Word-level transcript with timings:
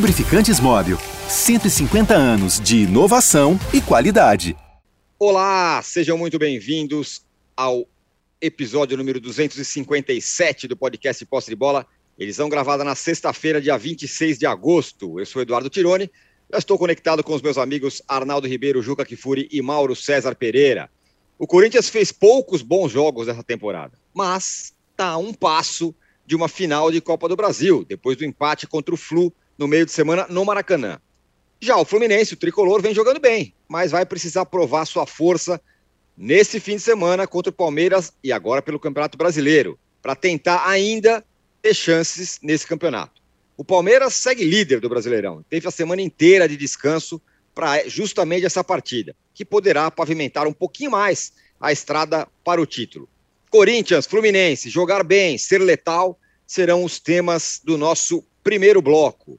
Lubrificantes 0.00 0.58
Móvel. 0.58 0.96
150 1.28 2.14
anos 2.14 2.58
de 2.58 2.84
inovação 2.84 3.60
e 3.70 3.82
qualidade. 3.82 4.56
Olá, 5.18 5.82
sejam 5.82 6.16
muito 6.16 6.38
bem-vindos 6.38 7.22
ao 7.54 7.86
episódio 8.40 8.96
número 8.96 9.20
257 9.20 10.66
do 10.66 10.74
podcast 10.74 11.22
Posse 11.26 11.50
de 11.50 11.54
Bola. 11.54 11.86
Edição 12.18 12.48
gravada 12.48 12.82
na 12.82 12.94
sexta-feira, 12.94 13.60
dia 13.60 13.76
26 13.76 14.38
de 14.38 14.46
agosto. 14.46 15.20
Eu 15.20 15.26
sou 15.26 15.42
Eduardo 15.42 15.68
Tironi. 15.68 16.10
Já 16.50 16.56
estou 16.56 16.78
conectado 16.78 17.22
com 17.22 17.34
os 17.34 17.42
meus 17.42 17.58
amigos 17.58 18.00
Arnaldo 18.08 18.48
Ribeiro, 18.48 18.80
Juca 18.80 19.04
Kifuri 19.04 19.50
e 19.52 19.60
Mauro 19.60 19.94
César 19.94 20.34
Pereira. 20.34 20.88
O 21.38 21.46
Corinthians 21.46 21.90
fez 21.90 22.10
poucos 22.10 22.62
bons 22.62 22.90
jogos 22.90 23.26
nessa 23.26 23.44
temporada, 23.44 23.98
mas 24.14 24.72
está 24.92 25.08
a 25.08 25.18
um 25.18 25.34
passo 25.34 25.94
de 26.24 26.34
uma 26.34 26.48
final 26.48 26.90
de 26.90 27.02
Copa 27.02 27.28
do 27.28 27.36
Brasil, 27.36 27.84
depois 27.86 28.16
do 28.16 28.24
empate 28.24 28.66
contra 28.66 28.94
o 28.94 28.96
Flu 28.96 29.30
no 29.60 29.68
meio 29.68 29.84
de 29.84 29.92
semana 29.92 30.26
no 30.30 30.42
Maracanã. 30.42 30.98
Já 31.60 31.76
o 31.76 31.84
Fluminense, 31.84 32.32
o 32.32 32.36
tricolor, 32.38 32.80
vem 32.80 32.94
jogando 32.94 33.20
bem, 33.20 33.52
mas 33.68 33.90
vai 33.90 34.06
precisar 34.06 34.46
provar 34.46 34.86
sua 34.86 35.04
força 35.04 35.60
nesse 36.16 36.58
fim 36.58 36.76
de 36.76 36.80
semana 36.80 37.26
contra 37.26 37.50
o 37.50 37.54
Palmeiras 37.54 38.10
e 38.24 38.32
agora 38.32 38.62
pelo 38.62 38.80
Campeonato 38.80 39.18
Brasileiro, 39.18 39.78
para 40.00 40.16
tentar 40.16 40.66
ainda 40.66 41.22
ter 41.60 41.74
chances 41.74 42.38
nesse 42.42 42.66
campeonato. 42.66 43.20
O 43.54 43.62
Palmeiras 43.62 44.14
segue 44.14 44.42
líder 44.44 44.80
do 44.80 44.88
Brasileirão, 44.88 45.44
teve 45.50 45.68
a 45.68 45.70
semana 45.70 46.00
inteira 46.00 46.48
de 46.48 46.56
descanso 46.56 47.20
para 47.54 47.86
justamente 47.86 48.46
essa 48.46 48.64
partida, 48.64 49.14
que 49.34 49.44
poderá 49.44 49.90
pavimentar 49.90 50.46
um 50.46 50.54
pouquinho 50.54 50.92
mais 50.92 51.34
a 51.60 51.70
estrada 51.70 52.26
para 52.42 52.62
o 52.62 52.64
título. 52.64 53.06
Corinthians, 53.50 54.06
Fluminense, 54.06 54.70
jogar 54.70 55.04
bem, 55.04 55.36
ser 55.36 55.58
letal 55.58 56.18
serão 56.46 56.82
os 56.82 56.98
temas 56.98 57.60
do 57.62 57.76
nosso 57.76 58.24
primeiro 58.42 58.80
bloco. 58.80 59.38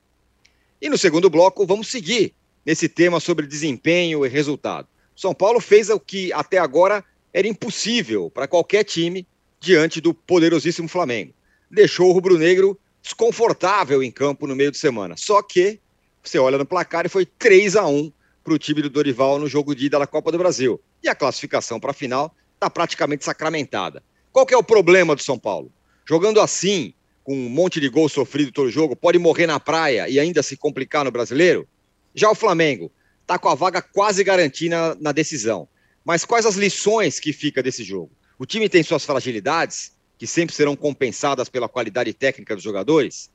E 0.81 0.89
no 0.89 0.97
segundo 0.97 1.29
bloco, 1.29 1.65
vamos 1.65 1.89
seguir 1.89 2.33
nesse 2.65 2.89
tema 2.89 3.19
sobre 3.19 3.45
desempenho 3.45 4.25
e 4.25 4.29
resultado. 4.29 4.87
São 5.15 5.33
Paulo 5.33 5.59
fez 5.59 5.89
o 5.89 5.99
que 5.99 6.33
até 6.33 6.57
agora 6.57 7.03
era 7.31 7.47
impossível 7.47 8.31
para 8.31 8.47
qualquer 8.47 8.83
time 8.83 9.27
diante 9.59 10.01
do 10.01 10.11
poderosíssimo 10.11 10.87
Flamengo. 10.87 11.33
Deixou 11.69 12.09
o 12.09 12.11
rubro-negro 12.11 12.79
desconfortável 13.01 14.01
em 14.01 14.09
campo 14.09 14.47
no 14.47 14.55
meio 14.55 14.71
de 14.71 14.77
semana. 14.77 15.15
Só 15.15 15.41
que 15.43 15.79
você 16.23 16.39
olha 16.39 16.57
no 16.57 16.65
placar 16.65 17.05
e 17.05 17.09
foi 17.09 17.25
3 17.25 17.75
a 17.75 17.85
1 17.85 18.11
para 18.43 18.53
o 18.53 18.57
time 18.57 18.81
do 18.81 18.89
Dorival 18.89 19.37
no 19.37 19.47
jogo 19.47 19.75
de 19.75 19.85
ida 19.85 19.99
da 19.99 20.07
Copa 20.07 20.31
do 20.31 20.37
Brasil. 20.39 20.81
E 21.03 21.07
a 21.09 21.15
classificação 21.15 21.79
para 21.79 21.91
a 21.91 21.93
final 21.93 22.35
está 22.55 22.69
praticamente 22.69 23.23
sacramentada. 23.23 24.03
Qual 24.31 24.45
que 24.45 24.53
é 24.53 24.57
o 24.57 24.63
problema 24.63 25.15
do 25.15 25.21
São 25.21 25.37
Paulo? 25.37 25.71
Jogando 26.05 26.41
assim, 26.41 26.93
com 27.23 27.35
um 27.35 27.49
monte 27.49 27.79
de 27.79 27.89
gol 27.89 28.09
sofrido 28.09 28.51
todo 28.51 28.69
jogo, 28.71 28.95
pode 28.95 29.17
morrer 29.17 29.47
na 29.47 29.59
praia 29.59 30.09
e 30.09 30.19
ainda 30.19 30.41
se 30.41 30.57
complicar 30.57 31.05
no 31.05 31.11
brasileiro? 31.11 31.67
Já 32.13 32.29
o 32.29 32.35
Flamengo 32.35 32.91
está 33.21 33.37
com 33.37 33.49
a 33.49 33.55
vaga 33.55 33.81
quase 33.81 34.23
garantida 34.23 34.95
na 34.99 35.11
decisão. 35.11 35.67
Mas 36.03 36.25
quais 36.25 36.45
as 36.45 36.55
lições 36.55 37.19
que 37.19 37.31
fica 37.31 37.61
desse 37.61 37.83
jogo? 37.83 38.11
O 38.37 38.45
time 38.45 38.67
tem 38.67 38.83
suas 38.83 39.05
fragilidades, 39.05 39.93
que 40.17 40.25
sempre 40.25 40.55
serão 40.55 40.75
compensadas 40.75 41.47
pela 41.47 41.69
qualidade 41.69 42.13
técnica 42.13 42.55
dos 42.55 42.63
jogadores. 42.63 43.29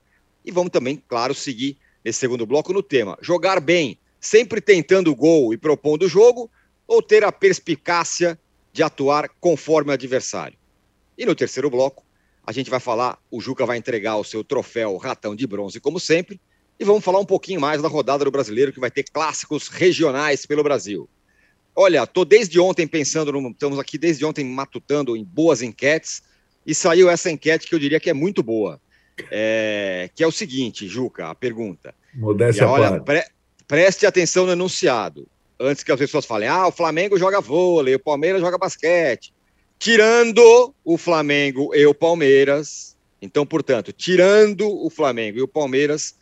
E 0.44 0.50
vamos 0.50 0.70
também, 0.70 1.02
claro, 1.08 1.34
seguir 1.34 1.76
nesse 2.04 2.18
segundo 2.18 2.46
bloco 2.46 2.72
no 2.72 2.82
tema: 2.82 3.18
jogar 3.20 3.60
bem, 3.60 3.98
sempre 4.20 4.60
tentando 4.60 5.10
o 5.10 5.16
gol 5.16 5.52
e 5.52 5.56
propondo 5.56 6.02
o 6.04 6.08
jogo, 6.08 6.50
ou 6.86 7.02
ter 7.02 7.24
a 7.24 7.32
perspicácia 7.32 8.38
de 8.72 8.82
atuar 8.82 9.28
conforme 9.40 9.90
o 9.90 9.94
adversário. 9.94 10.58
E 11.16 11.24
no 11.24 11.34
terceiro 11.34 11.70
bloco, 11.70 12.04
a 12.46 12.52
gente 12.52 12.70
vai 12.70 12.78
falar, 12.78 13.18
o 13.28 13.40
Juca 13.40 13.66
vai 13.66 13.76
entregar 13.76 14.16
o 14.16 14.24
seu 14.24 14.44
troféu 14.44 14.96
ratão 14.96 15.34
de 15.34 15.46
bronze, 15.48 15.80
como 15.80 15.98
sempre, 15.98 16.40
e 16.78 16.84
vamos 16.84 17.04
falar 17.04 17.18
um 17.18 17.24
pouquinho 17.24 17.60
mais 17.60 17.82
da 17.82 17.88
rodada 17.88 18.24
do 18.24 18.30
brasileiro, 18.30 18.72
que 18.72 18.78
vai 18.78 18.90
ter 18.90 19.02
clássicos 19.02 19.66
regionais 19.66 20.46
pelo 20.46 20.62
Brasil. 20.62 21.08
Olha, 21.74 22.06
tô 22.06 22.24
desde 22.24 22.60
ontem 22.60 22.86
pensando, 22.86 23.32
no, 23.32 23.50
estamos 23.50 23.80
aqui 23.80 23.98
desde 23.98 24.24
ontem 24.24 24.44
matutando 24.44 25.16
em 25.16 25.24
boas 25.24 25.60
enquetes, 25.60 26.22
e 26.64 26.72
saiu 26.74 27.10
essa 27.10 27.30
enquete 27.30 27.66
que 27.66 27.74
eu 27.74 27.78
diria 27.80 27.98
que 27.98 28.10
é 28.10 28.14
muito 28.14 28.42
boa. 28.42 28.80
É, 29.30 30.10
que 30.14 30.22
é 30.22 30.26
o 30.26 30.32
seguinte, 30.32 30.86
Juca, 30.86 31.28
a 31.28 31.34
pergunta. 31.34 31.94
Modéstia 32.14 32.62
e, 32.62 32.66
olha, 32.66 33.00
pre, 33.00 33.24
preste 33.66 34.06
atenção 34.06 34.46
no 34.46 34.52
enunciado. 34.52 35.26
Antes 35.58 35.82
que 35.82 35.90
as 35.90 35.98
pessoas 35.98 36.26
falem, 36.26 36.48
ah, 36.48 36.66
o 36.66 36.72
Flamengo 36.72 37.18
joga 37.18 37.40
vôlei, 37.40 37.94
o 37.94 37.98
Palmeiras 38.00 38.40
joga 38.40 38.58
basquete 38.58 39.32
tirando 39.78 40.74
o 40.84 40.96
Flamengo 40.96 41.74
e 41.74 41.86
o 41.86 41.94
Palmeiras. 41.94 42.96
Então, 43.20 43.46
portanto, 43.46 43.92
tirando 43.92 44.68
o 44.68 44.90
Flamengo 44.90 45.38
e 45.38 45.42
o 45.42 45.48
Palmeiras, 45.48 46.14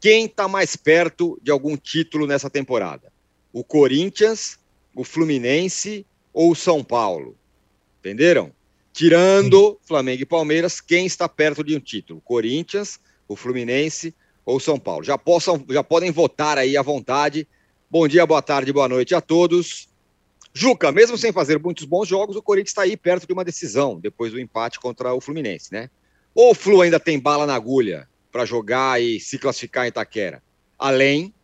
quem 0.00 0.24
está 0.24 0.48
mais 0.48 0.76
perto 0.76 1.38
de 1.42 1.50
algum 1.50 1.76
título 1.76 2.26
nessa 2.26 2.48
temporada? 2.48 3.12
O 3.52 3.62
Corinthians, 3.62 4.58
o 4.94 5.04
Fluminense 5.04 6.06
ou 6.32 6.52
o 6.52 6.56
São 6.56 6.82
Paulo? 6.82 7.36
Entenderam? 8.00 8.52
Tirando 8.92 9.78
Flamengo 9.84 10.22
e 10.22 10.26
Palmeiras, 10.26 10.80
quem 10.80 11.06
está 11.06 11.28
perto 11.28 11.62
de 11.62 11.76
um 11.76 11.80
título? 11.80 12.20
Corinthians, 12.22 12.98
o 13.28 13.36
Fluminense 13.36 14.14
ou 14.44 14.58
São 14.58 14.78
Paulo? 14.78 15.04
Já, 15.04 15.18
possam, 15.18 15.64
já 15.68 15.84
podem 15.84 16.10
votar 16.10 16.58
aí 16.58 16.76
à 16.76 16.82
vontade. 16.82 17.46
Bom 17.90 18.08
dia, 18.08 18.26
boa 18.26 18.42
tarde, 18.42 18.72
boa 18.72 18.88
noite 18.88 19.14
a 19.14 19.20
todos. 19.20 19.89
Juca, 20.52 20.90
mesmo 20.90 21.16
sem 21.16 21.32
fazer 21.32 21.58
muitos 21.58 21.84
bons 21.84 22.08
jogos, 22.08 22.36
o 22.36 22.42
Corinthians 22.42 22.70
está 22.70 22.82
aí 22.82 22.96
perto 22.96 23.26
de 23.26 23.32
uma 23.32 23.44
decisão, 23.44 24.00
depois 24.00 24.32
do 24.32 24.40
empate 24.40 24.80
contra 24.80 25.14
o 25.14 25.20
Fluminense, 25.20 25.72
né? 25.72 25.88
Ou 26.34 26.50
o 26.50 26.54
Flu 26.54 26.80
ainda 26.80 26.98
tem 26.98 27.18
bala 27.18 27.46
na 27.46 27.54
agulha 27.54 28.08
para 28.32 28.44
jogar 28.44 29.00
e 29.00 29.20
se 29.20 29.38
classificar 29.38 29.84
em 29.84 29.88
Itaquera? 29.88 30.42
Além 30.78 31.34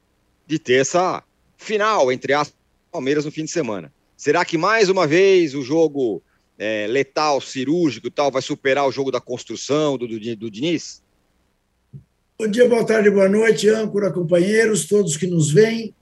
de 0.47 0.59
ter 0.59 0.81
essa 0.81 1.23
final, 1.57 2.11
entre 2.11 2.33
as 2.33 2.53
Palmeiras 2.91 3.25
no 3.25 3.31
fim 3.31 3.45
de 3.45 3.51
semana. 3.51 3.93
Será 4.17 4.45
que 4.45 4.57
mais 4.57 4.89
uma 4.89 5.07
vez 5.07 5.55
o 5.55 5.63
jogo 5.63 6.23
é, 6.59 6.87
letal, 6.89 7.41
cirúrgico 7.41 8.07
e 8.07 8.11
tal, 8.11 8.31
vai 8.31 8.43
superar 8.43 8.87
o 8.87 8.93
jogo 8.93 9.11
da 9.11 9.21
construção 9.21 9.99
do, 9.99 10.07
do, 10.07 10.37
do 10.37 10.51
Diniz? 10.51 11.03
Bom 12.39 12.49
dia, 12.49 12.69
boa 12.69 12.85
tarde, 12.85 13.11
boa 13.11 13.29
noite, 13.29 13.69
âncora, 13.69 14.13
companheiros, 14.13 14.87
todos 14.87 15.17
que 15.17 15.27
nos 15.27 15.51
veem. 15.51 15.95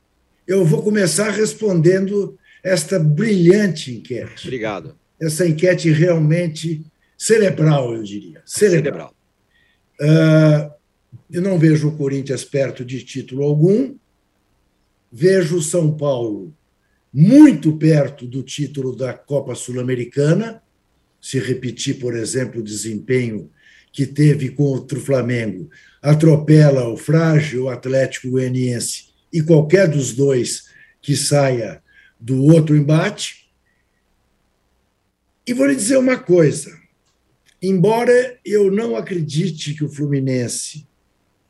Eu 0.47 0.65
vou 0.65 0.83
começar 0.83 1.31
respondendo 1.31 2.39
esta 2.65 2.99
brilhante 2.99 3.95
enquete. 3.95 4.47
Obrigado. 4.47 4.97
Essa 5.21 5.47
enquete 5.47 5.91
realmente 5.91 6.83
cerebral, 7.17 7.95
eu 7.95 8.03
diria. 8.03 8.43
Cerebral. 8.47 9.15
cerebral. 10.01 10.71
Uh, 10.71 10.75
eu 11.31 11.43
não 11.43 11.59
vejo 11.59 11.89
o 11.89 11.97
Corinthians 11.97 12.43
perto 12.43 12.85
de 12.85 13.05
título 13.05 13.45
algum. 13.45 13.95
Vejo 15.13 15.59
o 15.59 15.63
São 15.63 15.95
Paulo 15.95 16.53
muito 17.13 17.77
perto 17.77 18.27
do 18.27 18.43
título 18.43 18.97
da 18.97 19.13
Copa 19.13 19.55
Sul-Americana. 19.55 20.63
Se 21.21 21.39
repetir, 21.39 21.99
por 22.01 22.17
exemplo, 22.17 22.61
o 22.61 22.65
desempenho 22.65 23.51
que 23.93 24.07
teve 24.07 24.51
contra 24.51 24.99
o 24.99 25.01
Flamengo, 25.01 25.71
atropela 26.03 26.89
o 26.89 26.97
frágil 26.97 27.69
Atlético 27.69 28.31
Goianiense 28.31 29.11
e 29.33 29.41
qualquer 29.41 29.87
dos 29.89 30.13
dois 30.13 30.65
que 31.01 31.15
saia 31.15 31.84
do 32.25 32.43
outro 32.45 32.75
embate. 32.75 33.51
E 35.47 35.53
vou 35.53 35.67
lhe 35.67 35.77
dizer 35.77 35.99
uma 35.99 36.17
coisa: 36.17 36.75
embora 37.61 38.41
eu 38.43 38.71
não 38.71 38.97
acredite 38.97 39.75
que 39.75 39.85
o 39.85 39.91
Fluminense 39.91 40.87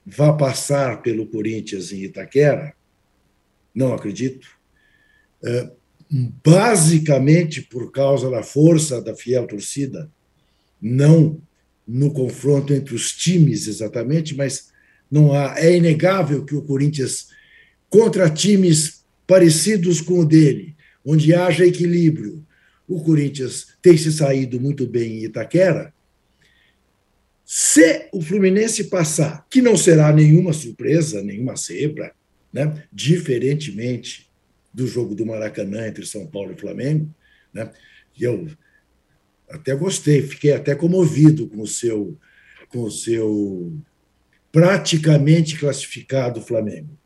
vá 0.05 0.33
passar 0.33 1.01
pelo 1.01 1.29
Corinthians 1.29 1.93
em 1.93 2.03
Itaquera, 2.03 2.75
não 3.73 3.95
acredito, 3.95 4.49
é, 5.45 5.71
basicamente 6.45 7.63
por 7.63 7.93
causa 7.93 8.29
da 8.29 8.43
força 8.43 9.01
da 9.01 9.15
fiel 9.15 9.47
torcida, 9.47 10.11
não 10.83 11.41
no 11.87 12.13
confronto 12.13 12.75
entre 12.75 12.97
os 12.97 13.13
times 13.13 13.69
exatamente, 13.69 14.35
mas 14.35 14.73
não 15.09 15.33
há, 15.33 15.55
é 15.57 15.77
inegável 15.77 16.45
que 16.45 16.55
o 16.57 16.63
Corinthians 16.63 17.29
contra 17.89 18.29
times 18.29 19.04
parecidos 19.27 20.01
com 20.01 20.21
o 20.21 20.25
dele, 20.25 20.75
onde 21.05 21.35
haja 21.35 21.67
equilíbrio. 21.67 22.45
O 22.87 23.03
Corinthians 23.03 23.69
tem 23.81 23.97
se 23.97 24.13
saído 24.13 24.61
muito 24.61 24.87
bem 24.87 25.19
em 25.19 25.25
Itaquera. 25.25 25.93
Se 27.45 28.09
o 28.13 28.23
Fluminense 28.23 28.85
passar, 28.85 29.47
que 29.51 29.61
não 29.61 29.77
será 29.77 30.13
nenhuma 30.13 30.53
surpresa, 30.53 31.23
nenhuma 31.23 31.57
zebra, 31.57 32.13
né? 32.53 32.85
diferentemente 32.93 34.31
do 34.73 34.87
jogo 34.87 35.15
do 35.15 35.27
Maracanã 35.27 35.87
entre 35.87 36.07
São 36.07 36.27
Paulo 36.27 36.53
e 36.53 36.61
Flamengo, 36.61 37.09
né? 37.53 37.71
eu 38.19 38.49
até 39.49 39.75
gostei, 39.75 40.23
fiquei 40.23 40.53
até 40.53 40.75
comovido 40.75 41.47
com 41.49 41.61
o 41.61 41.67
seu, 41.67 42.19
com 42.69 42.83
o 42.83 42.91
seu 42.91 43.73
praticamente 44.51 45.59
classificado 45.59 46.41
Flamengo. 46.41 46.97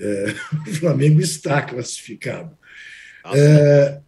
É, 0.00 0.34
o 0.70 0.74
Flamengo 0.74 1.20
está 1.20 1.62
classificado. 1.62 2.56
É, 3.34 4.00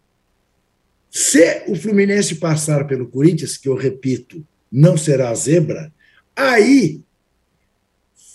se 1.09 1.63
o 1.67 1.75
Fluminense 1.75 2.35
passar 2.35 2.85
pelo 2.85 3.07
Corinthians, 3.07 3.57
que 3.57 3.67
eu 3.67 3.75
repito, 3.75 4.45
não 4.71 4.97
será 4.97 5.33
zebra, 5.33 5.91
aí 6.35 7.01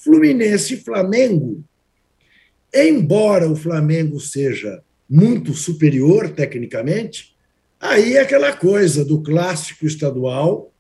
Fluminense 0.03 0.75
e 0.75 0.81
Flamengo, 0.81 1.63
embora 2.75 3.49
o 3.49 3.55
Flamengo 3.55 4.19
seja 4.19 4.83
muito 5.09 5.55
superior 5.55 6.31
tecnicamente, 6.31 7.37
aí 7.79 8.17
é 8.17 8.21
aquela 8.21 8.53
coisa 8.57 9.05
do 9.05 9.23
clássico 9.23 9.87
estadual, 9.87 10.73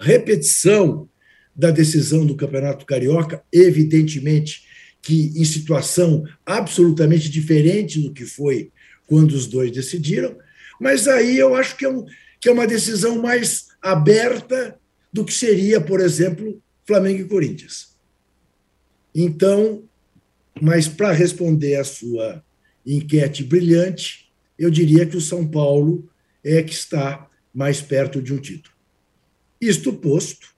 repetição 0.00 1.08
da 1.54 1.70
decisão 1.70 2.24
do 2.24 2.34
Campeonato 2.34 2.86
Carioca, 2.86 3.44
evidentemente 3.52 4.66
que 5.02 5.32
em 5.34 5.44
situação 5.44 6.24
absolutamente 6.44 7.28
diferente 7.28 8.00
do 8.00 8.12
que 8.12 8.24
foi 8.24 8.70
quando 9.06 9.32
os 9.32 9.46
dois 9.46 9.70
decidiram, 9.70 10.36
mas 10.80 11.08
aí 11.08 11.38
eu 11.38 11.54
acho 11.54 11.76
que 11.76 11.84
é, 11.84 11.88
um, 11.88 12.04
que 12.40 12.48
é 12.48 12.52
uma 12.52 12.66
decisão 12.66 13.20
mais 13.20 13.68
aberta 13.82 14.78
do 15.12 15.24
que 15.24 15.32
seria, 15.32 15.80
por 15.80 16.00
exemplo, 16.00 16.62
Flamengo 16.86 17.22
e 17.22 17.28
Corinthians. 17.28 17.96
Então, 19.14 19.82
mas 20.60 20.86
para 20.88 21.12
responder 21.12 21.76
a 21.76 21.84
sua 21.84 22.44
enquete 22.86 23.42
brilhante, 23.42 24.30
eu 24.58 24.70
diria 24.70 25.06
que 25.06 25.16
o 25.16 25.20
São 25.20 25.46
Paulo 25.46 26.08
é 26.44 26.62
que 26.62 26.72
está 26.72 27.28
mais 27.52 27.80
perto 27.80 28.22
de 28.22 28.32
um 28.32 28.38
título. 28.38 28.74
Isto 29.60 29.92
posto, 29.92 30.48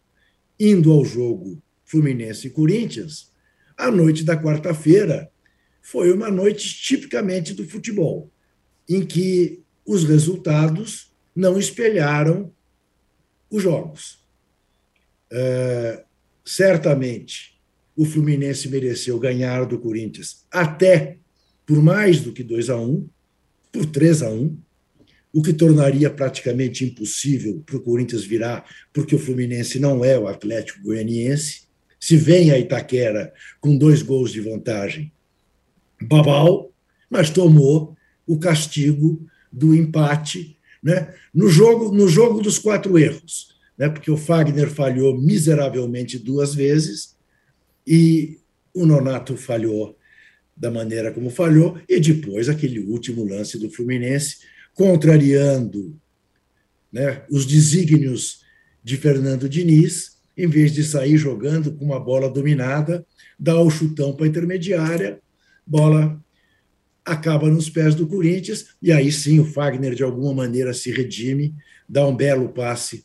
indo 0.58 0.92
ao 0.92 1.04
jogo 1.04 1.60
Fluminense 1.84 2.46
e 2.46 2.50
Corinthians, 2.50 3.31
a 3.82 3.90
noite 3.90 4.25
da 4.25 4.40
quarta-feira 4.40 5.31
foi 5.81 6.12
uma 6.12 6.31
noite 6.31 6.81
tipicamente 6.81 7.52
do 7.52 7.67
futebol, 7.67 8.31
em 8.88 9.05
que 9.05 9.62
os 9.84 10.05
resultados 10.05 11.12
não 11.34 11.58
espelharam 11.58 12.52
os 13.50 13.62
jogos. 13.62 14.25
Uh, 15.32 16.02
certamente 16.44 17.61
o 17.96 18.05
Fluminense 18.05 18.69
mereceu 18.69 19.19
ganhar 19.19 19.64
do 19.64 19.79
Corinthians 19.79 20.46
até 20.50 21.19
por 21.67 21.82
mais 21.82 22.20
do 22.20 22.32
que 22.32 22.43
2 22.43 22.70
a 22.70 22.76
1 22.76 23.08
por 23.73 23.87
3 23.87 24.23
a 24.23 24.31
1 24.31 24.58
o 25.32 25.43
que 25.43 25.52
tornaria 25.52 26.11
praticamente 26.11 26.84
impossível 26.84 27.62
para 27.64 27.76
o 27.76 27.81
Corinthians 27.81 28.25
virar, 28.25 28.67
porque 28.93 29.14
o 29.14 29.19
Fluminense 29.19 29.79
não 29.79 30.05
é 30.05 30.19
o 30.19 30.29
Atlético 30.29 30.82
Goianiense. 30.82 31.62
Se 32.02 32.16
vem 32.16 32.50
a 32.50 32.58
Itaquera 32.58 33.32
com 33.60 33.78
dois 33.78 34.02
gols 34.02 34.32
de 34.32 34.40
vantagem, 34.40 35.12
babau, 36.02 36.72
mas 37.08 37.31
tomou 37.31 37.96
o 38.26 38.40
castigo 38.40 39.25
do 39.52 39.72
empate 39.72 40.58
né? 40.82 41.14
no, 41.32 41.49
jogo, 41.49 41.94
no 41.94 42.08
jogo 42.08 42.43
dos 42.43 42.58
quatro 42.58 42.99
erros, 42.99 43.54
né? 43.78 43.88
porque 43.88 44.10
o 44.10 44.16
Fagner 44.16 44.69
falhou 44.69 45.16
miseravelmente 45.16 46.19
duas 46.19 46.56
vezes 46.56 47.16
e 47.87 48.40
o 48.75 48.84
Nonato 48.84 49.37
falhou 49.37 49.96
da 50.56 50.72
maneira 50.72 51.12
como 51.12 51.31
falhou, 51.31 51.81
e 51.88 52.00
depois 52.00 52.48
aquele 52.48 52.81
último 52.81 53.25
lance 53.25 53.56
do 53.60 53.70
Fluminense, 53.70 54.38
contrariando 54.75 55.96
né, 56.93 57.22
os 57.31 57.46
desígnios 57.46 58.40
de 58.82 58.96
Fernando 58.96 59.48
Diniz, 59.48 60.20
em 60.37 60.46
vez 60.46 60.73
de 60.73 60.82
sair 60.82 61.17
jogando 61.17 61.73
com 61.73 61.84
uma 61.84 62.00
bola 62.00 62.29
dominada, 62.29 63.05
dá 63.38 63.61
o 63.61 63.70
chutão 63.70 64.14
para 64.14 64.26
a 64.26 64.29
intermediária, 64.29 65.20
bola 65.67 66.20
acaba 67.05 67.50
nos 67.50 67.69
pés 67.69 67.94
do 67.94 68.06
Corinthians, 68.06 68.67
e 68.81 68.93
aí 68.93 69.11
sim 69.11 69.40
o 69.40 69.44
Fagner 69.44 69.94
de 69.94 70.02
alguma 70.02 70.32
maneira 70.32 70.73
se 70.73 70.90
redime, 70.90 71.55
dá 71.88 72.06
um 72.06 72.14
belo 72.14 72.49
passe 72.49 73.05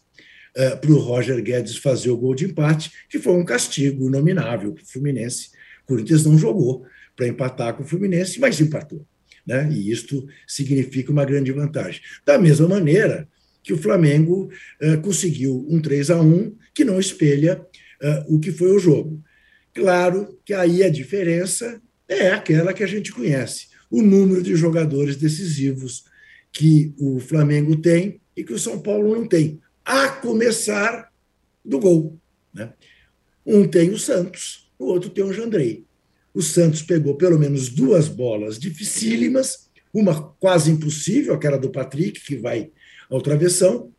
uh, 0.56 0.78
para 0.80 0.92
o 0.92 1.00
Roger 1.00 1.42
Guedes 1.42 1.78
fazer 1.78 2.12
o 2.12 2.18
gol 2.18 2.36
de 2.36 2.46
empate, 2.46 2.92
que 3.10 3.18
foi 3.18 3.34
um 3.34 3.44
castigo 3.44 4.10
nominável 4.10 4.74
para 4.74 4.84
o 4.84 4.88
Fluminense. 4.88 5.50
O 5.84 5.88
Corinthians 5.88 6.26
não 6.26 6.38
jogou 6.38 6.86
para 7.16 7.28
empatar 7.28 7.74
com 7.74 7.84
o 7.84 7.88
Fluminense, 7.88 8.40
mas 8.40 8.62
empatou 8.62 9.06
né? 9.48 9.70
e 9.72 9.90
isto 9.90 10.28
significa 10.46 11.12
uma 11.12 11.24
grande 11.24 11.52
vantagem. 11.54 12.02
Da 12.26 12.38
mesma 12.38 12.68
maneira 12.68 13.28
que 13.64 13.72
o 13.74 13.78
Flamengo 13.78 14.52
uh, 14.82 15.02
conseguiu 15.02 15.66
um 15.70 15.80
3 15.80 16.12
a 16.12 16.22
1 16.22 16.56
que 16.78 16.86
não 16.86 17.00
espelha 17.00 17.66
uh, 18.02 18.36
o 18.36 18.40
que 18.40 18.52
foi 18.52 18.72
o 18.72 18.80
jogo. 18.80 19.22
Claro 19.74 20.40
que 20.46 20.54
aí 20.54 20.84
a 20.84 20.90
diferença 20.90 21.82
é 22.08 22.32
aquela 22.32 22.74
que 22.74 22.84
a 22.84 22.88
gente 22.88 23.12
conhece, 23.12 23.68
o 23.90 24.02
número 24.02 24.42
de 24.42 24.56
jogadores 24.56 25.16
decisivos 25.16 26.06
que 26.52 26.94
o 26.98 27.20
Flamengo 27.20 27.76
tem 27.76 28.22
e 28.36 28.44
que 28.44 28.54
o 28.54 28.60
São 28.60 28.80
Paulo 28.80 29.16
não 29.16 29.28
tem, 29.28 29.60
a 29.84 30.10
começar 30.10 31.12
do 31.64 31.80
gol. 31.80 32.20
Né? 32.54 32.74
Um 33.46 33.68
tem 33.68 33.90
o 33.90 33.98
Santos, 33.98 34.70
o 34.78 34.86
outro 34.86 35.10
tem 35.10 35.24
o 35.24 35.34
Jandrei 35.34 35.88
o 36.38 36.42
Santos 36.44 36.84
pegou 36.84 37.16
pelo 37.16 37.40
menos 37.40 37.68
duas 37.68 38.08
bolas 38.08 38.60
dificílimas, 38.60 39.72
uma 39.92 40.22
quase 40.34 40.70
impossível, 40.70 41.34
aquela 41.34 41.58
do 41.58 41.72
Patrick, 41.72 42.24
que 42.24 42.36
vai 42.36 42.70
ao 43.10 43.20
travessão, 43.22 43.92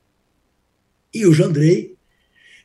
e 1.13 1.27
o 1.27 1.35
Jandrei. 1.35 1.98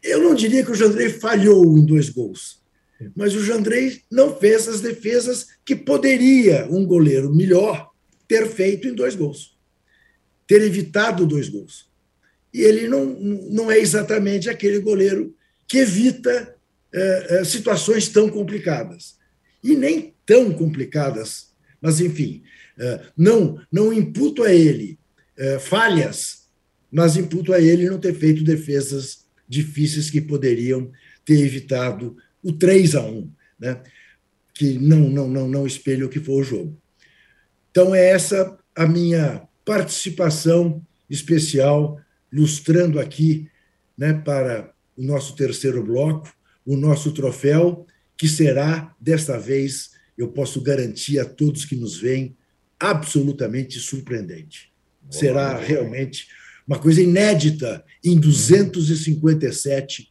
Eu 0.03 0.21
não 0.21 0.35
diria 0.35 0.65
que 0.65 0.71
o 0.71 0.75
Jandrei 0.75 1.09
falhou 1.09 1.77
em 1.77 1.85
dois 1.85 2.09
gols, 2.09 2.61
mas 3.15 3.33
o 3.33 3.43
Jandrei 3.43 4.01
não 4.11 4.35
fez 4.35 4.67
as 4.67 4.81
defesas 4.81 5.47
que 5.65 5.75
poderia 5.75 6.67
um 6.69 6.85
goleiro 6.85 7.33
melhor 7.33 7.89
ter 8.27 8.47
feito 8.47 8.87
em 8.87 8.93
dois 8.93 9.15
gols, 9.15 9.57
ter 10.45 10.61
evitado 10.61 11.25
dois 11.25 11.47
gols. 11.47 11.89
E 12.53 12.61
ele 12.61 12.87
não, 12.87 13.05
não 13.05 13.71
é 13.71 13.79
exatamente 13.79 14.49
aquele 14.49 14.79
goleiro 14.79 15.35
que 15.67 15.77
evita 15.77 16.55
é, 16.91 17.43
situações 17.45 18.09
tão 18.09 18.29
complicadas 18.29 19.15
e 19.63 19.75
nem 19.75 20.13
tão 20.25 20.51
complicadas, 20.53 21.53
mas 21.81 21.99
enfim, 21.99 22.43
é, 22.77 23.05
não, 23.17 23.59
não 23.71 23.93
imputo 23.93 24.43
a 24.43 24.53
ele 24.53 24.99
falhas, 25.61 26.43
mas 26.91 27.17
imputo 27.17 27.53
a 27.53 27.59
ele 27.59 27.89
não 27.89 27.99
ter 27.99 28.13
feito 28.13 28.43
defesas 28.43 29.22
difíceis 29.53 30.09
que 30.09 30.19
poderiam 30.19 30.91
ter 31.23 31.39
evitado 31.39 32.17
o 32.41 32.51
3 32.51 32.95
a 32.95 33.01
1, 33.03 33.31
né? 33.59 33.81
que 34.53 34.77
não, 34.77 35.09
não, 35.09 35.27
não, 35.27 35.47
não 35.47 35.67
espelha 35.67 36.05
o 36.05 36.09
que 36.09 36.19
foi 36.19 36.35
o 36.35 36.43
jogo. 36.43 36.77
Então, 37.71 37.93
é 37.93 38.09
essa 38.09 38.57
a 38.75 38.85
minha 38.85 39.47
participação 39.65 40.85
especial, 41.09 41.99
lustrando 42.31 42.99
aqui 42.99 43.49
né, 43.97 44.13
para 44.13 44.73
o 44.97 45.03
nosso 45.03 45.35
terceiro 45.35 45.83
bloco, 45.83 46.31
o 46.65 46.75
nosso 46.75 47.11
troféu 47.11 47.85
que 48.17 48.27
será, 48.27 48.95
desta 48.99 49.37
vez, 49.37 49.91
eu 50.17 50.29
posso 50.29 50.61
garantir 50.61 51.19
a 51.19 51.25
todos 51.25 51.65
que 51.65 51.75
nos 51.75 51.97
veem, 51.97 52.37
absolutamente 52.79 53.79
surpreendente. 53.79 54.71
Boa, 55.01 55.13
será 55.13 55.53
boa. 55.53 55.65
realmente 55.65 56.27
uma 56.67 56.79
coisa 56.79 57.01
inédita 57.01 57.83
em 58.03 58.19
257 58.19 60.09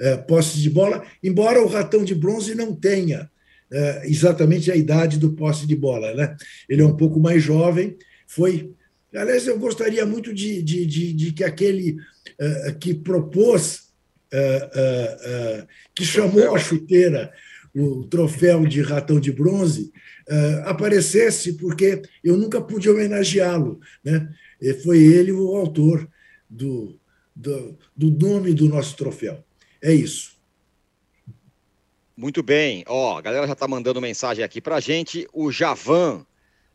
uh, 0.00 0.26
posses 0.26 0.60
de 0.60 0.70
bola, 0.70 1.04
embora 1.22 1.62
o 1.62 1.68
ratão 1.68 2.04
de 2.04 2.14
bronze 2.14 2.54
não 2.54 2.74
tenha 2.74 3.30
uh, 3.70 4.04
exatamente 4.04 4.70
a 4.70 4.76
idade 4.76 5.18
do 5.18 5.32
posse 5.32 5.66
de 5.66 5.76
bola. 5.76 6.14
Né? 6.14 6.36
Ele 6.68 6.82
é 6.82 6.86
um 6.86 6.96
pouco 6.96 7.18
mais 7.20 7.42
jovem, 7.42 7.96
foi. 8.26 8.72
Aliás, 9.14 9.46
eu 9.46 9.58
gostaria 9.58 10.04
muito 10.04 10.34
de, 10.34 10.60
de, 10.62 10.84
de, 10.84 11.12
de 11.12 11.32
que 11.32 11.44
aquele 11.44 11.92
uh, 11.92 12.78
que 12.78 12.92
propôs 12.92 13.86
uh, 14.32 15.66
que 15.94 16.04
chamou 16.04 16.54
a 16.54 16.58
chuteira 16.58 17.32
o 17.74 18.04
troféu 18.04 18.66
de 18.66 18.80
ratão 18.80 19.20
de 19.20 19.30
bronze, 19.30 19.92
aparecesse, 20.64 21.58
porque 21.58 22.00
eu 22.24 22.34
nunca 22.34 22.58
pude 22.58 22.88
homenageá-lo. 22.88 23.78
Né? 24.02 24.26
E 24.60 24.72
foi 24.74 24.98
ele 24.98 25.32
o 25.32 25.56
autor 25.56 26.08
do, 26.48 26.98
do, 27.34 27.76
do 27.96 28.10
nome 28.10 28.54
do 28.54 28.68
nosso 28.68 28.96
troféu. 28.96 29.44
É 29.82 29.92
isso. 29.92 30.36
Muito 32.16 32.42
bem. 32.42 32.82
Ó, 32.88 33.18
a 33.18 33.20
galera 33.20 33.46
já 33.46 33.52
está 33.52 33.68
mandando 33.68 34.00
mensagem 34.00 34.42
aqui 34.42 34.60
para 34.60 34.80
gente. 34.80 35.28
O 35.32 35.52
Javan 35.52 36.24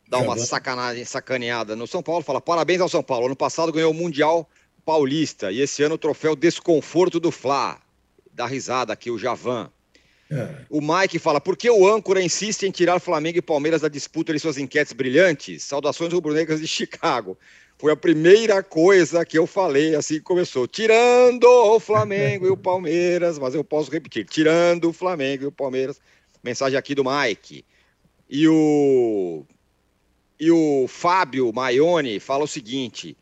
dá 0.08 0.20
Javan. 0.20 0.30
uma 0.30 0.38
sacanagem, 0.38 1.04
sacaneada 1.04 1.76
no 1.76 1.88
São 1.88 2.04
Paulo. 2.04 2.24
Fala: 2.24 2.40
parabéns 2.40 2.80
ao 2.80 2.90
São 2.90 3.02
Paulo. 3.02 3.26
Ano 3.26 3.36
passado 3.36 3.72
ganhou 3.72 3.92
o 3.92 3.96
Mundial 3.96 4.48
Paulista. 4.86 5.52
E 5.52 5.60
esse 5.60 5.82
ano 5.82 5.96
o 5.96 5.98
troféu 5.98 6.36
Desconforto 6.36 7.20
do 7.20 7.32
Fla. 7.32 7.82
Dá 8.32 8.46
risada 8.46 8.94
aqui 8.94 9.10
o 9.10 9.18
Javan. 9.18 9.72
É. 10.30 10.48
O 10.70 10.80
Mike 10.80 11.18
fala: 11.18 11.42
por 11.42 11.58
que 11.58 11.70
o 11.70 11.88
âncora 11.88 12.22
insiste 12.22 12.64
em 12.64 12.72
tirar 12.72 13.00
Flamengo 13.00 13.40
e 13.40 13.42
Palmeiras 13.42 13.82
da 13.82 13.90
disputa 13.90 14.34
em 14.34 14.40
suas 14.40 14.58
enquetes 14.58 14.94
brilhantes? 14.94 15.64
Saudações 15.64 16.14
rubro-negras 16.14 16.62
de 16.62 16.68
Chicago. 16.68 17.38
Foi 17.82 17.92
a 17.92 17.96
primeira 17.96 18.62
coisa 18.62 19.26
que 19.26 19.36
eu 19.36 19.48
falei 19.48 19.96
assim 19.96 20.14
que 20.14 20.22
começou. 20.22 20.68
Tirando 20.68 21.46
o 21.46 21.80
Flamengo 21.80 22.46
e 22.46 22.52
o 22.52 22.56
Palmeiras, 22.56 23.40
mas 23.40 23.56
eu 23.56 23.64
posso 23.64 23.90
repetir: 23.90 24.24
tirando 24.24 24.90
o 24.90 24.94
Flamengo 24.94 25.46
e 25.46 25.48
o 25.48 25.52
Palmeiras. 25.52 26.00
Mensagem 26.44 26.78
aqui 26.78 26.94
do 26.94 27.04
Mike. 27.04 27.66
E 28.30 28.48
o, 28.48 29.44
e 30.40 30.52
o 30.52 30.86
Fábio 30.88 31.52
Maione 31.52 32.20
fala 32.20 32.44
o 32.44 32.48
seguinte: 32.48 33.18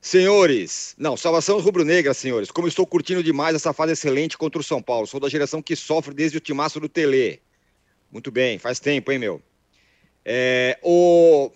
Senhores, 0.00 0.96
não, 0.98 1.16
salvação 1.16 1.60
rubro-negra, 1.60 2.12
senhores. 2.12 2.50
Como 2.50 2.66
estou 2.66 2.88
curtindo 2.88 3.22
demais 3.22 3.54
essa 3.54 3.72
fase 3.72 3.92
excelente 3.92 4.36
contra 4.36 4.60
o 4.60 4.64
São 4.64 4.82
Paulo. 4.82 5.06
Sou 5.06 5.20
da 5.20 5.28
geração 5.28 5.62
que 5.62 5.76
sofre 5.76 6.12
desde 6.12 6.38
o 6.38 6.40
timaço 6.40 6.80
do 6.80 6.88
Tele. 6.88 7.40
Muito 8.10 8.32
bem, 8.32 8.58
faz 8.58 8.80
tempo, 8.80 9.12
hein, 9.12 9.20
meu? 9.20 9.40
É, 10.24 10.76
o 10.82 11.52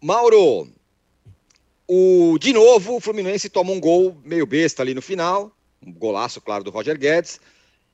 Mauro, 0.00 0.75
o, 1.88 2.38
de 2.38 2.52
novo, 2.52 2.96
o 2.96 3.00
Fluminense 3.00 3.48
toma 3.48 3.72
um 3.72 3.80
gol 3.80 4.20
meio 4.24 4.46
besta 4.46 4.82
ali 4.82 4.94
no 4.94 5.02
final, 5.02 5.56
um 5.80 5.92
golaço, 5.92 6.40
claro, 6.40 6.64
do 6.64 6.70
Roger 6.70 6.98
Guedes, 6.98 7.40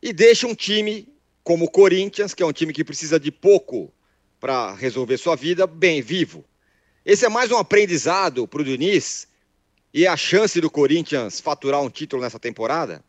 e 0.03 0.13
deixa 0.13 0.47
um 0.47 0.55
time 0.55 1.09
como 1.45 1.67
o 1.67 1.71
Corinthians, 1.71 2.35
que 2.35 2.43
é 2.43 2.47
um 2.47 2.53
time 2.53 2.73
que 2.73 2.85
precisa 2.85 3.19
de 3.19 3.31
pouco 3.31 3.93
para 4.41 4.75
resolver 4.75 5.17
sua 5.19 5.37
vida, 5.37 5.67
bem 5.67 6.01
vivo. 6.01 6.45
Esse 7.05 7.27
é 7.27 7.29
mais 7.29 7.51
um 7.51 7.57
aprendizado 7.57 8.47
para 8.47 8.63
o 8.63 8.65
Diniz 8.65 9.29
e 9.93 10.07
a 10.07 10.17
chance 10.17 10.61
do 10.61 10.71
Corinthians 10.71 11.41
faturar 11.41 11.83
um 11.83 11.91
título 11.91 12.23
nessa 12.23 12.39
temporada? 12.39 13.05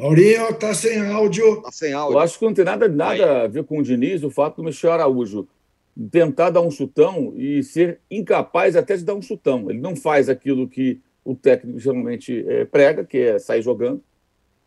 Maurinho, 0.00 0.48
está 0.48 0.72
sem 0.72 0.98
áudio. 0.98 1.60
Tá 1.60 1.70
sem 1.70 1.92
áudio. 1.92 2.16
Eu 2.16 2.20
acho 2.20 2.38
que 2.38 2.44
não 2.46 2.54
tem 2.54 2.64
nada, 2.64 2.88
nada 2.88 3.42
a 3.42 3.46
ver 3.46 3.64
com 3.64 3.78
o 3.78 3.82
Diniz, 3.82 4.22
o 4.22 4.30
fato 4.30 4.56
do 4.56 4.64
Michel 4.64 4.92
Araújo 4.92 5.46
tentar 6.10 6.48
dar 6.48 6.62
um 6.62 6.70
chutão 6.70 7.34
e 7.36 7.62
ser 7.62 8.00
incapaz 8.10 8.76
até 8.76 8.96
de 8.96 9.04
dar 9.04 9.14
um 9.14 9.20
chutão. 9.20 9.68
Ele 9.68 9.78
não 9.78 9.94
faz 9.94 10.30
aquilo 10.30 10.66
que 10.66 10.98
o 11.22 11.34
técnico 11.34 11.78
geralmente 11.78 12.42
é, 12.48 12.64
prega, 12.64 13.04
que 13.04 13.18
é 13.18 13.38
sair 13.38 13.60
jogando. 13.60 14.02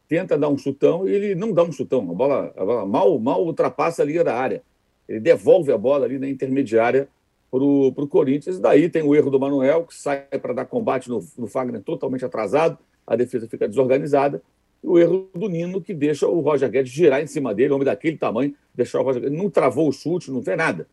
Tenta 0.08 0.38
dar 0.38 0.50
um 0.50 0.58
chutão 0.58 1.08
e 1.08 1.12
ele 1.12 1.34
não 1.34 1.52
dá 1.52 1.64
um 1.64 1.72
chutão. 1.72 2.02
A 2.12 2.14
bola, 2.14 2.54
a 2.56 2.64
bola 2.64 2.86
mal, 2.86 3.18
mal 3.18 3.44
ultrapassa 3.44 4.04
a 4.04 4.06
linha 4.06 4.24
da 4.24 4.36
área. 4.36 4.62
Ele 5.10 5.20
devolve 5.20 5.72
a 5.72 5.78
bola 5.80 6.06
ali 6.06 6.20
na 6.20 6.30
intermediária 6.30 7.08
para 7.50 7.60
o 7.60 8.08
Corinthians. 8.08 8.60
Daí 8.60 8.88
tem 8.88 9.02
o 9.02 9.16
erro 9.16 9.32
do 9.32 9.40
Manuel, 9.40 9.86
que 9.86 9.96
sai 9.96 10.26
para 10.40 10.54
dar 10.54 10.66
combate 10.66 11.10
no, 11.10 11.26
no 11.36 11.48
Fagner 11.48 11.82
totalmente 11.82 12.24
atrasado, 12.24 12.78
a 13.08 13.16
defesa 13.16 13.48
fica 13.48 13.68
desorganizada. 13.68 14.44
O 14.84 15.00
erro 15.00 15.30
do 15.34 15.48
Nino, 15.48 15.82
que 15.82 15.94
deixa 15.94 16.28
o 16.28 16.42
Roger 16.42 16.70
Guedes 16.70 16.92
girar 16.92 17.22
em 17.22 17.28
cima 17.28 17.54
dele, 17.54 17.74
homem 17.74 17.86
daquele 17.86 18.18
tamanho, 18.18 18.54
deixar 18.76 19.00
o 19.00 19.04
Roger 19.04 19.22
Guedes. 19.22 19.38
Não 19.38 19.50
travou 19.50 19.88
o 19.88 19.92
chute, 19.92 20.30
não 20.30 20.44
fez 20.44 20.58
nada. 20.58 20.88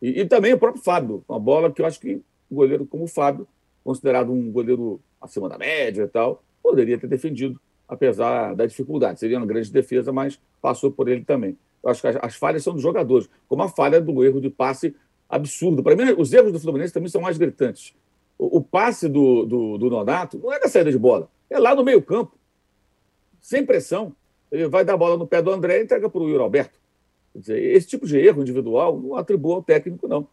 E, 0.00 0.20
e 0.20 0.26
também 0.26 0.52
o 0.52 0.58
próprio 0.58 0.82
Fábio, 0.82 1.24
uma 1.28 1.38
bola 1.38 1.70
que 1.70 1.82
eu 1.82 1.86
acho 1.86 2.00
que 2.00 2.22
o 2.50 2.54
goleiro 2.54 2.86
como 2.86 3.04
o 3.04 3.08
Fábio, 3.08 3.46
considerado 3.82 4.32
um 4.32 4.50
goleiro 4.52 5.00
acima 5.20 5.48
da 5.48 5.58
média 5.58 6.04
e 6.04 6.08
tal, 6.08 6.42
poderia 6.62 6.98
ter 6.98 7.06
defendido, 7.06 7.60
apesar 7.88 8.54
da 8.54 8.64
dificuldade. 8.64 9.18
Seria 9.18 9.38
uma 9.38 9.46
grande 9.46 9.72
defesa, 9.72 10.12
mas 10.12 10.38
passou 10.60 10.90
por 10.90 11.08
ele 11.08 11.24
também. 11.24 11.56
Eu 11.82 11.90
acho 11.90 12.00
que 12.00 12.06
as, 12.06 12.16
as 12.22 12.34
falhas 12.36 12.62
são 12.62 12.72
dos 12.72 12.82
jogadores, 12.82 13.28
como 13.48 13.62
a 13.62 13.68
falha 13.68 14.00
do 14.00 14.24
erro 14.24 14.40
de 14.40 14.48
passe 14.48 14.94
absurdo. 15.28 15.82
Para 15.82 15.96
mim, 15.96 16.14
os 16.16 16.32
erros 16.32 16.52
do 16.52 16.60
Fluminense 16.60 16.92
também 16.92 17.08
são 17.08 17.20
mais 17.20 17.38
gritantes. 17.38 17.94
O, 18.38 18.58
o 18.58 18.62
passe 18.62 19.08
do, 19.08 19.44
do, 19.46 19.78
do, 19.78 19.90
Nonato 19.90 20.38
não 20.38 20.52
é 20.52 20.60
da 20.60 20.68
saída 20.68 20.90
de 20.90 20.98
bola, 20.98 21.28
é 21.48 21.58
lá 21.58 21.74
no 21.74 21.84
meio-campo, 21.84 22.36
sem 23.42 23.66
pressão. 23.66 24.14
Ele 24.50 24.68
vai 24.68 24.84
dar 24.84 24.94
a 24.94 24.96
bola 24.96 25.18
no 25.18 25.26
pé 25.26 25.42
do 25.42 25.50
André 25.50 25.80
e 25.80 25.84
entrega 25.84 26.08
para 26.08 26.20
o 26.20 26.28
Yuri 26.28 26.42
Alberto. 26.42 26.78
Quer 27.32 27.38
dizer, 27.38 27.62
esse 27.62 27.88
tipo 27.88 28.06
de 28.06 28.18
erro 28.18 28.40
individual 28.40 28.98
não 28.98 29.16
atribua 29.16 29.56
ao 29.56 29.62
técnico, 29.62 30.06
não. 30.06 30.26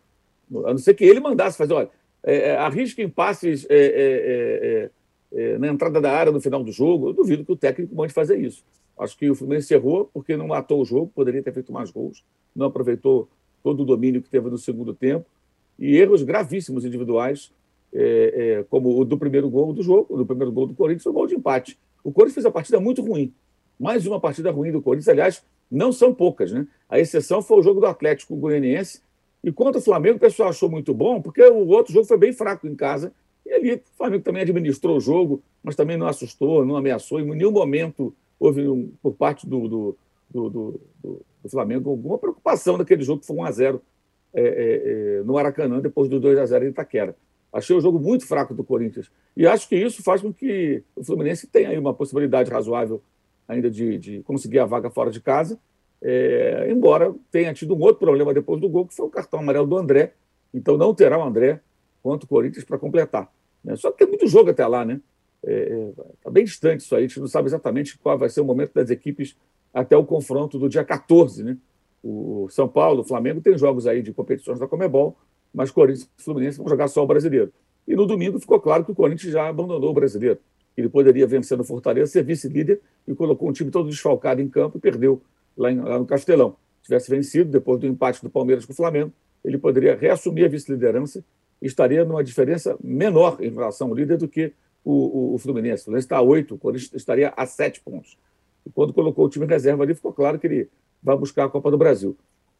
A 0.65 0.71
não 0.71 0.77
ser 0.77 0.93
que 0.93 1.03
ele 1.03 1.19
mandasse 1.19 1.57
fazer, 1.57 1.73
olha, 1.73 1.89
é, 2.23 2.49
é, 2.49 2.57
arrisquem 2.57 3.07
passes 3.07 3.65
é, 3.69 3.75
é, 3.75 4.91
é, 5.31 5.51
é 5.53 5.57
na 5.57 5.67
entrada 5.67 6.01
da 6.01 6.11
área 6.11 6.31
no 6.31 6.41
final 6.41 6.63
do 6.63 6.71
jogo. 6.71 7.09
Eu 7.09 7.13
duvido 7.13 7.45
que 7.45 7.51
o 7.51 7.55
técnico 7.55 7.95
mande 7.95 8.13
fazer 8.13 8.37
isso. 8.37 8.63
Acho 8.97 9.17
que 9.17 9.29
o 9.29 9.35
Fluminense 9.35 9.73
errou 9.73 10.09
porque 10.13 10.35
não 10.35 10.47
matou 10.47 10.81
o 10.81 10.85
jogo, 10.85 11.11
poderia 11.15 11.41
ter 11.41 11.53
feito 11.53 11.71
mais 11.71 11.89
gols, 11.89 12.23
não 12.53 12.67
aproveitou 12.67 13.29
todo 13.63 13.83
o 13.83 13.85
domínio 13.85 14.21
que 14.21 14.29
teve 14.29 14.49
no 14.49 14.57
segundo 14.57 14.93
tempo. 14.93 15.25
E 15.77 15.95
erros 15.95 16.23
gravíssimos 16.23 16.83
individuais, 16.83 17.53
como 18.69 18.99
o 18.99 19.05
do 19.05 19.17
primeiro 19.17 19.49
gol 19.49 19.71
do 19.71 19.81
jogo, 19.81 20.17
do 20.17 20.25
primeiro 20.25 20.51
gol 20.51 20.67
do 20.67 20.73
Corinthians, 20.73 21.05
o 21.05 21.13
gol 21.13 21.25
de 21.25 21.35
empate. 21.35 21.79
O 22.03 22.11
Corinthians 22.11 22.35
fez 22.35 22.45
a 22.45 22.51
partida 22.51 22.79
muito 22.79 23.01
ruim. 23.01 23.33
Mais 23.79 24.05
uma 24.05 24.19
partida 24.19 24.51
ruim 24.51 24.71
do 24.71 24.81
Corinthians, 24.81 25.09
aliás, 25.09 25.43
não 25.69 25.91
são 25.91 26.13
poucas, 26.13 26.51
né? 26.51 26.67
A 26.89 26.99
exceção 26.99 27.41
foi 27.41 27.59
o 27.59 27.61
jogo 27.61 27.79
do 27.79 27.85
Atlético 27.85 28.35
Goianiense. 28.35 29.01
E 29.43 29.51
contra 29.51 29.79
o 29.79 29.83
Flamengo, 29.83 30.17
o 30.17 30.19
pessoal 30.19 30.49
achou 30.49 30.69
muito 30.69 30.93
bom, 30.93 31.21
porque 31.21 31.41
o 31.41 31.67
outro 31.67 31.93
jogo 31.93 32.05
foi 32.05 32.17
bem 32.17 32.33
fraco 32.33 32.67
em 32.67 32.75
casa. 32.75 33.13
E 33.45 33.53
ali 33.53 33.73
o 33.75 33.81
Flamengo 33.97 34.23
também 34.23 34.41
administrou 34.41 34.97
o 34.97 34.99
jogo, 34.99 35.41
mas 35.63 35.75
também 35.75 35.97
não 35.97 36.07
assustou, 36.07 36.65
não 36.65 36.75
ameaçou, 36.75 37.19
em 37.19 37.25
nenhum 37.25 37.51
momento 37.51 38.13
houve, 38.39 38.67
um, 38.67 38.91
por 39.01 39.13
parte 39.13 39.47
do, 39.47 39.67
do, 39.67 39.97
do, 40.29 40.49
do, 40.49 40.81
do 41.43 41.49
Flamengo, 41.49 41.89
alguma 41.89 42.17
preocupação 42.17 42.77
daquele 42.77 43.03
jogo 43.03 43.21
que 43.21 43.27
foi 43.27 43.35
1x0 43.35 43.81
é, 44.33 44.41
é, 44.41 44.47
é, 45.19 45.23
no 45.23 45.33
Maracanã, 45.33 45.79
depois 45.79 46.09
do 46.09 46.21
2x0 46.21 46.63
em 46.63 46.69
Itaquera. 46.69 47.15
Achei 47.51 47.75
o 47.75 47.81
jogo 47.81 47.99
muito 47.99 48.25
fraco 48.27 48.53
do 48.53 48.63
Corinthians. 48.63 49.11
E 49.35 49.47
acho 49.47 49.67
que 49.67 49.75
isso 49.75 50.03
faz 50.03 50.21
com 50.21 50.31
que 50.31 50.83
o 50.95 51.03
Fluminense 51.03 51.47
tenha 51.47 51.69
aí 51.69 51.77
uma 51.77 51.93
possibilidade 51.93 52.51
razoável 52.51 53.01
ainda 53.47 53.69
de, 53.69 53.97
de 53.97 54.23
conseguir 54.23 54.59
a 54.59 54.65
vaga 54.65 54.91
fora 54.91 55.09
de 55.09 55.19
casa, 55.19 55.59
é, 56.01 56.67
embora 56.69 57.13
tenha 57.31 57.53
tido 57.53 57.75
um 57.75 57.79
outro 57.79 57.99
problema 57.99 58.33
depois 58.33 58.61
do 58.61 58.69
gol, 58.69 58.85
que 58.85 58.95
foi 58.95 59.07
o 59.07 59.09
cartão 59.09 59.39
amarelo 59.39 59.65
do 59.65 59.77
André. 59.77 60.13
Então 60.53 60.77
não 60.77 60.93
terá 60.93 61.17
o 61.17 61.23
André 61.23 61.59
contra 62.01 62.25
o 62.25 62.29
Corinthians 62.29 62.63
para 62.63 62.77
completar. 62.77 63.31
Né? 63.63 63.75
Só 63.75 63.91
que 63.91 63.97
tem 63.97 64.07
muito 64.07 64.27
jogo 64.27 64.51
até 64.51 64.65
lá, 64.65 64.85
né? 64.85 65.01
Está 65.43 65.51
é, 65.51 65.89
é 65.89 65.91
tá 66.23 66.29
bem 66.29 66.43
distante 66.43 66.81
isso 66.81 66.95
aí, 66.95 67.05
a 67.05 67.07
gente 67.07 67.19
não 67.19 67.27
sabe 67.27 67.47
exatamente 67.47 67.97
qual 67.97 68.17
vai 68.17 68.29
ser 68.29 68.41
o 68.41 68.45
momento 68.45 68.73
das 68.73 68.89
equipes 68.89 69.35
até 69.73 69.95
o 69.95 70.05
confronto 70.05 70.59
do 70.59 70.69
dia 70.69 70.83
14. 70.83 71.43
Né? 71.43 71.57
O 72.03 72.47
São 72.49 72.67
Paulo, 72.67 73.01
o 73.01 73.03
Flamengo 73.03 73.41
tem 73.41 73.57
jogos 73.57 73.87
aí 73.87 74.01
de 74.01 74.13
competições 74.13 74.59
da 74.59 74.67
Comebol, 74.67 75.17
mas 75.53 75.71
Corinthians 75.71 76.09
e 76.17 76.23
Fluminense 76.23 76.57
vão 76.57 76.67
jogar 76.67 76.87
só 76.87 77.03
o 77.03 77.07
brasileiro. 77.07 77.51
E 77.87 77.95
no 77.95 78.05
domingo 78.05 78.39
ficou 78.39 78.59
claro 78.59 78.85
que 78.85 78.91
o 78.91 78.95
Corinthians 78.95 79.33
já 79.33 79.47
abandonou 79.47 79.89
o 79.89 79.93
brasileiro. 79.93 80.39
Ele 80.77 80.87
poderia 80.87 81.25
vencer 81.27 81.57
no 81.57 81.63
Fortaleza, 81.63 82.11
ser 82.11 82.23
vice-líder 82.23 82.79
e 83.07 83.13
colocou 83.15 83.49
um 83.49 83.51
time 83.51 83.71
todo 83.71 83.89
desfalcado 83.89 84.41
em 84.41 84.47
campo 84.47 84.77
e 84.77 84.81
perdeu 84.81 85.21
lá, 85.57 85.71
em, 85.71 85.79
lá 85.79 85.99
no 85.99 86.05
Castelão. 86.05 86.55
Se 86.81 86.85
tivesse 86.85 87.09
vencido, 87.09 87.51
depois 87.51 87.79
do 87.79 87.87
empate 87.87 88.21
do 88.21 88.29
Palmeiras 88.29 88.65
com 88.65 88.73
o 88.73 88.75
Flamengo, 88.75 89.11
ele 89.43 89.57
poderia 89.57 89.95
reassumir 89.95 90.45
a 90.45 90.47
vice-liderança 90.47 91.23
e 91.61 91.67
estaria 91.67 92.05
numa 92.05 92.23
diferença 92.23 92.77
menor 92.81 93.37
em 93.41 93.51
relação 93.51 93.87
ao 93.87 93.95
líder 93.95 94.17
do 94.17 94.27
que 94.27 94.53
o, 94.83 94.93
o, 94.93 95.35
o 95.35 95.37
Fluminense. 95.37 95.81
O 95.81 95.85
Fluminense 95.85 96.05
está 96.05 96.17
a 96.17 96.21
oito, 96.21 96.55
o 96.55 96.57
Corinthians 96.57 96.93
estaria 96.93 97.33
a 97.35 97.45
sete 97.45 97.81
pontos. 97.81 98.17
E 98.65 98.69
quando 98.69 98.93
colocou 98.93 99.25
o 99.25 99.29
time 99.29 99.45
em 99.45 99.49
reserva 99.49 99.83
ali, 99.83 99.93
ficou 99.93 100.13
claro 100.13 100.39
que 100.39 100.47
ele 100.47 100.69
vai 101.01 101.17
buscar 101.17 101.45
a 101.45 101.49
Copa 101.49 101.71
do 101.71 101.77
Brasil. 101.77 102.15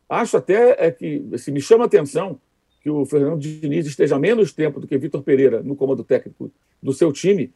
Acho 0.07 0.37
até 0.37 0.75
é 0.87 0.91
que 0.91 1.23
assim, 1.33 1.51
me 1.51 1.61
chama 1.61 1.83
a 1.83 1.87
atenção 1.87 2.39
que 2.89 2.91
o 2.91 3.05
Fernando 3.05 3.39
Diniz 3.39 3.85
esteja 3.85 4.17
menos 4.17 4.51
tempo 4.51 4.79
do 4.79 4.87
que 4.87 4.97
Vitor 4.97 5.21
Pereira 5.21 5.61
no 5.61 5.75
comando 5.75 6.03
técnico 6.03 6.51
do 6.81 6.91
seu 6.91 7.13
time, 7.13 7.53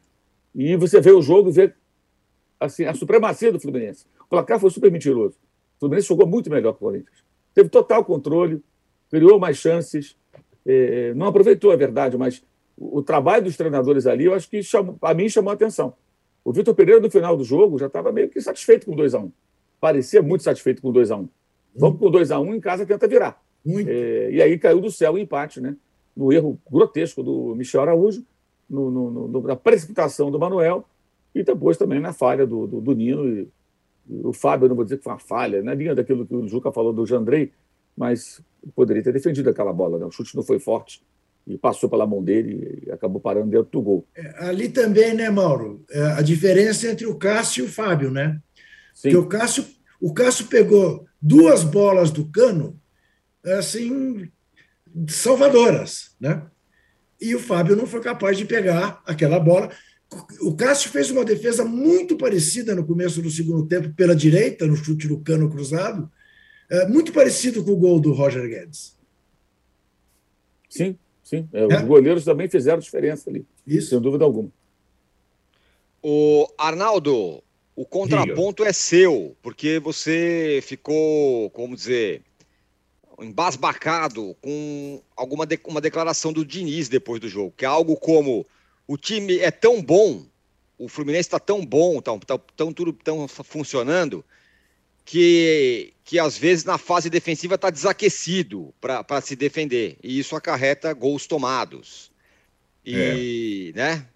e 0.53 0.75
você 0.75 1.01
vê 1.01 1.11
o 1.11 1.21
jogo 1.21 1.49
e 1.49 1.51
vê 1.51 1.73
assim, 2.59 2.85
a 2.85 2.93
supremacia 2.93 3.51
do 3.51 3.59
Fluminense. 3.59 4.05
O 4.21 4.29
placar 4.29 4.59
foi 4.59 4.69
super 4.69 4.91
mentiroso. 4.91 5.35
O 5.77 5.79
Fluminense 5.79 6.07
jogou 6.07 6.27
muito 6.27 6.49
melhor 6.49 6.73
que 6.73 6.77
o 6.77 6.79
Corinthians. 6.87 7.23
Teve 7.53 7.69
total 7.69 8.05
controle, 8.05 8.63
criou 9.09 9.39
mais 9.39 9.57
chances, 9.57 10.15
eh, 10.65 11.13
não 11.15 11.25
aproveitou, 11.25 11.71
a 11.71 11.73
é 11.73 11.77
verdade, 11.77 12.17
mas 12.17 12.43
o 12.77 13.01
trabalho 13.01 13.45
dos 13.45 13.57
treinadores 13.57 14.05
ali, 14.05 14.25
eu 14.25 14.33
acho 14.33 14.49
que 14.49 14.61
chamou, 14.61 14.97
a 15.01 15.13
mim 15.13 15.27
chamou 15.27 15.51
a 15.51 15.53
atenção. 15.53 15.93
O 16.45 16.53
Vitor 16.53 16.75
Pereira, 16.75 17.01
no 17.01 17.09
final 17.09 17.35
do 17.35 17.43
jogo, 17.43 17.79
já 17.79 17.87
estava 17.87 18.11
meio 18.11 18.29
que 18.29 18.39
satisfeito 18.39 18.85
com 18.85 18.95
2x1. 18.95 19.25
Um. 19.25 19.31
Parecia 19.79 20.21
muito 20.21 20.43
satisfeito 20.43 20.81
com 20.81 20.91
2x1. 20.91 21.21
Um. 21.21 21.29
Vamos 21.75 21.99
com 21.99 22.11
2x1 22.11 22.47
um, 22.47 22.53
em 22.53 22.59
casa, 22.59 22.85
tenta 22.85 23.07
virar. 23.07 23.42
É, 23.65 24.29
e 24.31 24.41
aí 24.41 24.57
caiu 24.57 24.81
do 24.81 24.91
céu 24.91 25.13
o 25.13 25.17
empate, 25.17 25.61
né? 25.61 25.75
No 26.15 26.31
erro 26.31 26.59
grotesco 26.69 27.23
do 27.23 27.55
Michel 27.55 27.81
Araújo, 27.81 28.23
no, 28.69 28.91
no, 28.91 29.27
no, 29.27 29.41
na 29.41 29.55
precipitação 29.55 30.29
do 30.29 30.39
Manuel 30.39 30.85
e 31.33 31.43
depois 31.43 31.77
também 31.77 31.99
na 31.99 32.13
falha 32.13 32.45
do, 32.45 32.67
do, 32.67 32.81
do 32.81 32.93
Nino. 32.93 33.27
E, 33.27 33.47
e 34.09 34.21
o 34.23 34.33
Fábio, 34.33 34.67
não 34.67 34.75
vou 34.75 34.83
dizer 34.83 34.97
que 34.97 35.03
foi 35.03 35.13
uma 35.13 35.19
falha, 35.19 35.63
na 35.63 35.73
linha 35.73 35.95
daquilo 35.95 36.25
que 36.25 36.35
o 36.35 36.47
Juca 36.47 36.71
falou 36.71 36.93
do 36.93 37.05
Jandrei, 37.05 37.51
mas 37.95 38.41
poderia 38.75 39.03
ter 39.03 39.13
defendido 39.13 39.49
aquela 39.49 39.73
bola. 39.73 39.97
Né? 39.97 40.05
O 40.05 40.11
chute 40.11 40.35
não 40.35 40.43
foi 40.43 40.59
forte 40.59 41.01
e 41.45 41.57
passou 41.57 41.89
pela 41.89 42.07
mão 42.07 42.23
dele 42.23 42.83
e 42.85 42.91
acabou 42.91 43.19
parando 43.19 43.49
dentro 43.49 43.69
do 43.71 43.81
gol. 43.81 44.05
É, 44.15 44.45
ali 44.45 44.69
também, 44.69 45.13
né, 45.13 45.29
Mauro? 45.29 45.83
É, 45.89 46.01
a 46.13 46.21
diferença 46.21 46.89
entre 46.89 47.05
o 47.05 47.15
Cássio 47.15 47.65
e 47.65 47.67
o 47.67 47.71
Fábio, 47.71 48.11
né? 48.11 48.39
Sim. 48.93 49.09
Porque 49.09 49.17
o 49.17 49.27
Cássio, 49.27 49.65
o 49.99 50.13
Cássio 50.13 50.47
pegou 50.47 51.05
duas 51.21 51.63
bolas 51.63 52.11
do 52.11 52.25
cano, 52.25 52.79
assim, 53.45 54.29
salvadoras, 55.07 56.15
né? 56.19 56.45
E 57.19 57.35
o 57.35 57.39
Fábio 57.39 57.75
não 57.75 57.85
foi 57.85 58.01
capaz 58.01 58.37
de 58.37 58.45
pegar 58.45 59.01
aquela 59.05 59.39
bola. 59.39 59.71
O 60.41 60.55
Cássio 60.55 60.91
fez 60.91 61.09
uma 61.09 61.25
defesa 61.25 61.63
muito 61.63 62.17
parecida 62.17 62.75
no 62.75 62.85
começo 62.85 63.21
do 63.21 63.31
segundo 63.31 63.67
tempo 63.67 63.93
pela 63.93 64.15
direita, 64.15 64.67
no 64.67 64.75
chute 64.75 65.07
do 65.07 65.19
cano 65.19 65.49
cruzado, 65.49 66.11
é, 66.69 66.87
muito 66.87 67.11
parecido 67.11 67.63
com 67.63 67.71
o 67.71 67.77
gol 67.77 67.99
do 67.99 68.13
Roger 68.13 68.47
Guedes. 68.47 68.97
Sim, 70.69 70.97
Sim, 71.23 71.47
é, 71.53 71.65
os 71.65 71.73
é. 71.73 71.81
goleiros 71.83 72.25
também 72.25 72.49
fizeram 72.49 72.79
diferença 72.79 73.29
ali. 73.29 73.45
Isso. 73.65 73.89
Sem 73.89 74.01
dúvida 74.01 74.25
alguma. 74.25 74.51
O 76.01 76.47
Arnaldo, 76.57 77.41
o 77.75 77.85
contraponto 77.85 78.63
Diga. 78.63 78.69
é 78.69 78.73
seu, 78.73 79.35
porque 79.41 79.79
você 79.79 80.59
ficou, 80.61 81.49
como 81.51 81.75
dizer, 81.75 82.21
embasbacado 83.19 84.35
com 84.41 85.01
alguma 85.15 85.45
de, 85.45 85.59
uma 85.65 85.81
declaração 85.81 86.33
do 86.33 86.45
Diniz 86.45 86.89
depois 86.89 87.19
do 87.19 87.29
jogo, 87.29 87.53
que 87.55 87.65
é 87.65 87.67
algo 87.67 87.95
como 87.95 88.45
o 88.87 88.97
time 88.97 89.39
é 89.39 89.51
tão 89.51 89.81
bom, 89.81 90.25
o 90.77 90.87
Fluminense 90.87 91.27
está 91.27 91.39
tão 91.39 91.65
bom, 91.65 92.01
tão, 92.01 92.19
tão, 92.19 92.41
tão 92.55 92.73
tudo 92.73 92.93
tão 92.93 93.27
funcionando, 93.27 94.23
que, 95.05 95.93
que 96.03 96.19
às 96.19 96.37
vezes 96.37 96.63
na 96.63 96.77
fase 96.77 97.09
defensiva 97.09 97.55
está 97.55 97.69
desaquecido 97.69 98.73
para 98.79 99.21
se 99.21 99.35
defender. 99.35 99.97
E 100.03 100.19
isso 100.19 100.35
acarreta 100.35 100.93
gols 100.93 101.27
tomados. 101.27 102.11
E, 102.85 103.73
é. 103.75 103.77
né? 103.77 104.07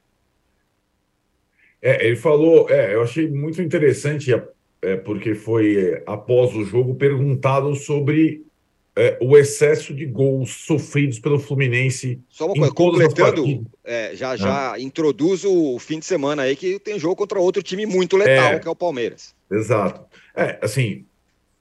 É, 1.82 2.08
ele 2.08 2.16
falou, 2.16 2.70
é, 2.70 2.94
eu 2.94 3.04
achei 3.04 3.30
muito 3.30 3.62
interessante, 3.62 4.34
é, 4.82 4.96
porque 4.96 5.36
foi 5.36 5.78
é, 5.78 6.04
após 6.06 6.56
o 6.56 6.66
jogo 6.66 6.96
perguntado 6.96 7.76
sobre 7.76 8.47
é, 8.98 9.16
o 9.22 9.38
excesso 9.38 9.94
de 9.94 10.08
gols 10.08 10.50
sofridos 10.66 11.20
pelo 11.20 11.38
Fluminense. 11.38 12.20
Só 12.28 12.52
uma 12.52 12.74
coisa, 12.74 13.08
completando, 13.08 13.68
é, 13.86 14.16
já, 14.16 14.36
já 14.36 14.74
ah. 14.74 14.80
introduz 14.80 15.46
o 15.46 15.78
fim 15.78 16.00
de 16.00 16.06
semana 16.06 16.42
aí 16.42 16.56
que 16.56 16.80
tem 16.80 16.98
jogo 16.98 17.16
contra 17.16 17.40
outro 17.40 17.62
time 17.62 17.86
muito 17.86 18.18
letal, 18.18 18.54
é, 18.54 18.60
que 18.60 18.68
é 18.68 18.72
o 18.72 18.76
Palmeiras. 18.76 19.36
Exato. 19.52 20.02
É, 20.36 20.58
assim, 20.64 21.06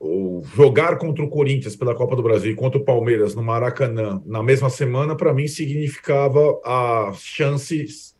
o 0.00 0.42
jogar 0.54 0.96
contra 0.96 1.22
o 1.22 1.28
Corinthians 1.28 1.76
pela 1.76 1.94
Copa 1.94 2.16
do 2.16 2.22
Brasil 2.22 2.52
e 2.52 2.56
contra 2.56 2.80
o 2.80 2.84
Palmeiras 2.84 3.34
no 3.34 3.42
Maracanã 3.42 4.22
na 4.24 4.42
mesma 4.42 4.70
semana, 4.70 5.14
para 5.14 5.34
mim, 5.34 5.46
significava 5.46 6.58
as 6.64 7.20
chances 7.20 8.14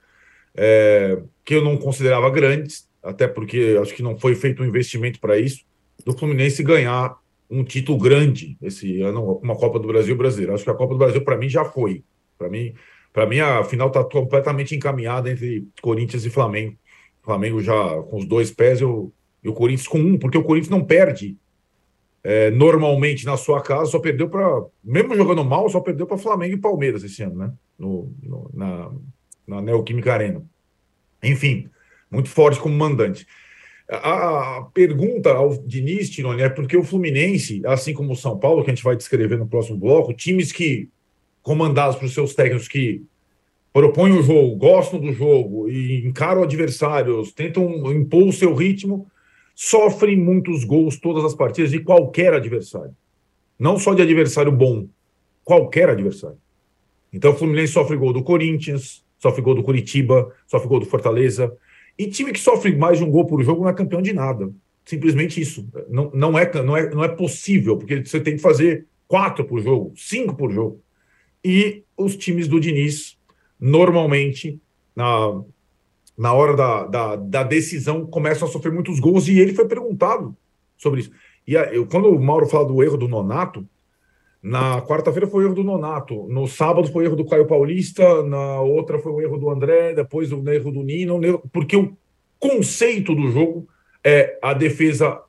é, 0.55 1.23
que 1.43 1.55
eu 1.55 1.65
não 1.65 1.79
considerava 1.79 2.29
grandes, 2.29 2.87
até 3.03 3.27
porque 3.27 3.79
acho 3.81 3.95
que 3.95 4.03
não 4.03 4.19
foi 4.19 4.35
feito 4.35 4.63
um 4.63 4.67
investimento 4.67 5.19
para 5.21 5.39
isso, 5.39 5.65
do 6.05 6.17
Fluminense 6.17 6.63
ganhar 6.63 7.17
um 7.51 7.65
título 7.65 7.99
grande 7.99 8.57
esse 8.61 9.01
ano, 9.03 9.41
uma 9.43 9.57
Copa 9.57 9.79
do 9.79 9.89
Brasil 9.89 10.17
brasileira. 10.17 10.55
Acho 10.55 10.65
que 10.65 10.71
a 10.71 10.75
Copa 10.75 10.95
do 10.95 10.99
Brasil, 10.99 11.23
para 11.23 11.37
mim, 11.37 11.49
já 11.49 11.65
foi. 11.65 12.05
Para 12.39 12.49
mim, 12.49 12.75
para 13.13 13.27
mim, 13.27 13.41
a 13.41 13.65
final 13.65 13.89
está 13.89 14.05
completamente 14.05 14.75
encaminhada 14.75 15.31
entre 15.31 15.67
Corinthians 15.81 16.25
e 16.25 16.31
Flamengo. 16.31 16.77
Flamengo 17.23 17.61
já 17.61 18.03
com 18.03 18.19
os 18.19 18.25
dois 18.25 18.51
pés 18.51 18.81
e 18.81 18.85
o, 18.85 19.13
e 19.43 19.49
o 19.49 19.53
Corinthians 19.53 19.89
com 19.89 19.99
um, 19.99 20.19
porque 20.19 20.39
o 20.39 20.45
Corinthians 20.45 20.71
não 20.71 20.85
perde 20.85 21.37
é, 22.23 22.51
normalmente 22.51 23.25
na 23.25 23.37
sua 23.37 23.63
casa, 23.63 23.91
só 23.91 24.01
perdeu 24.01 24.29
para. 24.29 24.65
Mesmo 24.83 25.15
jogando 25.15 25.45
mal, 25.45 25.69
só 25.69 25.81
perdeu 25.81 26.07
para 26.07 26.19
Flamengo 26.19 26.57
e 26.57 26.61
Palmeiras 26.61 27.05
esse 27.05 27.23
ano, 27.23 27.37
né? 27.37 27.53
No, 27.79 28.13
no, 28.23 28.51
na, 28.53 28.91
na 29.47 29.63
Neoquímica 29.63 30.13
Arena. 30.13 30.45
Enfim, 31.23 31.71
muito 32.11 32.29
forte 32.29 32.59
como 32.59 32.77
mandante. 32.77 33.27
A 33.89 34.69
pergunta 34.75 35.31
ao 35.31 35.57
Diniz, 35.57 36.11
Tironi, 36.11 36.43
é 36.43 36.49
porque 36.49 36.77
o 36.77 36.83
Fluminense, 36.83 37.63
assim 37.65 37.95
como 37.95 38.13
o 38.13 38.17
São 38.17 38.37
Paulo, 38.37 38.65
que 38.65 38.71
a 38.71 38.75
gente 38.75 38.83
vai 38.83 38.97
descrever 38.97 39.39
no 39.39 39.47
próximo 39.47 39.79
bloco, 39.79 40.13
times 40.13 40.51
que, 40.51 40.89
comandados 41.41 41.97
por 41.97 42.09
seus 42.09 42.35
técnicos 42.35 42.67
que 42.67 43.05
propõem 43.73 44.19
o 44.19 44.23
jogo, 44.23 44.57
gostam 44.57 44.99
do 44.99 45.13
jogo 45.13 45.69
e 45.69 46.05
encaram 46.05 46.43
adversários, 46.43 47.31
tentam 47.33 47.93
impor 47.93 48.27
o 48.27 48.33
seu 48.33 48.55
ritmo, 48.55 49.07
sofrem 49.55 50.17
muitos 50.17 50.65
gols 50.65 50.99
todas 50.99 51.25
as 51.25 51.35
partidas 51.35 51.71
de 51.71 51.81
qualquer 51.81 52.35
adversário. 52.35 52.97
Não 53.59 53.79
só 53.79 53.95
de 53.95 54.03
adversário 54.03 54.51
bom, 54.51 54.89
qualquer 55.45 55.89
adversário. 55.89 56.39
Então 57.13 57.33
o 57.33 57.37
Fluminense 57.37 57.73
sofre 57.73 57.97
gol 57.97 58.13
do 58.13 58.23
Corinthians, 58.23 59.05
sofre 59.19 59.41
gol 59.43 59.55
do 59.55 59.63
Curitiba, 59.63 60.35
sofre 60.47 60.69
gol 60.69 60.81
do 60.81 60.87
Fortaleza, 60.87 61.57
e 61.99 62.07
time 62.09 62.33
que 62.33 62.41
sofre 62.41 62.77
mais 62.77 62.99
de 62.99 63.05
um 63.05 63.11
gol 63.11 63.27
por 63.27 63.43
jogo 63.43 63.63
não 63.63 63.71
é 63.71 63.75
campeão 63.75 64.03
de 64.03 64.13
nada. 64.13 64.51
Simplesmente 64.85 65.41
isso. 65.41 65.67
Não, 65.89 66.11
não, 66.13 66.39
é, 66.39 66.51
não, 66.63 66.77
é, 66.77 66.91
não 66.91 67.03
é 67.03 67.09
possível, 67.09 67.77
porque 67.77 68.05
você 68.05 68.21
tem 68.21 68.37
que 68.37 68.43
fazer 68.43 68.87
quatro 69.09 69.45
por 69.45 69.61
jogo, 69.61 69.93
cinco 69.97 70.35
por 70.35 70.53
jogo. 70.53 70.81
E 71.45 71.83
os 71.97 72.17
times 72.17 72.47
do 72.49 72.61
Diniz, 72.61 73.19
normalmente, 73.59 74.61
na, 74.95 75.43
na 76.17 76.33
hora 76.33 76.55
da, 76.55 76.87
da, 76.87 77.17
da 77.17 77.43
decisão, 77.43 78.07
começam 78.07 78.47
a 78.47 78.51
sofrer 78.51 78.73
muitos 78.73 79.01
gols. 79.01 79.27
E 79.29 79.39
ele 79.39 79.55
foi 79.55 79.67
perguntado 79.67 80.37
sobre 80.77 81.01
isso. 81.01 81.11
E 81.47 81.57
a, 81.57 81.73
eu, 81.73 81.87
quando 81.87 82.09
o 82.09 82.23
Mauro 82.23 82.47
fala 82.47 82.67
do 82.67 82.83
erro 82.83 82.97
do 82.97 83.09
Nonato, 83.09 83.67
na 84.47 84.81
quarta-feira 84.81 85.27
foi 85.27 85.43
o 85.43 85.47
erro 85.49 85.57
do 85.57 85.65
Nonato, 85.65 86.29
no 86.29 86.47
sábado 86.47 86.87
foi 86.87 87.03
o 87.03 87.07
erro 87.09 87.17
do 87.17 87.27
Caio 87.27 87.49
Paulista, 87.49 88.23
na 88.23 88.61
outra 88.61 88.97
foi 88.97 89.11
o 89.11 89.21
erro 89.21 89.37
do 89.37 89.51
André, 89.51 89.93
depois 89.93 90.31
o 90.31 90.49
erro 90.49 90.71
do 90.71 90.85
Nino, 90.85 91.19
porque 91.53 91.77
o 91.77 91.97
conceito 92.39 93.13
do 93.13 93.29
jogo 93.29 93.67
é 94.05 94.39
a 94.41 94.55
defesa 94.55 95.21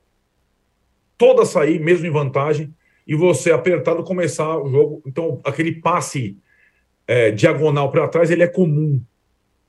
toda 1.16 1.44
sair, 1.44 1.80
mesmo 1.80 2.06
em 2.06 2.12
vantagem, 2.12 2.72
e 3.04 3.16
você 3.16 3.50
apertado 3.50 4.04
começar 4.04 4.56
o 4.56 4.68
jogo. 4.68 5.02
Então, 5.04 5.40
aquele 5.44 5.72
passe 5.72 6.38
é, 7.04 7.32
diagonal 7.32 7.90
para 7.90 8.06
trás, 8.06 8.30
ele 8.30 8.44
é 8.44 8.46
comum. 8.46 9.02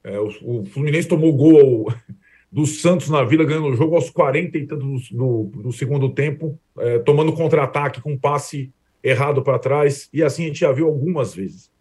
É, 0.04 0.20
o, 0.20 0.28
o, 0.44 0.66
Fluminense 0.66 1.08
tomou 1.08 1.36
gol 1.36 1.92
do 2.52 2.68
Santos 2.68 3.10
na 3.10 3.24
Vila, 3.24 3.46
ganhando 3.46 3.70
o 3.70 3.76
jogo 3.76 3.96
aos 3.96 4.12
40 4.12 4.60
e 4.60 4.68
tantos 4.68 5.10
do, 5.10 5.18
do, 5.18 5.62
do 5.64 5.72
segundo 5.72 6.14
tempo, 6.14 6.60
é, 6.78 7.00
tomando 7.00 7.34
contra-ataque 7.34 8.00
com 8.00 8.16
passe 8.16 8.72
errado 9.04 9.42
para 9.42 9.60
trás, 9.60 10.10
e 10.14 10.24
assim 10.24 10.44
a 10.44 10.48
gente 10.48 10.60
já 10.60 10.72
viu 10.72 10.88
algumas 10.88 11.34
vezes. 11.34 11.72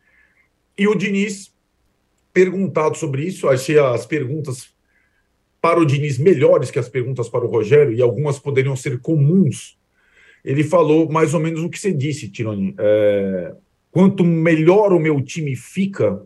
E 0.76 0.86
o 0.86 0.94
Diniz, 0.94 1.52
perguntado 2.32 2.96
sobre 2.96 3.24
isso, 3.24 3.48
achei 3.48 3.78
as 3.78 4.06
perguntas 4.06 4.72
para 5.60 5.80
o 5.80 5.84
Diniz 5.84 6.18
melhores 6.18 6.70
que 6.70 6.78
as 6.78 6.88
perguntas 6.88 7.28
para 7.28 7.44
o 7.44 7.50
Rogério, 7.50 7.92
e 7.92 8.00
algumas 8.00 8.38
poderiam 8.38 8.76
ser 8.76 9.00
comuns. 9.00 9.76
Ele 10.44 10.62
falou 10.62 11.10
mais 11.10 11.34
ou 11.34 11.40
menos 11.40 11.62
o 11.62 11.68
que 11.68 11.78
você 11.78 11.92
disse, 11.92 12.30
Tironi. 12.30 12.74
É, 12.78 13.54
quanto 13.90 14.24
melhor 14.24 14.92
o 14.92 15.00
meu 15.00 15.20
time 15.20 15.56
fica, 15.56 16.22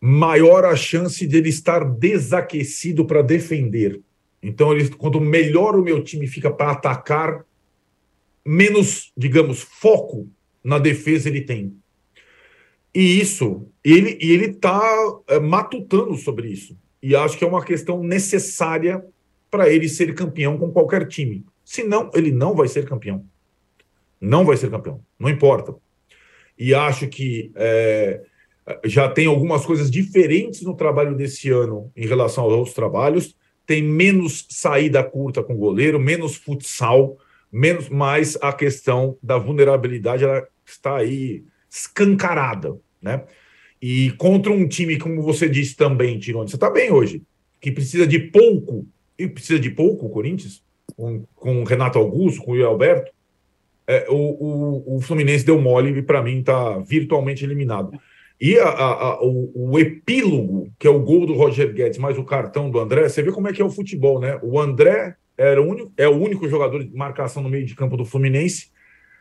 maior 0.00 0.64
a 0.64 0.76
chance 0.76 1.26
dele 1.26 1.48
estar 1.48 1.84
desaquecido 1.84 3.04
para 3.04 3.22
defender. 3.22 4.00
Então, 4.42 4.72
ele, 4.72 4.88
quanto 4.90 5.20
melhor 5.20 5.76
o 5.76 5.82
meu 5.82 6.02
time 6.02 6.26
fica 6.26 6.50
para 6.50 6.72
atacar, 6.72 7.44
menos, 8.44 9.12
digamos, 9.16 9.60
foco 9.60 10.28
na 10.62 10.78
defesa 10.78 11.28
ele 11.28 11.42
tem. 11.42 11.76
E 12.94 13.20
isso, 13.20 13.66
ele 13.82 14.18
ele 14.20 14.46
está 14.46 14.80
é, 15.28 15.40
matutando 15.40 16.14
sobre 16.16 16.48
isso. 16.48 16.76
E 17.02 17.16
acho 17.16 17.36
que 17.36 17.44
é 17.44 17.46
uma 17.46 17.64
questão 17.64 18.02
necessária 18.02 19.04
para 19.50 19.68
ele 19.68 19.88
ser 19.88 20.14
campeão 20.14 20.56
com 20.56 20.70
qualquer 20.70 21.06
time. 21.08 21.44
Senão, 21.64 22.10
ele 22.14 22.30
não 22.30 22.54
vai 22.54 22.68
ser 22.68 22.86
campeão. 22.86 23.24
Não 24.20 24.44
vai 24.44 24.56
ser 24.56 24.70
campeão. 24.70 25.00
Não 25.18 25.28
importa. 25.28 25.74
E 26.58 26.74
acho 26.74 27.08
que 27.08 27.50
é, 27.56 28.22
já 28.84 29.08
tem 29.08 29.26
algumas 29.26 29.66
coisas 29.66 29.90
diferentes 29.90 30.62
no 30.62 30.76
trabalho 30.76 31.16
desse 31.16 31.50
ano 31.50 31.90
em 31.96 32.06
relação 32.06 32.44
aos 32.44 32.52
outros 32.52 32.74
trabalhos. 32.74 33.36
Tem 33.66 33.82
menos 33.82 34.46
saída 34.50 35.02
curta 35.02 35.42
com 35.42 35.56
goleiro, 35.56 35.98
menos 35.98 36.36
futsal, 36.36 37.16
menos 37.52 37.88
mais 37.88 38.36
a 38.40 38.52
questão 38.52 39.18
da 39.22 39.36
vulnerabilidade 39.36 40.24
ela 40.24 40.46
está 40.64 40.96
aí 40.96 41.44
escancarada, 41.70 42.76
né? 43.00 43.24
E 43.80 44.12
contra 44.12 44.52
um 44.52 44.66
time, 44.66 44.96
como 44.96 45.20
você 45.22 45.48
disse 45.48 45.76
também, 45.76 46.18
Tirone, 46.18 46.48
você 46.48 46.56
está 46.56 46.70
bem 46.70 46.92
hoje, 46.92 47.22
que 47.60 47.70
precisa 47.70 48.06
de 48.06 48.18
pouco, 48.18 48.86
e 49.18 49.26
precisa 49.26 49.58
de 49.58 49.70
pouco 49.70 50.06
o 50.06 50.10
Corinthians, 50.10 50.62
com, 50.96 51.24
com 51.34 51.62
o 51.62 51.64
Renato 51.64 51.98
Augusto, 51.98 52.42
com 52.42 52.52
o 52.52 52.64
Alberto, 52.66 53.10
é, 53.86 54.06
o, 54.08 54.14
o, 54.14 54.96
o, 54.96 55.00
Fluminense 55.00 55.44
deu 55.44 55.60
mole 55.60 55.90
e 55.90 56.02
para 56.02 56.22
mim 56.22 56.38
está 56.38 56.78
virtualmente 56.78 57.44
eliminado. 57.44 57.92
E 58.40 58.56
a, 58.58 58.68
a, 58.68 58.92
a, 58.92 59.22
o, 59.22 59.50
o, 59.54 59.78
epílogo, 59.78 60.72
que 60.78 60.86
é 60.86 60.90
o 60.90 61.00
gol 61.00 61.26
do 61.26 61.34
Roger 61.34 61.72
Guedes, 61.72 61.98
mais 61.98 62.16
o 62.16 62.24
cartão 62.24 62.70
do 62.70 62.78
André, 62.78 63.08
você 63.08 63.22
vê 63.22 63.32
como 63.32 63.48
é 63.48 63.52
que 63.52 63.60
é 63.60 63.64
o 63.64 63.70
futebol, 63.70 64.20
né? 64.20 64.38
O 64.42 64.60
André 64.60 65.16
era 65.36 65.60
o 65.60 65.66
único, 65.66 65.92
é 65.96 66.08
o 66.08 66.16
único 66.16 66.48
jogador 66.48 66.84
de 66.84 66.94
marcação 66.94 67.42
no 67.42 67.48
meio 67.48 67.64
de 67.64 67.74
campo 67.74 67.96
do 67.96 68.04
Fluminense. 68.04 68.70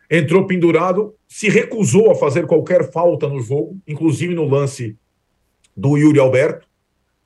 Entrou 0.09 0.45
pendurado, 0.45 1.15
se 1.27 1.49
recusou 1.49 2.11
a 2.11 2.15
fazer 2.15 2.45
qualquer 2.45 2.91
falta 2.91 3.29
no 3.29 3.39
jogo, 3.39 3.79
inclusive 3.87 4.35
no 4.35 4.45
lance 4.45 4.97
do 5.75 5.97
Yuri 5.97 6.19
Alberto, 6.19 6.67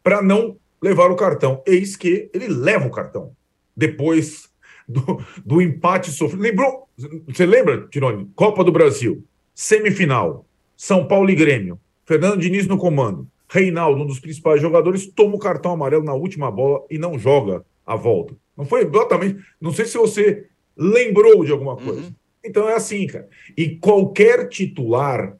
para 0.03 0.21
não 0.21 0.57
levar 0.81 1.09
o 1.09 1.15
cartão. 1.15 1.63
Eis 1.65 1.95
que 1.95 2.29
ele 2.33 2.47
leva 2.47 2.87
o 2.87 2.91
cartão. 2.91 3.31
Depois 3.75 4.49
do, 4.87 5.19
do 5.43 5.61
empate 5.61 6.11
sofrido. 6.11 6.43
Lembrou? 6.43 6.87
Você 7.27 7.45
lembra, 7.45 7.87
Tironi? 7.87 8.29
Copa 8.35 8.63
do 8.63 8.71
Brasil, 8.71 9.23
semifinal, 9.53 10.45
São 10.77 11.07
Paulo 11.07 11.29
e 11.29 11.35
Grêmio, 11.35 11.79
Fernando 12.05 12.39
Diniz 12.39 12.67
no 12.67 12.77
comando. 12.77 13.27
Reinaldo, 13.49 14.01
um 14.01 14.07
dos 14.07 14.19
principais 14.19 14.61
jogadores, 14.61 15.07
toma 15.07 15.35
o 15.35 15.39
cartão 15.39 15.71
amarelo 15.71 16.03
na 16.03 16.13
última 16.13 16.49
bola 16.49 16.83
e 16.89 16.97
não 16.97 17.17
joga 17.17 17.65
a 17.85 17.95
volta. 17.95 18.35
Não 18.57 18.65
foi 18.65 18.83
exatamente. 18.83 19.43
Não 19.59 19.71
sei 19.71 19.85
se 19.85 19.97
você 19.97 20.47
lembrou 20.77 21.43
de 21.43 21.51
alguma 21.51 21.75
coisa. 21.75 22.01
Uhum. 22.01 22.13
Então 22.43 22.69
é 22.69 22.73
assim, 22.73 23.07
cara. 23.07 23.27
E 23.57 23.77
qualquer 23.77 24.47
titular 24.49 25.35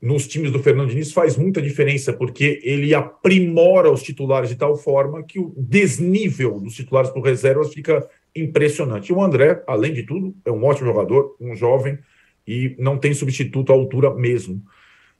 nos 0.00 0.28
times 0.28 0.52
do 0.52 0.58
Fernando 0.58 0.90
Diniz 0.90 1.12
faz 1.12 1.36
muita 1.36 1.60
diferença, 1.60 2.12
porque 2.12 2.60
ele 2.62 2.94
aprimora 2.94 3.90
os 3.90 4.02
titulares 4.02 4.48
de 4.48 4.56
tal 4.56 4.76
forma 4.76 5.22
que 5.22 5.38
o 5.38 5.52
desnível 5.56 6.60
dos 6.60 6.74
titulares 6.74 7.10
por 7.10 7.22
reservas 7.22 7.72
fica 7.72 8.08
impressionante. 8.34 9.10
E 9.10 9.12
o 9.12 9.22
André, 9.22 9.62
além 9.66 9.92
de 9.92 10.02
tudo, 10.02 10.34
é 10.44 10.52
um 10.52 10.64
ótimo 10.64 10.86
jogador, 10.86 11.34
um 11.40 11.56
jovem, 11.56 11.98
e 12.46 12.76
não 12.78 12.98
tem 12.98 13.12
substituto 13.14 13.72
à 13.72 13.74
altura 13.74 14.14
mesmo. 14.14 14.62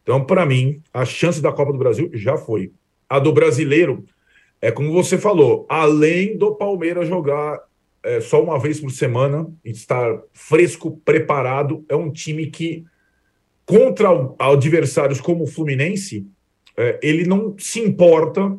Então, 0.02 0.24
para 0.24 0.46
mim, 0.46 0.80
a 0.92 1.04
chance 1.04 1.40
da 1.42 1.50
Copa 1.50 1.72
do 1.72 1.78
Brasil 1.78 2.10
já 2.12 2.36
foi. 2.36 2.70
A 3.08 3.18
do 3.18 3.32
brasileiro, 3.32 4.04
é 4.66 4.72
como 4.72 4.92
você 4.92 5.16
falou, 5.16 5.64
além 5.68 6.36
do 6.36 6.56
Palmeiras 6.56 7.06
jogar 7.06 7.60
é, 8.02 8.20
só 8.20 8.42
uma 8.42 8.58
vez 8.58 8.80
por 8.80 8.90
semana, 8.90 9.46
estar 9.64 10.20
fresco, 10.32 11.00
preparado, 11.04 11.84
é 11.88 11.94
um 11.94 12.10
time 12.10 12.48
que, 12.48 12.84
contra 13.64 14.08
adversários 14.40 15.20
como 15.20 15.44
o 15.44 15.46
Fluminense, 15.46 16.26
é, 16.76 16.98
ele 17.00 17.24
não 17.24 17.54
se 17.56 17.78
importa 17.78 18.58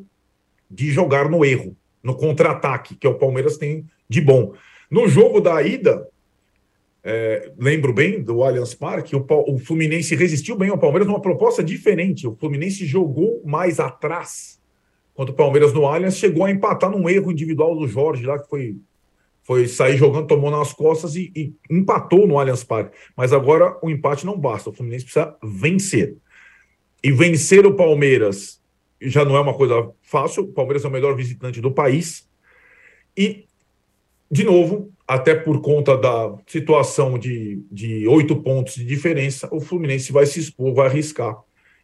de 0.72 0.90
jogar 0.92 1.30
no 1.30 1.44
erro, 1.44 1.76
no 2.02 2.16
contra-ataque, 2.16 2.96
que 2.96 3.06
é 3.06 3.10
o 3.10 3.20
Palmeiras 3.20 3.58
tem 3.58 3.86
de 4.08 4.22
bom. 4.22 4.54
No 4.90 5.10
jogo 5.10 5.42
da 5.42 5.62
ida, 5.62 6.08
é, 7.04 7.52
lembro 7.60 7.92
bem 7.92 8.24
do 8.24 8.44
Allianz 8.44 8.74
Parque, 8.74 9.14
o, 9.14 9.26
o, 9.30 9.60
Fluminense 9.60 10.16
resistiu 10.16 10.56
bem 10.56 10.70
ao 10.70 10.78
Palmeiras 10.78 11.06
numa 11.06 11.22
proposta 11.22 11.62
diferente. 11.62 12.26
O 12.26 12.38
Fluminense 12.38 12.86
jogou 12.86 13.42
mais 13.46 13.78
atrás, 13.78 14.57
enquanto 15.18 15.30
o 15.30 15.34
Palmeiras 15.34 15.74
no 15.74 15.88
Allianz 15.88 16.16
chegou 16.16 16.46
a 16.46 16.52
empatar 16.52 16.92
num 16.92 17.10
erro 17.10 17.32
individual 17.32 17.76
do 17.76 17.88
Jorge 17.88 18.24
lá, 18.24 18.38
que 18.38 18.48
foi, 18.48 18.76
foi 19.42 19.68
sair 19.68 19.98
jogando, 19.98 20.28
tomou 20.28 20.52
nas 20.52 20.72
costas 20.72 21.16
e, 21.16 21.32
e 21.36 21.56
empatou 21.72 22.28
no 22.28 22.38
Allianz 22.38 22.64
Parque. 22.64 22.96
Mas 23.16 23.34
agora 23.34 23.76
o 23.82 23.90
empate 23.90 24.28
não 24.28 24.40
basta, 24.40 24.70
o 24.70 24.74
Fluminense 24.74 25.06
precisa 25.06 25.36
vencer. 25.44 26.16
E 27.04 27.12
vencer 27.12 27.66
o 27.66 27.76
Palmeiras 27.76 28.62
já 29.02 29.26
não 29.26 29.36
é 29.36 29.40
uma 29.40 29.56
coisa 29.56 29.90
fácil, 30.04 30.44
o 30.44 30.54
Palmeiras 30.54 30.86
é 30.86 30.88
o 30.88 30.92
melhor 30.92 31.16
visitante 31.16 31.60
do 31.60 31.72
país. 31.72 32.30
E, 33.18 33.46
de 34.30 34.44
novo, 34.44 34.92
até 35.08 35.34
por 35.34 35.62
conta 35.62 35.98
da 35.98 36.36
situação 36.46 37.18
de, 37.18 37.64
de 37.72 38.08
oito 38.08 38.36
pontos 38.36 38.76
de 38.76 38.86
diferença, 38.86 39.50
o 39.52 39.60
Fluminense 39.60 40.12
vai 40.12 40.28
se 40.28 40.40
expor, 40.40 40.76
vai 40.76 40.88
arriscar. 40.88 41.36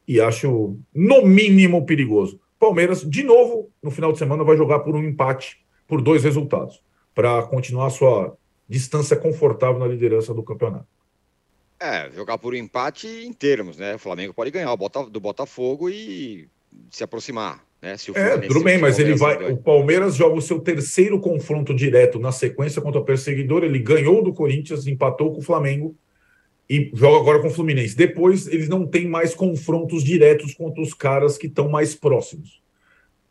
E 0.07 0.21
acho, 0.21 0.77
no 0.93 1.25
mínimo, 1.25 1.83
perigoso. 1.83 2.42
Palmeiras, 2.63 3.01
de 3.01 3.23
novo, 3.23 3.69
no 3.83 3.91
final 3.91 4.13
de 4.13 4.19
semana, 4.19 4.41
vai 4.41 4.55
jogar 4.55 4.79
por 4.79 4.95
um 4.95 5.03
empate, 5.03 5.61
por 5.85 6.01
dois 6.01 6.23
resultados, 6.23 6.81
para 7.13 7.43
continuar 7.43 7.87
a 7.87 7.89
sua 7.89 8.37
distância 8.69 9.17
confortável 9.17 9.77
na 9.77 9.85
liderança 9.85 10.33
do 10.33 10.41
campeonato. 10.41 10.87
É, 11.77 12.09
jogar 12.11 12.37
por 12.37 12.53
um 12.53 12.55
empate 12.55 13.05
em 13.05 13.33
termos, 13.33 13.75
né? 13.75 13.95
O 13.95 13.99
Flamengo 13.99 14.33
pode 14.33 14.49
ganhar 14.49 14.73
do 15.11 15.19
Botafogo 15.19 15.89
e 15.89 16.47
se 16.89 17.03
aproximar. 17.03 17.65
Né? 17.81 17.97
Se 17.97 18.11
o 18.11 18.17
é, 18.17 18.37
tudo 18.37 18.63
bem, 18.63 18.77
mas 18.77 18.97
ele 18.97 19.13
vai. 19.13 19.51
O 19.51 19.57
Palmeiras 19.57 20.15
joga 20.15 20.35
o 20.35 20.41
seu 20.41 20.61
terceiro 20.61 21.19
confronto 21.19 21.75
direto 21.75 22.17
na 22.17 22.31
sequência 22.31 22.81
contra 22.81 23.01
o 23.01 23.03
perseguidor. 23.03 23.65
Ele 23.65 23.77
ganhou 23.77 24.23
do 24.23 24.31
Corinthians, 24.31 24.87
empatou 24.87 25.33
com 25.33 25.39
o 25.39 25.43
Flamengo 25.43 25.93
e 26.73 26.89
joga 26.91 27.19
agora 27.19 27.39
com 27.39 27.49
o 27.49 27.51
Fluminense. 27.51 27.95
Depois, 27.95 28.47
eles 28.47 28.67
não 28.67 28.87
têm 28.87 29.07
mais 29.07 29.35
confrontos 29.35 30.03
diretos 30.03 30.55
contra 30.55 30.81
os 30.81 30.91
caras 30.91 31.37
que 31.37 31.45
estão 31.45 31.69
mais 31.69 31.93
próximos. 31.93 32.63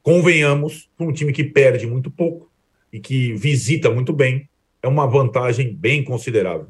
Convenhamos, 0.00 0.88
para 0.96 1.09
um 1.09 1.12
time 1.12 1.33
que 1.33 1.42
perde 1.42 1.85
muito 1.85 2.09
pouco 2.09 2.48
e 2.92 3.00
que 3.00 3.35
visita 3.35 3.90
muito 3.90 4.12
bem, 4.12 4.48
é 4.81 4.87
uma 4.87 5.09
vantagem 5.09 5.74
bem 5.74 6.05
considerável. 6.05 6.68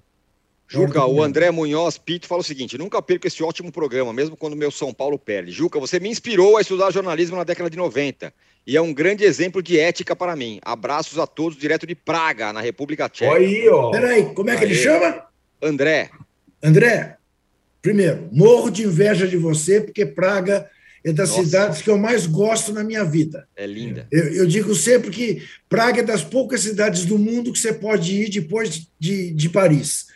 Juca, 0.67 1.05
o 1.05 1.23
André 1.23 1.51
Munhoz 1.51 1.99
Pinto 1.99 2.27
fala 2.27 2.41
o 2.41 2.45
seguinte: 2.45 2.79
nunca 2.79 3.03
perco 3.03 3.27
esse 3.27 3.43
ótimo 3.43 3.71
programa, 3.71 4.11
mesmo 4.11 4.35
quando 4.35 4.55
o 4.55 4.57
meu 4.57 4.71
São 4.71 4.95
Paulo 4.95 5.19
perde. 5.19 5.53
Juca, 5.53 5.79
você 5.79 6.01
me 6.01 6.09
inspirou 6.09 6.57
a 6.57 6.63
estudar 6.63 6.91
jornalismo 6.91 7.37
na 7.37 7.45
década 7.45 7.69
de 7.69 7.77
90 7.77 8.33
e 8.67 8.79
é 8.79 8.81
um 8.81 8.95
grande 8.95 9.25
exemplo 9.25 9.63
de 9.63 9.79
ética 9.79 10.17
para 10.17 10.35
mim. 10.35 10.59
Abraços 10.63 11.19
a 11.19 11.27
todos 11.27 11.59
direto 11.59 11.87
de 11.87 11.95
Praga, 11.95 12.51
na 12.51 12.63
República 12.63 13.11
Tcheca. 13.11 13.35
Aí, 13.35 13.69
ó. 13.69 13.91
Peraí, 13.91 14.33
como 14.33 14.49
é 14.49 14.57
que 14.57 14.65
Aê. 14.65 14.71
ele 14.71 14.75
chama? 14.75 15.27
André. 15.61 16.11
André, 16.63 17.17
primeiro, 17.81 18.29
morro 18.33 18.71
de 18.71 18.85
inveja 18.85 19.27
de 19.27 19.37
você, 19.37 19.81
porque 19.81 20.07
Praga 20.07 20.71
é 21.05 21.13
das 21.13 21.31
Nossa. 21.31 21.45
cidades 21.45 21.83
que 21.83 21.91
eu 21.91 21.99
mais 21.99 22.27
gosto 22.27 22.73
na 22.73 22.85
minha 22.85 23.05
vida. 23.05 23.49
É 23.57 23.67
linda. 23.67 24.07
Eu, 24.11 24.35
eu, 24.35 24.47
digo 24.47 24.75
sempre 24.75 25.11
que 25.11 25.43
Praga 25.69 26.01
é 26.01 26.05
das 26.05 26.23
poucas 26.23 26.61
cidades 26.61 27.05
do 27.05 27.19
mundo 27.19 27.53
que 27.53 27.59
você 27.59 27.73
pode 27.73 28.15
ir 28.15 28.31
depois 28.31 28.87
de, 28.99 29.33
de, 29.33 29.49
Paris. 29.49 30.07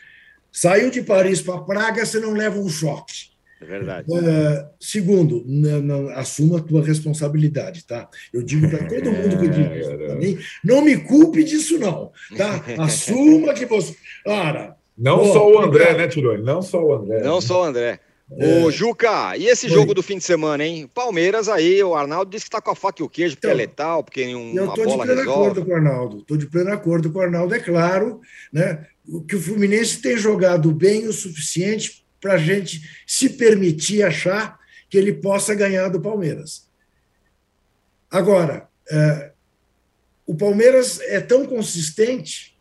Saiu 0.53 0.91
de 0.91 1.03
Paris 1.03 1.43
para 1.43 1.61
Praga, 1.61 2.07
você 2.07 2.21
não 2.21 2.33
leva 2.33 2.59
um 2.59 2.69
choque. 2.69 3.35
É 3.61 3.65
verdade. 3.65 4.07
Uh, 4.09 4.69
segundo, 4.79 5.43
não, 5.47 5.81
não, 5.81 6.09
assuma 6.11 6.59
a 6.59 6.63
tua 6.63 6.85
responsabilidade, 6.85 7.85
tá? 7.85 8.09
Eu 8.33 8.43
digo 8.43 8.69
para 8.69 8.87
todo 8.87 9.11
mundo 9.11 9.39
que 9.39 9.49
diz 9.49 9.87
isso 9.87 9.97
para 9.97 10.15
mim, 10.15 10.39
não 10.63 10.83
me 10.83 10.97
culpe 10.99 11.43
disso, 11.43 11.79
não, 11.79 12.13
tá? 12.37 12.63
Assuma 12.79 13.55
que 13.55 13.67
você. 13.67 13.97
Ora. 14.25 14.77
Não 14.97 15.19
pô, 15.19 15.33
só 15.33 15.51
o 15.51 15.59
André, 15.61 15.95
né, 15.95 16.09
Tironi? 16.09 16.43
Não 16.43 16.63
só 16.63 16.83
o 16.83 16.95
André. 16.95 17.21
Não 17.21 17.41
só 17.41 17.63
o 17.63 17.65
André. 17.65 18.01
É. 18.31 18.65
Ô, 18.65 18.71
Juca, 18.71 19.37
e 19.37 19.47
esse 19.47 19.67
Oi. 19.67 19.73
jogo 19.73 19.95
do 19.95 20.03
fim 20.03 20.19
de 20.19 20.25
semana, 20.25 20.65
hein? 20.65 20.91
Palmeiras 20.93 21.49
aí, 21.49 21.83
o 21.83 21.95
Arnaldo 21.95 22.31
disse 22.31 22.47
que 22.47 22.51
tá 22.51 22.61
com 22.61 22.73
a 22.73 22.75
faca 22.75 23.01
e 23.01 23.05
o 23.05 23.09
queijo, 23.09 23.37
porque 23.37 23.47
é 23.47 23.51
então, 23.51 23.61
é 23.61 23.67
letal, 23.67 24.03
porque 24.03 24.35
um, 24.35 24.55
eu 24.55 24.69
tô 24.73 24.85
de 24.85 24.97
pleno 24.97 25.21
acordo 25.21 25.65
com 25.65 25.71
o 25.71 25.75
Arnaldo. 25.75 26.19
Estou 26.19 26.37
de 26.37 26.47
pleno 26.47 26.73
acordo 26.73 27.13
com 27.13 27.19
o 27.19 27.23
Arnaldo, 27.23 27.55
é 27.55 27.61
claro, 27.61 28.21
né? 28.53 28.87
Que 29.29 29.37
o 29.37 29.41
Fluminense 29.41 30.03
tem 30.03 30.17
jogado 30.17 30.73
bem 30.73 31.07
o 31.07 31.13
suficiente 31.13 32.05
para 32.21 32.33
a 32.33 32.39
gente 32.39 32.81
se 33.07 33.31
permitir 33.31 34.03
achar 34.03 34.59
que 34.91 34.99
ele 34.99 35.13
possa 35.13 35.55
ganhar 35.55 35.89
do 35.89 36.01
Palmeiras. 36.01 36.69
Agora, 38.11 38.69
é, 38.91 39.33
o 40.27 40.35
Palmeiras 40.35 41.01
é 41.03 41.21
tão 41.21 41.47
consistente 41.47 42.59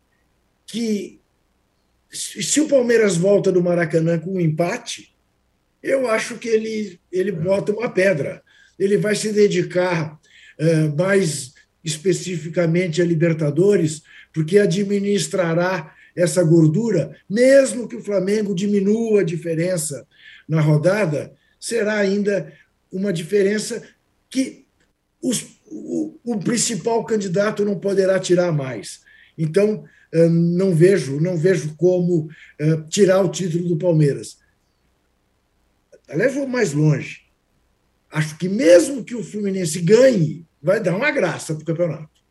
que 0.67 1.19
se 2.15 2.61
o 2.61 2.67
Palmeiras 2.67 3.17
volta 3.17 3.51
do 3.51 3.61
Maracanã 3.61 4.17
com 4.17 4.35
um 4.35 4.39
empate, 4.39 5.15
eu 5.83 6.09
acho 6.09 6.37
que 6.37 6.47
ele, 6.47 6.99
ele 7.11 7.31
bota 7.31 7.71
uma 7.71 7.89
pedra. 7.89 8.41
Ele 8.79 8.97
vai 8.97 9.15
se 9.15 9.31
dedicar 9.31 10.19
uh, 10.59 10.97
mais 10.97 11.53
especificamente 11.83 13.01
a 13.01 13.05
Libertadores, 13.05 14.01
porque 14.33 14.57
administrará 14.57 15.93
essa 16.15 16.43
gordura, 16.43 17.15
mesmo 17.29 17.87
que 17.87 17.95
o 17.95 18.03
Flamengo 18.03 18.55
diminua 18.55 19.21
a 19.21 19.23
diferença 19.23 20.07
na 20.47 20.61
rodada, 20.61 21.33
será 21.59 21.97
ainda 21.97 22.51
uma 22.91 23.11
diferença 23.11 23.83
que 24.29 24.65
os, 25.21 25.45
o, 25.65 26.17
o 26.23 26.39
principal 26.39 27.03
candidato 27.03 27.65
não 27.65 27.77
poderá 27.77 28.19
tirar 28.19 28.51
mais. 28.51 29.01
Então, 29.37 29.83
não 30.13 30.73
vejo, 30.73 31.19
não 31.19 31.37
vejo 31.37 31.75
como 31.75 32.29
tirar 32.89 33.21
o 33.21 33.29
título 33.29 33.67
do 33.67 33.77
Palmeiras. 33.77 34.37
Aliás, 36.07 36.33
vou 36.33 36.47
mais 36.47 36.73
longe. 36.73 37.21
Acho 38.11 38.37
que 38.37 38.47
mesmo 38.47 39.03
que 39.03 39.15
o 39.15 39.23
Fluminense 39.23 39.81
ganhe, 39.81 40.45
vai 40.61 40.79
dar 40.79 40.95
uma 40.95 41.11
graça 41.11 41.53
para 41.53 41.63
o 41.63 41.65
campeonato. 41.65 42.21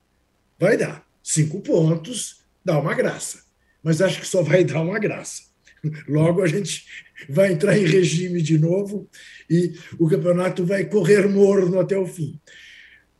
Vai 0.59 0.77
dar. 0.77 1.05
Cinco 1.23 1.61
pontos, 1.61 2.45
dá 2.65 2.79
uma 2.79 2.95
graça. 2.95 3.43
Mas 3.83 4.01
acho 4.01 4.21
que 4.21 4.27
só 4.27 4.43
vai 4.43 4.65
dar 4.65 4.81
uma 4.83 4.99
graça. 4.99 5.43
Logo 6.09 6.43
a 6.43 6.47
gente 6.47 6.85
vai 7.29 7.53
entrar 7.53 7.77
em 7.77 7.85
regime 7.85 8.41
de 8.41 8.59
novo 8.59 9.09
e 9.49 9.75
o 9.99 10.09
campeonato 10.09 10.65
vai 10.65 10.85
correr 10.85 11.29
morno 11.29 11.79
até 11.79 11.97
o 11.97 12.07
fim. 12.07 12.41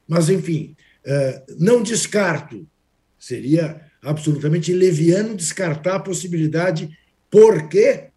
Mas, 0.07 0.29
enfim, 0.29 0.77
eh, 1.05 1.43
não 1.59 1.83
descarto, 1.83 2.67
seria 3.19 3.81
absolutamente 4.05 4.73
leviano 4.73 5.35
descartar 5.35 5.97
a 5.97 6.01
possibilidade, 6.01 6.97
porque 7.31 8.09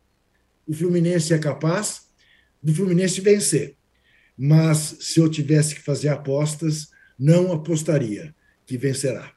o 0.67 0.73
Fluminense 0.73 1.33
é 1.33 1.39
capaz 1.39 2.07
do 2.61 2.73
Fluminense 2.73 3.21
vencer. 3.21 3.75
Mas 4.37 4.97
se 4.99 5.19
eu 5.19 5.29
tivesse 5.29 5.75
que 5.75 5.81
fazer 5.81 6.09
apostas, 6.09 6.89
não 7.17 7.51
apostaria 7.51 8.35
que 8.65 8.77
vencerá. 8.77 9.31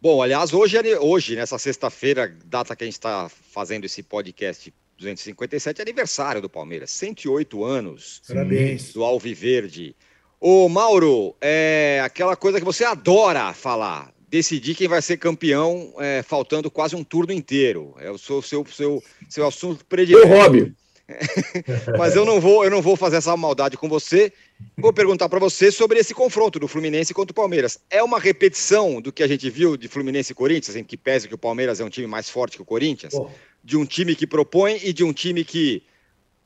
Bom, 0.00 0.22
aliás, 0.22 0.52
hoje, 0.52 0.76
é 0.76 0.98
hoje 0.98 1.36
nessa 1.36 1.58
sexta-feira, 1.58 2.34
data 2.44 2.74
que 2.74 2.84
a 2.84 2.86
gente 2.86 2.94
está 2.94 3.28
fazendo 3.28 3.84
esse 3.84 4.02
podcast 4.02 4.72
257, 4.98 5.80
é 5.80 5.82
aniversário 5.82 6.40
do 6.40 6.48
Palmeiras. 6.48 6.90
108 6.90 7.64
anos 7.64 8.22
Parabéns. 8.26 8.92
do 8.92 9.04
Alviverde. 9.04 9.94
Ô, 10.40 10.68
Mauro, 10.68 11.34
é 11.40 12.00
aquela 12.04 12.36
coisa 12.36 12.58
que 12.58 12.64
você 12.64 12.84
adora 12.84 13.52
falar. 13.52 14.12
Decidir 14.28 14.74
quem 14.74 14.88
vai 14.88 15.00
ser 15.00 15.16
campeão 15.16 15.94
é, 15.98 16.22
faltando 16.22 16.70
quase 16.70 16.96
um 16.96 17.04
turno 17.04 17.32
inteiro. 17.32 17.94
É 17.98 18.10
o 18.10 18.18
seu, 18.18 18.42
seu, 18.42 18.66
seu, 18.66 19.02
seu 19.28 19.46
assunto 19.46 19.84
predileto. 19.84 20.26
Meu 20.26 20.36
hobby. 20.36 20.74
Mas 21.96 22.16
eu 22.16 22.24
não 22.24 22.40
vou, 22.40 22.64
eu 22.64 22.70
não 22.70 22.82
vou 22.82 22.96
fazer 22.96 23.16
essa 23.16 23.36
maldade 23.36 23.76
com 23.76 23.88
você. 23.88 24.32
Vou 24.76 24.92
perguntar 24.92 25.28
para 25.28 25.38
você 25.38 25.70
sobre 25.70 26.00
esse 26.00 26.12
confronto 26.12 26.58
do 26.58 26.66
Fluminense 26.66 27.14
contra 27.14 27.32
o 27.32 27.34
Palmeiras. 27.34 27.78
É 27.88 28.02
uma 28.02 28.18
repetição 28.18 29.00
do 29.00 29.12
que 29.12 29.22
a 29.22 29.28
gente 29.28 29.48
viu 29.48 29.76
de 29.76 29.88
Fluminense 29.88 30.32
e 30.32 30.34
Corinthians, 30.34 30.76
em 30.76 30.84
que 30.84 30.96
pese 30.96 31.28
que 31.28 31.34
o 31.34 31.38
Palmeiras 31.38 31.80
é 31.80 31.84
um 31.84 31.90
time 31.90 32.06
mais 32.06 32.28
forte 32.28 32.56
que 32.56 32.62
o 32.62 32.66
Corinthians, 32.66 33.14
oh. 33.14 33.28
de 33.62 33.76
um 33.76 33.84
time 33.84 34.16
que 34.16 34.26
propõe 34.26 34.80
e 34.82 34.92
de 34.92 35.04
um 35.04 35.12
time 35.12 35.44
que 35.44 35.82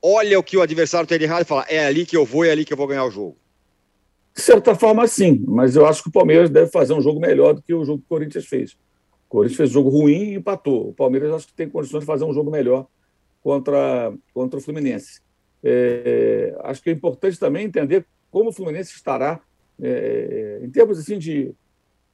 olha 0.03 0.39
o 0.39 0.43
que 0.43 0.57
o 0.57 0.63
adversário 0.63 1.07
tem 1.07 1.19
de 1.19 1.25
errado 1.25 1.43
e 1.43 1.47
fala: 1.47 1.65
é 1.69 1.85
ali 1.85 2.05
que 2.05 2.17
eu 2.17 2.25
vou, 2.25 2.45
é 2.45 2.51
ali 2.51 2.65
que 2.65 2.73
eu 2.73 2.77
vou 2.77 2.87
ganhar 2.87 3.05
o 3.05 3.11
jogo. 3.11 3.37
De 4.35 4.43
certa 4.43 4.75
forma, 4.75 5.07
sim, 5.07 5.45
mas 5.47 5.77
eu 5.77 5.87
acho 5.87 6.03
que 6.03 6.09
o 6.09 6.13
Palmeiras 6.13 6.51
deve 6.51 6.71
fazer 6.71 6.95
um 6.95 7.01
jogo 7.01 7.21
melhor 7.21 7.55
do 7.55 7.63
que 7.63 7.75
o 7.75 7.85
jogo 7.85 7.99
que 7.99 8.07
o 8.07 8.09
Corinthians 8.09 8.47
fez. 8.47 8.79
Corinthians 9.29 9.57
fez 9.57 9.71
um 9.71 9.75
jogo 9.75 9.91
ruim 9.91 10.33
e 10.33 10.35
empatou. 10.35 10.89
O 10.89 10.93
Palmeiras 10.93 11.33
acho 11.33 11.47
que 11.47 11.55
tem 11.55 11.69
condições 11.69 12.01
de 12.01 12.07
fazer 12.07 12.25
um 12.25 12.33
jogo 12.33 12.51
melhor 12.51 12.87
contra, 13.43 14.13
contra 14.33 14.59
o 14.59 14.63
Fluminense. 14.63 15.21
É, 15.63 16.57
acho 16.61 16.83
que 16.83 16.91
é 16.91 16.93
importante 16.93 17.39
também 17.39 17.67
entender 17.67 18.07
como 18.31 18.51
o 18.51 18.53
Fluminense 18.53 18.95
estará 18.95 19.41
é, 19.81 20.61
em 20.63 20.71
termos 20.71 20.99
assim 20.99 21.19
de, 21.19 21.53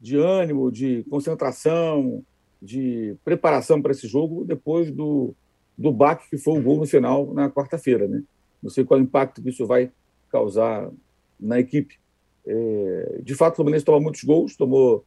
de 0.01 0.17
ânimo, 0.17 0.71
de 0.71 1.05
concentração, 1.09 2.25
de 2.61 3.17
preparação 3.25 3.81
para 3.81 3.93
esse 3.93 4.07
jogo 4.07 4.45
depois 4.45 4.91
do, 4.91 5.35
do 5.77 5.93
baque 5.93 6.29
que 6.31 6.39
foi 6.39 6.59
o 6.59 6.63
gol 6.63 6.79
no 6.79 6.87
final 6.87 7.33
na 7.33 7.51
quarta-feira. 7.51 8.07
Né? 8.09 8.23
Não 8.63 8.71
sei 8.71 8.85
qual 8.85 9.01
impacto 9.01 9.43
que 9.43 9.51
isso 9.51 9.67
vai 9.67 9.91
causar 10.31 10.91
na 11.39 11.59
equipe. 11.59 11.99
É, 12.47 13.21
de 13.23 13.35
fato, 13.35 13.55
o 13.55 13.57
Fluminense 13.57 13.85
tomou 13.85 14.01
muitos 14.01 14.23
gols, 14.23 14.57
tomou, 14.57 15.05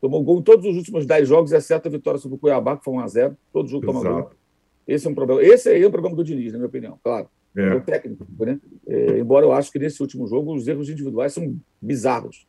tomou 0.00 0.22
gol 0.22 0.40
em 0.40 0.42
todos 0.42 0.66
os 0.66 0.76
últimos 0.76 1.06
10 1.06 1.28
jogos, 1.28 1.52
exceto 1.52 1.88
a 1.88 1.90
vitória 1.90 2.18
sobre 2.18 2.36
o 2.36 2.38
Cuiabá, 2.38 2.76
que 2.76 2.84
foi 2.84 2.94
1x0. 2.94 3.36
Todo 3.52 3.68
jogo 3.68 3.86
toma 3.86 4.02
gol. 4.02 4.30
Esse 4.86 5.06
é 5.06 5.10
um 5.10 5.14
problema. 5.14 5.42
Esse 5.42 5.82
é 5.82 5.86
um 5.86 5.90
problema 5.90 6.16
do 6.16 6.24
Diniz, 6.24 6.52
na 6.52 6.58
minha 6.58 6.68
opinião, 6.68 6.98
claro. 7.02 7.28
É. 7.56 7.62
é 7.62 7.74
o 7.74 7.80
técnico, 7.80 8.26
né? 8.38 8.60
É, 8.86 9.18
embora 9.18 9.44
eu 9.44 9.52
acho 9.52 9.70
que 9.70 9.78
nesse 9.78 10.00
último 10.00 10.26
jogo 10.26 10.54
os 10.54 10.66
erros 10.66 10.88
individuais 10.88 11.32
são 11.32 11.56
bizarros. 11.80 12.46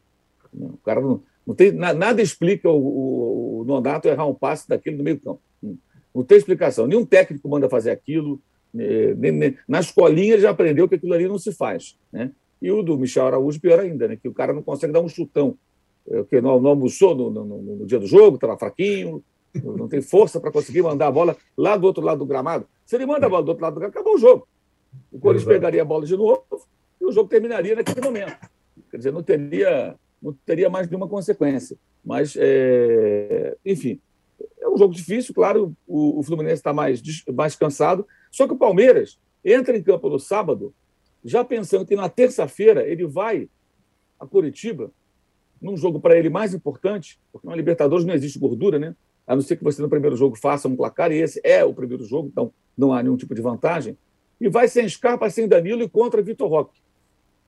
O 0.54 0.78
cara 0.84 1.02
não, 1.02 1.24
não 1.46 1.56
tem 1.56 1.72
nada 1.72 2.22
explica 2.22 2.70
o, 2.70 2.78
o, 2.78 3.62
o 3.62 3.64
Nonato 3.64 4.08
errar 4.08 4.28
um 4.28 4.34
passe 4.34 4.68
daquele 4.68 4.98
no 4.98 5.04
meio 5.04 5.20
campo. 5.20 5.42
Não, 6.14 6.24
tem 6.24 6.38
explicação. 6.38 6.88
Nenhum 6.88 7.06
técnico 7.06 7.48
manda 7.48 7.70
fazer 7.70 7.92
aquilo. 7.92 8.42
É, 8.78 9.14
nem, 9.16 9.32
nem, 9.32 9.58
na 9.68 9.80
escolinha 9.80 10.34
ele 10.34 10.42
já 10.42 10.50
aprendeu 10.50 10.88
que 10.88 10.96
aquilo 10.96 11.14
ali 11.14 11.28
não 11.28 11.38
se 11.38 11.52
faz, 11.52 11.98
né? 12.12 12.32
E 12.62 12.72
o 12.72 12.84
do 12.84 12.98
Michel 12.98 13.28
Araújo, 13.28 13.60
pior 13.60 13.80
ainda, 13.80 14.08
né? 14.08 14.16
Que 14.16 14.28
o 14.28 14.34
cara 14.34 14.54
não 14.54 14.62
consegue 14.62 14.94
dar 14.94 15.02
um 15.02 15.10
chutão. 15.10 15.58
É, 16.08 16.24
que 16.24 16.42
não, 16.42 16.60
não 16.60 16.72
almoçou 16.72 17.16
no, 17.16 17.30
no, 17.30 17.46
no, 17.46 17.62
no 17.62 17.86
dia 17.86 18.00
do 18.00 18.08
jogo, 18.08 18.36
estava 18.36 18.58
fraquinho, 18.58 19.24
não 19.64 19.88
tem 19.88 20.02
força 20.02 20.40
para 20.40 20.52
conseguir 20.52 20.82
mandar 20.82 21.08
a 21.08 21.12
bola 21.12 21.38
lá 21.58 21.78
do 21.78 21.86
outro 21.86 22.04
lado 22.04 22.20
do 22.20 22.26
gramado. 22.26 22.66
Se 22.86 22.96
ele 22.96 23.06
manda 23.06 23.26
a 23.26 23.30
bola 23.30 23.44
do 23.44 23.50
outro 23.50 23.64
lado 23.64 23.74
do 23.74 23.80
gramado, 23.80 24.00
acabou 24.00 24.16
o 24.16 24.20
jogo. 24.20 24.48
O 25.12 25.20
Corinthians 25.20 25.44
Exato. 25.44 25.60
pegaria 25.60 25.82
a 25.82 25.86
bola 25.86 26.06
de 26.06 26.18
novo 26.18 26.44
e 27.00 27.06
o 27.06 27.12
jogo 27.12 27.30
terminaria 27.30 27.76
naquele 27.76 28.02
momento. 28.02 28.36
Quer 28.90 28.98
dizer, 28.98 29.12
não 29.12 29.24
teria, 29.24 29.96
não 30.22 30.34
teria 30.46 30.70
mais 30.70 30.88
nenhuma 30.88 31.08
consequência. 31.08 31.78
Mas, 32.04 32.36
é, 32.38 33.56
enfim, 33.66 34.00
é 34.60 34.68
um 34.68 34.78
jogo 34.78 34.94
difícil, 34.94 35.34
claro, 35.34 35.76
o, 35.88 36.20
o 36.20 36.24
Fluminense 36.24 36.56
está 36.56 36.74
mais, 36.74 37.02
mais 37.34 37.56
cansado. 37.56 38.06
Só 38.32 38.48
que 38.48 38.54
o 38.54 38.58
Palmeiras 38.58 39.20
entra 39.44 39.78
em 39.78 39.84
campo 39.84 40.10
no 40.10 40.20
sábado, 40.20 40.74
já 41.24 41.44
pensando 41.44 41.86
que 41.86 41.96
na 41.96 42.10
terça-feira 42.10 42.88
ele 42.88 43.06
vai 43.06 43.50
a 44.20 44.26
Curitiba, 44.26 44.92
num 45.62 45.78
jogo 45.78 46.00
para 46.00 46.18
ele 46.18 46.30
mais 46.30 46.54
importante, 46.54 47.20
porque 47.32 47.48
na 47.48 47.56
Libertadores 47.56 48.06
não 48.06 48.14
existe 48.14 48.40
gordura, 48.40 48.80
né? 48.80 48.96
A 49.28 49.36
não 49.36 49.42
ser 49.42 49.56
que 49.56 49.64
você 49.64 49.82
no 49.82 49.90
primeiro 49.90 50.16
jogo 50.16 50.36
faça 50.36 50.68
um 50.68 50.76
placar, 50.76 51.12
e 51.12 51.18
esse 51.18 51.40
é 51.44 51.64
o 51.64 51.74
primeiro 51.74 52.04
jogo, 52.04 52.28
então 52.32 52.52
não 52.78 52.94
há 52.94 53.04
nenhum 53.04 53.18
tipo 53.18 53.36
de 53.36 53.42
vantagem 53.42 53.96
e 54.42 54.50
vai 54.50 54.68
sem 54.68 54.90
Scarpa, 54.90 55.30
sem 55.30 55.48
Danilo 55.48 55.84
e 55.84 55.88
contra 55.88 56.20
Vitor 56.20 56.50
Roque, 56.50 56.82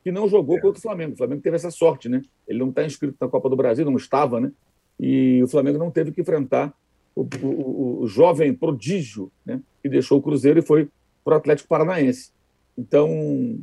que 0.03 0.11
não 0.11 0.27
jogou 0.27 0.57
é. 0.57 0.61
contra 0.61 0.77
o 0.77 0.81
Flamengo. 0.81 1.13
O 1.13 1.17
Flamengo 1.17 1.41
teve 1.41 1.55
essa 1.55 1.71
sorte, 1.71 2.07
né? 2.07 2.21
Ele 2.47 2.59
não 2.59 2.69
está 2.69 2.85
inscrito 2.85 3.17
na 3.19 3.27
Copa 3.27 3.49
do 3.49 3.55
Brasil, 3.55 3.83
não 3.83 3.97
estava, 3.97 4.39
né? 4.39 4.51
E 4.99 5.41
o 5.43 5.47
Flamengo 5.47 5.79
não 5.79 5.89
teve 5.89 6.11
que 6.11 6.21
enfrentar 6.21 6.71
o, 7.15 7.27
o, 7.41 8.01
o 8.03 8.07
jovem 8.07 8.53
prodígio, 8.53 9.31
né? 9.43 9.59
Que 9.81 9.89
deixou 9.89 10.19
o 10.19 10.21
Cruzeiro 10.21 10.59
e 10.59 10.61
foi 10.61 10.87
para 11.25 11.33
o 11.33 11.37
Atlético 11.37 11.67
Paranaense. 11.67 12.31
Então, 12.77 13.59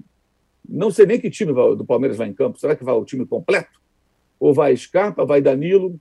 não 0.68 0.90
sei 0.90 1.07
nem 1.07 1.20
que 1.20 1.31
time 1.31 1.53
do 1.53 1.85
Palmeiras 1.85 2.16
vai 2.16 2.29
em 2.29 2.35
campo. 2.35 2.59
Será 2.59 2.77
que 2.77 2.85
vai 2.85 2.94
o 2.94 3.05
time 3.05 3.27
completo? 3.27 3.81
Ou 4.38 4.55
vai 4.55 4.77
Scarpa, 4.77 5.25
vai 5.25 5.40
Danilo, 5.40 6.01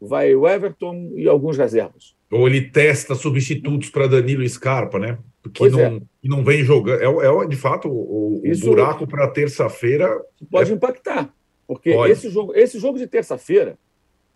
vai 0.00 0.34
o 0.34 0.46
Everton 0.46 1.12
e 1.16 1.28
alguns 1.28 1.56
reservas? 1.56 2.14
Ou 2.30 2.46
ele 2.46 2.60
testa 2.60 3.14
substitutos 3.14 3.90
para 3.90 4.06
Danilo 4.06 4.42
e 4.42 4.48
Scarpa, 4.48 4.98
né? 4.98 5.18
que 5.48 5.68
não, 5.70 5.80
é. 5.80 6.00
não 6.24 6.44
vem 6.44 6.62
jogando. 6.62 7.00
É, 7.00 7.44
é 7.44 7.46
de 7.46 7.56
fato 7.56 7.88
o, 7.88 8.42
o 8.44 8.58
buraco 8.60 9.06
para 9.06 9.28
terça-feira. 9.28 10.20
Pode 10.50 10.70
é... 10.70 10.74
impactar, 10.74 11.32
porque 11.66 11.92
pode. 11.92 12.12
Esse, 12.12 12.30
jogo, 12.30 12.52
esse 12.54 12.78
jogo 12.78 12.98
de 12.98 13.06
terça-feira, 13.06 13.78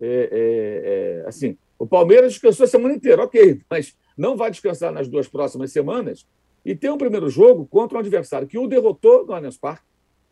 é, 0.01 0.07
é, 0.07 1.21
é, 1.21 1.27
assim, 1.27 1.57
o 1.77 1.85
Palmeiras 1.85 2.33
descansou 2.33 2.63
a 2.63 2.67
semana 2.67 2.95
inteira, 2.95 3.23
ok, 3.23 3.61
mas 3.69 3.95
não 4.17 4.35
vai 4.35 4.51
descansar 4.51 4.91
nas 4.91 5.07
duas 5.07 5.27
próximas 5.27 5.71
semanas 5.71 6.25
e 6.65 6.75
tem 6.75 6.89
um 6.89 6.97
primeiro 6.97 7.29
jogo 7.29 7.65
contra 7.65 7.97
um 7.97 7.99
adversário 7.99 8.47
que 8.47 8.57
o 8.57 8.67
derrotou 8.67 9.25
no 9.25 9.33
Allianz 9.33 9.57
Parque, 9.57 9.85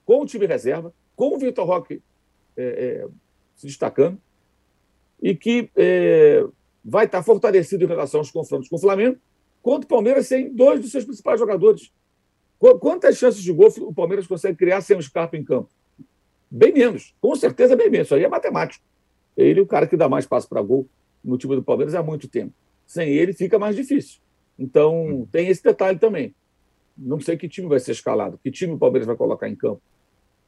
com 0.05 0.21
o 0.21 0.25
time 0.25 0.45
reserva, 0.45 0.93
com 1.15 1.35
o 1.35 1.37
Vitor 1.37 1.65
Roque 1.65 2.01
é, 2.57 3.07
se 3.55 3.67
destacando, 3.67 4.17
e 5.21 5.35
que 5.35 5.69
vai 6.83 7.05
estar 7.05 7.21
fortalecido 7.21 7.83
em 7.83 7.87
relação 7.87 8.19
aos 8.19 8.31
confrontos 8.31 8.67
com 8.67 8.75
o 8.75 8.79
Flamengo 8.79 9.17
contra 9.61 9.85
o 9.85 9.87
Palmeiras 9.87 10.27
sem 10.27 10.51
dois 10.51 10.81
dos 10.81 10.91
seus 10.91 11.05
principais 11.05 11.39
jogadores. 11.39 11.91
Quantas 12.79 13.17
chances 13.17 13.43
de 13.43 13.51
gol 13.51 13.71
o 13.79 13.93
Palmeiras 13.93 14.25
consegue 14.25 14.57
criar 14.57 14.81
sem 14.81 14.97
o 14.97 15.01
Scarpa 15.01 15.37
em 15.37 15.43
campo? 15.43 15.69
Bem 16.49 16.73
menos, 16.73 17.13
com 17.21 17.35
certeza 17.35 17.75
bem 17.75 17.89
menos. 17.89 18.07
Isso 18.07 18.15
aí 18.15 18.23
é 18.23 18.27
matemático. 18.27 18.83
Ele 19.37 19.59
é 19.59 19.63
o 19.63 19.67
cara 19.67 19.87
que 19.87 19.95
dá 19.95 20.09
mais 20.09 20.25
passo 20.25 20.49
para 20.49 20.61
gol 20.61 20.87
no 21.23 21.37
time 21.37 21.55
do 21.55 21.63
Palmeiras 21.63 21.93
há 21.93 22.01
muito 22.01 22.27
tempo. 22.27 22.53
Sem 22.85 23.09
ele 23.09 23.33
fica 23.33 23.59
mais 23.59 23.75
difícil. 23.75 24.19
Então 24.57 25.27
tem 25.31 25.47
esse 25.47 25.63
detalhe 25.63 25.97
também. 25.97 26.33
Não 26.97 27.19
sei 27.19 27.37
que 27.37 27.49
time 27.49 27.67
vai 27.67 27.79
ser 27.79 27.91
escalado, 27.91 28.39
que 28.43 28.51
time 28.51 28.73
o 28.73 28.77
Palmeiras 28.77 29.07
vai 29.07 29.15
colocar 29.15 29.49
em 29.49 29.55
campo. 29.55 29.81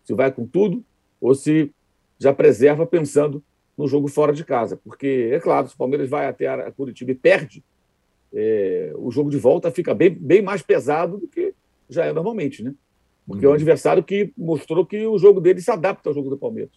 Se 0.04 0.14
vai 0.14 0.32
com 0.32 0.46
tudo 0.46 0.84
ou 1.20 1.34
se 1.34 1.72
já 2.20 2.34
preserva 2.34 2.86
pensando 2.86 3.44
no 3.78 3.88
jogo 3.88 4.08
fora 4.08 4.34
de 4.34 4.46
casa. 4.46 4.78
Porque, 4.84 5.30
é 5.32 5.40
claro, 5.40 5.68
se 5.68 5.76
o 5.76 5.78
Palmeiras 5.78 6.10
vai 6.10 6.28
até 6.28 6.48
a 6.48 6.72
Curitiba 6.72 7.12
e 7.12 7.16
perde, 7.16 7.64
é, 8.34 8.92
o 8.96 9.12
jogo 9.12 9.30
de 9.30 9.38
volta 9.38 9.72
fica 9.72 9.94
bem, 9.94 10.10
bem 10.10 10.42
mais 10.42 10.62
pesado 10.62 11.18
do 11.18 11.28
que 11.28 11.54
já 11.90 12.06
é 12.06 12.14
normalmente, 12.14 12.64
né? 12.64 12.74
Porque 13.28 13.46
uhum. 13.46 13.52
é 13.52 13.54
um 13.54 13.56
adversário 13.56 14.04
que 14.04 14.34
mostrou 14.38 14.86
que 14.86 15.06
o 15.06 15.18
jogo 15.18 15.40
dele 15.40 15.62
se 15.62 15.72
adapta 15.72 16.10
ao 16.10 16.14
jogo 16.14 16.30
do 16.30 16.38
Palmeiras. 16.38 16.74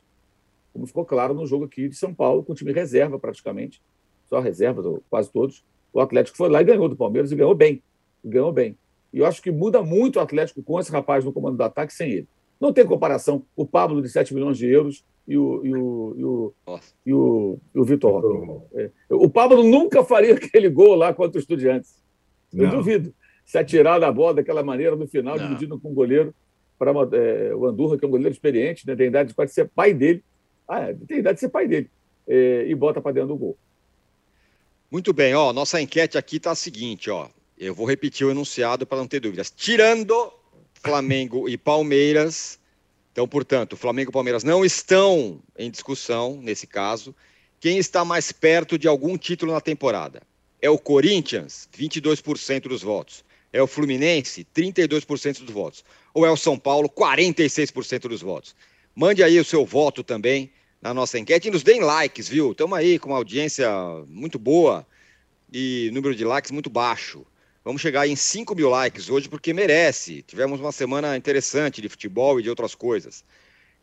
Como 0.72 0.86
ficou 0.86 1.04
claro 1.04 1.34
no 1.34 1.46
jogo 1.46 1.64
aqui 1.64 1.88
de 1.88 1.96
São 1.96 2.14
Paulo, 2.14 2.44
com 2.44 2.52
o 2.52 2.54
time 2.54 2.72
reserva 2.72 3.18
praticamente, 3.18 3.82
só 4.26 4.40
reservas, 4.40 5.00
quase 5.08 5.30
todos. 5.30 5.64
O 5.96 6.00
Atlético 6.00 6.36
foi 6.36 6.50
lá 6.50 6.60
e 6.60 6.64
ganhou 6.64 6.90
do 6.90 6.94
Palmeiras 6.94 7.32
e 7.32 7.34
ganhou 7.34 7.54
bem. 7.54 7.82
Ganhou 8.22 8.52
bem. 8.52 8.76
E 9.14 9.20
eu 9.20 9.24
acho 9.24 9.40
que 9.40 9.50
muda 9.50 9.82
muito 9.82 10.16
o 10.16 10.20
Atlético 10.20 10.62
com 10.62 10.78
esse 10.78 10.92
rapaz 10.92 11.24
no 11.24 11.32
comando 11.32 11.56
do 11.56 11.62
ataque 11.62 11.90
sem 11.90 12.10
ele. 12.10 12.28
Não 12.60 12.70
tem 12.70 12.84
comparação. 12.84 13.46
O 13.56 13.64
Pablo 13.64 14.02
de 14.02 14.10
7 14.10 14.34
milhões 14.34 14.58
de 14.58 14.66
euros 14.66 15.06
e 15.26 15.38
o, 15.38 15.64
e 15.64 15.74
o, 15.74 16.14
e 16.18 16.24
o, 16.24 16.54
e 17.06 17.14
o, 17.14 17.58
e 17.76 17.80
o 17.80 17.84
Vitor 17.84 18.12
Roque. 18.12 18.66
É. 18.74 18.90
O 19.08 19.30
Pablo 19.30 19.62
nunca 19.62 20.04
faria 20.04 20.34
aquele 20.36 20.68
gol 20.68 20.96
lá 20.96 21.14
contra 21.14 21.38
o 21.38 21.40
Estudiantes. 21.40 21.96
Eu 22.52 22.64
Não. 22.64 22.76
duvido. 22.76 23.14
Se 23.46 23.56
atirar 23.56 23.98
da 23.98 24.12
bola 24.12 24.34
daquela 24.34 24.62
maneira 24.62 24.94
no 24.96 25.06
final, 25.06 25.38
Não. 25.38 25.46
dividindo 25.46 25.80
com 25.80 25.92
o 25.92 25.94
goleiro, 25.94 26.34
para 26.78 26.90
é, 26.90 27.54
o 27.54 27.64
Andurra, 27.64 27.96
que 27.96 28.04
é 28.04 28.08
um 28.08 28.10
goleiro 28.10 28.34
experiente, 28.34 28.86
né, 28.86 28.94
tem 28.94 29.06
idade 29.06 29.30
de 29.30 29.34
quase 29.34 29.54
ser 29.54 29.70
pai 29.74 29.94
dele. 29.94 30.22
Ah, 30.68 30.92
tem 31.08 31.20
idade 31.20 31.36
de 31.36 31.40
ser 31.40 31.48
pai 31.48 31.66
dele. 31.66 31.88
É, 32.28 32.66
e 32.68 32.74
bota 32.74 33.00
para 33.00 33.12
dentro 33.12 33.28
do 33.28 33.36
gol. 33.36 33.56
Muito 34.90 35.12
bem, 35.12 35.34
ó. 35.34 35.52
Nossa 35.52 35.80
enquete 35.80 36.16
aqui 36.16 36.36
está 36.36 36.52
a 36.52 36.54
seguinte, 36.54 37.10
ó. 37.10 37.28
Eu 37.58 37.74
vou 37.74 37.86
repetir 37.86 38.26
o 38.26 38.30
enunciado 38.30 38.86
para 38.86 38.98
não 38.98 39.08
ter 39.08 39.20
dúvidas. 39.20 39.50
Tirando 39.50 40.32
Flamengo 40.74 41.48
e 41.48 41.56
Palmeiras, 41.56 42.58
então, 43.10 43.26
portanto, 43.26 43.76
Flamengo 43.76 44.10
e 44.10 44.12
Palmeiras 44.12 44.44
não 44.44 44.64
estão 44.64 45.40
em 45.58 45.70
discussão 45.70 46.38
nesse 46.42 46.66
caso. 46.66 47.14
Quem 47.58 47.78
está 47.78 48.04
mais 48.04 48.30
perto 48.30 48.78
de 48.78 48.86
algum 48.86 49.16
título 49.16 49.52
na 49.52 49.60
temporada? 49.60 50.22
É 50.60 50.68
o 50.68 50.78
Corinthians, 50.78 51.68
22% 51.76 52.68
dos 52.68 52.82
votos. 52.82 53.24
É 53.52 53.62
o 53.62 53.66
Fluminense, 53.66 54.46
32% 54.54 55.44
dos 55.44 55.54
votos. 55.54 55.82
Ou 56.12 56.26
é 56.26 56.30
o 56.30 56.36
São 56.36 56.58
Paulo, 56.58 56.88
46% 56.90 58.00
dos 58.00 58.20
votos. 58.20 58.54
Mande 58.94 59.22
aí 59.22 59.40
o 59.40 59.44
seu 59.44 59.64
voto 59.64 60.04
também 60.04 60.52
na 60.80 60.92
nossa 60.94 61.18
enquete 61.18 61.48
e 61.48 61.50
nos 61.50 61.62
deem 61.62 61.80
likes, 61.80 62.28
viu? 62.28 62.52
Estamos 62.52 62.78
aí 62.78 62.98
com 62.98 63.10
uma 63.10 63.16
audiência 63.16 63.68
muito 64.08 64.38
boa 64.38 64.86
e 65.52 65.90
número 65.92 66.14
de 66.14 66.24
likes 66.24 66.50
muito 66.50 66.70
baixo. 66.70 67.26
Vamos 67.64 67.82
chegar 67.82 68.06
em 68.06 68.14
5 68.14 68.54
mil 68.54 68.68
likes 68.68 69.10
hoje, 69.10 69.28
porque 69.28 69.52
merece. 69.52 70.22
Tivemos 70.22 70.60
uma 70.60 70.70
semana 70.70 71.16
interessante 71.16 71.82
de 71.82 71.88
futebol 71.88 72.38
e 72.38 72.42
de 72.42 72.48
outras 72.48 72.74
coisas. 72.74 73.24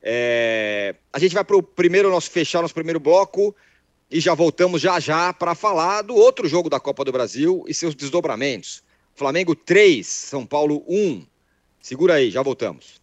É... 0.02 0.96
A 1.12 1.20
gente 1.20 1.34
vai 1.34 1.44
para 1.44 1.58
o 1.58 1.62
primeiro, 1.62 2.10
nosso 2.10 2.32
fechar 2.32 2.62
nosso 2.62 2.74
primeiro 2.74 3.00
bloco 3.00 3.54
e 4.10 4.20
já 4.20 4.34
voltamos 4.34 4.82
já 4.82 5.00
já 5.00 5.34
para 5.34 5.54
falar 5.56 6.02
do 6.04 6.16
outro 6.16 6.48
jogo 6.48 6.70
da 6.70 6.80
Copa 6.80 7.04
do 7.04 7.12
Brasil 7.12 7.66
e 7.68 7.74
seus 7.74 7.94
desdobramentos. 7.94 8.84
Flamengo 9.16 9.56
3, 9.56 10.08
São 10.08 10.46
Paulo 10.46 10.84
1. 10.88 11.26
Segura 11.82 12.16
aí, 12.16 12.32
já 12.32 12.42
voltamos. 12.42 13.03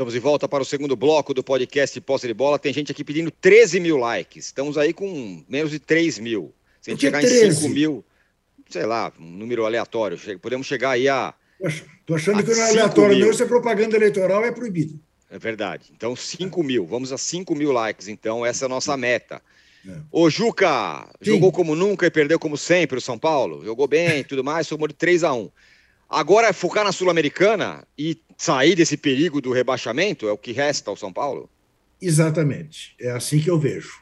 Estamos 0.00 0.14
de 0.14 0.18
volta 0.18 0.48
para 0.48 0.62
o 0.62 0.64
segundo 0.64 0.96
bloco 0.96 1.34
do 1.34 1.44
podcast 1.44 2.00
Posse 2.00 2.26
de 2.26 2.32
Bola. 2.32 2.58
Tem 2.58 2.72
gente 2.72 2.90
aqui 2.90 3.04
pedindo 3.04 3.30
13 3.30 3.78
mil 3.80 3.98
likes. 3.98 4.46
Estamos 4.46 4.78
aí 4.78 4.94
com 4.94 5.44
menos 5.46 5.70
de 5.70 5.78
3 5.78 6.18
mil. 6.20 6.54
Se 6.80 6.90
a 6.90 6.94
gente 6.94 7.02
chegar 7.02 7.20
13? 7.20 7.46
em 7.48 7.52
5 7.52 7.68
mil, 7.68 8.04
sei 8.70 8.86
lá, 8.86 9.12
um 9.20 9.30
número 9.30 9.66
aleatório, 9.66 10.18
podemos 10.40 10.66
chegar 10.66 10.92
aí 10.92 11.06
a. 11.06 11.34
Estou 11.62 12.16
achando 12.16 12.42
que 12.42 12.50
não 12.50 12.62
é 12.62 12.70
aleatório, 12.70 13.14
mil. 13.14 13.26
não. 13.26 13.30
Isso 13.30 13.42
é 13.42 13.46
propaganda 13.46 13.94
eleitoral, 13.94 14.42
é 14.42 14.50
proibido. 14.50 14.98
É 15.30 15.38
verdade. 15.38 15.92
Então, 15.94 16.16
5 16.16 16.62
mil. 16.62 16.86
Vamos 16.86 17.12
a 17.12 17.18
5 17.18 17.54
mil 17.54 17.70
likes. 17.70 18.08
Então, 18.08 18.46
essa 18.46 18.64
é 18.64 18.66
a 18.66 18.70
nossa 18.70 18.96
meta. 18.96 19.42
É. 19.86 19.98
Ô, 20.10 20.30
Juca, 20.30 21.10
Sim. 21.20 21.32
jogou 21.32 21.52
como 21.52 21.76
nunca 21.76 22.06
e 22.06 22.10
perdeu 22.10 22.38
como 22.38 22.56
sempre 22.56 22.96
o 22.96 23.02
São 23.02 23.18
Paulo. 23.18 23.62
Jogou 23.66 23.86
bem 23.86 24.20
e 24.20 24.24
tudo 24.24 24.42
mais, 24.42 24.66
somou 24.66 24.88
de 24.88 24.94
3 24.94 25.24
a 25.24 25.34
1 25.34 25.50
Agora 26.10 26.48
é 26.48 26.52
focar 26.52 26.82
na 26.82 26.90
Sul-Americana 26.90 27.86
e 27.96 28.20
sair 28.36 28.74
desse 28.74 28.96
perigo 28.96 29.40
do 29.40 29.52
rebaixamento? 29.52 30.26
É 30.26 30.32
o 30.32 30.36
que 30.36 30.50
resta 30.50 30.90
ao 30.90 30.96
São 30.96 31.12
Paulo? 31.12 31.48
Exatamente. 32.02 32.96
É 33.00 33.12
assim 33.12 33.38
que 33.38 33.48
eu 33.48 33.60
vejo. 33.60 33.92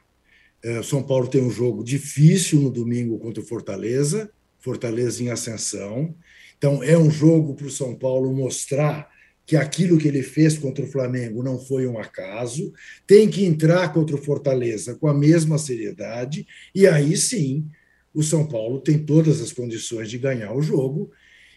É, 0.64 0.82
São 0.82 1.02
Paulo 1.02 1.28
tem 1.28 1.42
um 1.42 1.50
jogo 1.50 1.84
difícil 1.84 2.60
no 2.60 2.70
domingo 2.70 3.18
contra 3.18 3.42
o 3.42 3.46
Fortaleza, 3.46 4.30
Fortaleza 4.58 5.22
em 5.22 5.28
ascensão. 5.28 6.14
Então, 6.56 6.82
é 6.82 6.96
um 6.96 7.10
jogo 7.10 7.54
para 7.54 7.66
o 7.66 7.70
São 7.70 7.94
Paulo 7.94 8.32
mostrar 8.32 9.10
que 9.44 9.54
aquilo 9.54 9.98
que 9.98 10.08
ele 10.08 10.22
fez 10.22 10.56
contra 10.56 10.84
o 10.84 10.88
Flamengo 10.88 11.42
não 11.42 11.58
foi 11.58 11.86
um 11.86 11.98
acaso, 11.98 12.72
tem 13.06 13.28
que 13.28 13.44
entrar 13.44 13.92
contra 13.92 14.16
o 14.16 14.22
Fortaleza 14.22 14.94
com 14.94 15.08
a 15.08 15.14
mesma 15.14 15.58
seriedade, 15.58 16.46
e 16.74 16.86
aí 16.86 17.16
sim 17.16 17.66
o 18.14 18.22
São 18.22 18.46
Paulo 18.46 18.80
tem 18.80 18.98
todas 18.98 19.42
as 19.42 19.52
condições 19.52 20.10
de 20.10 20.18
ganhar 20.18 20.54
o 20.54 20.62
jogo 20.62 21.10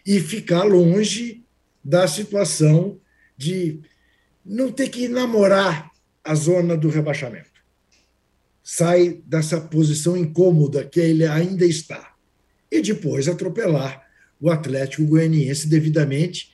e 0.05 0.19
ficar 0.19 0.63
longe 0.63 1.43
da 1.83 2.07
situação 2.07 2.99
de 3.37 3.79
não 4.45 4.71
ter 4.71 4.89
que 4.89 5.07
namorar 5.07 5.91
a 6.23 6.35
zona 6.35 6.77
do 6.77 6.89
rebaixamento. 6.89 7.49
Sai 8.63 9.21
dessa 9.25 9.59
posição 9.59 10.15
incômoda 10.15 10.85
que 10.85 10.99
ele 10.99 11.25
ainda 11.25 11.65
está. 11.65 12.15
E 12.71 12.81
depois 12.81 13.27
atropelar 13.27 14.07
o 14.39 14.49
Atlético 14.49 15.05
Goianiense 15.05 15.67
devidamente 15.67 16.51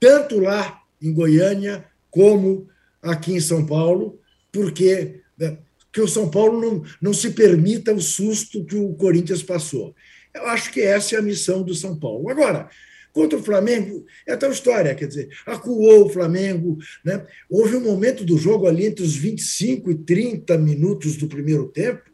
tanto 0.00 0.40
lá 0.40 0.82
em 1.00 1.12
Goiânia 1.12 1.84
como 2.10 2.66
aqui 3.02 3.34
em 3.34 3.40
São 3.40 3.66
Paulo, 3.66 4.18
porque 4.50 5.20
né, 5.38 5.58
que 5.92 6.00
o 6.00 6.08
São 6.08 6.30
Paulo 6.30 6.60
não, 6.60 6.84
não 7.00 7.14
se 7.14 7.30
permita 7.32 7.92
o 7.92 8.00
susto 8.00 8.64
que 8.64 8.76
o 8.76 8.94
Corinthians 8.94 9.42
passou. 9.42 9.94
Eu 10.34 10.46
acho 10.46 10.72
que 10.72 10.80
essa 10.80 11.16
é 11.16 11.18
a 11.18 11.22
missão 11.22 11.62
do 11.62 11.74
São 11.74 11.98
Paulo. 11.98 12.28
Agora, 12.30 12.68
contra 13.12 13.38
o 13.38 13.42
Flamengo, 13.42 14.04
é 14.26 14.36
tal 14.36 14.52
história, 14.52 14.94
quer 14.94 15.06
dizer, 15.06 15.28
acuou 15.44 16.06
o 16.06 16.10
Flamengo. 16.10 16.78
Né? 17.04 17.26
Houve 17.48 17.76
um 17.76 17.80
momento 17.80 18.24
do 18.24 18.38
jogo 18.38 18.66
ali 18.66 18.86
entre 18.86 19.04
os 19.04 19.16
25 19.16 19.90
e 19.90 19.98
30 19.98 20.56
minutos 20.58 21.16
do 21.16 21.28
primeiro 21.28 21.68
tempo 21.68 22.10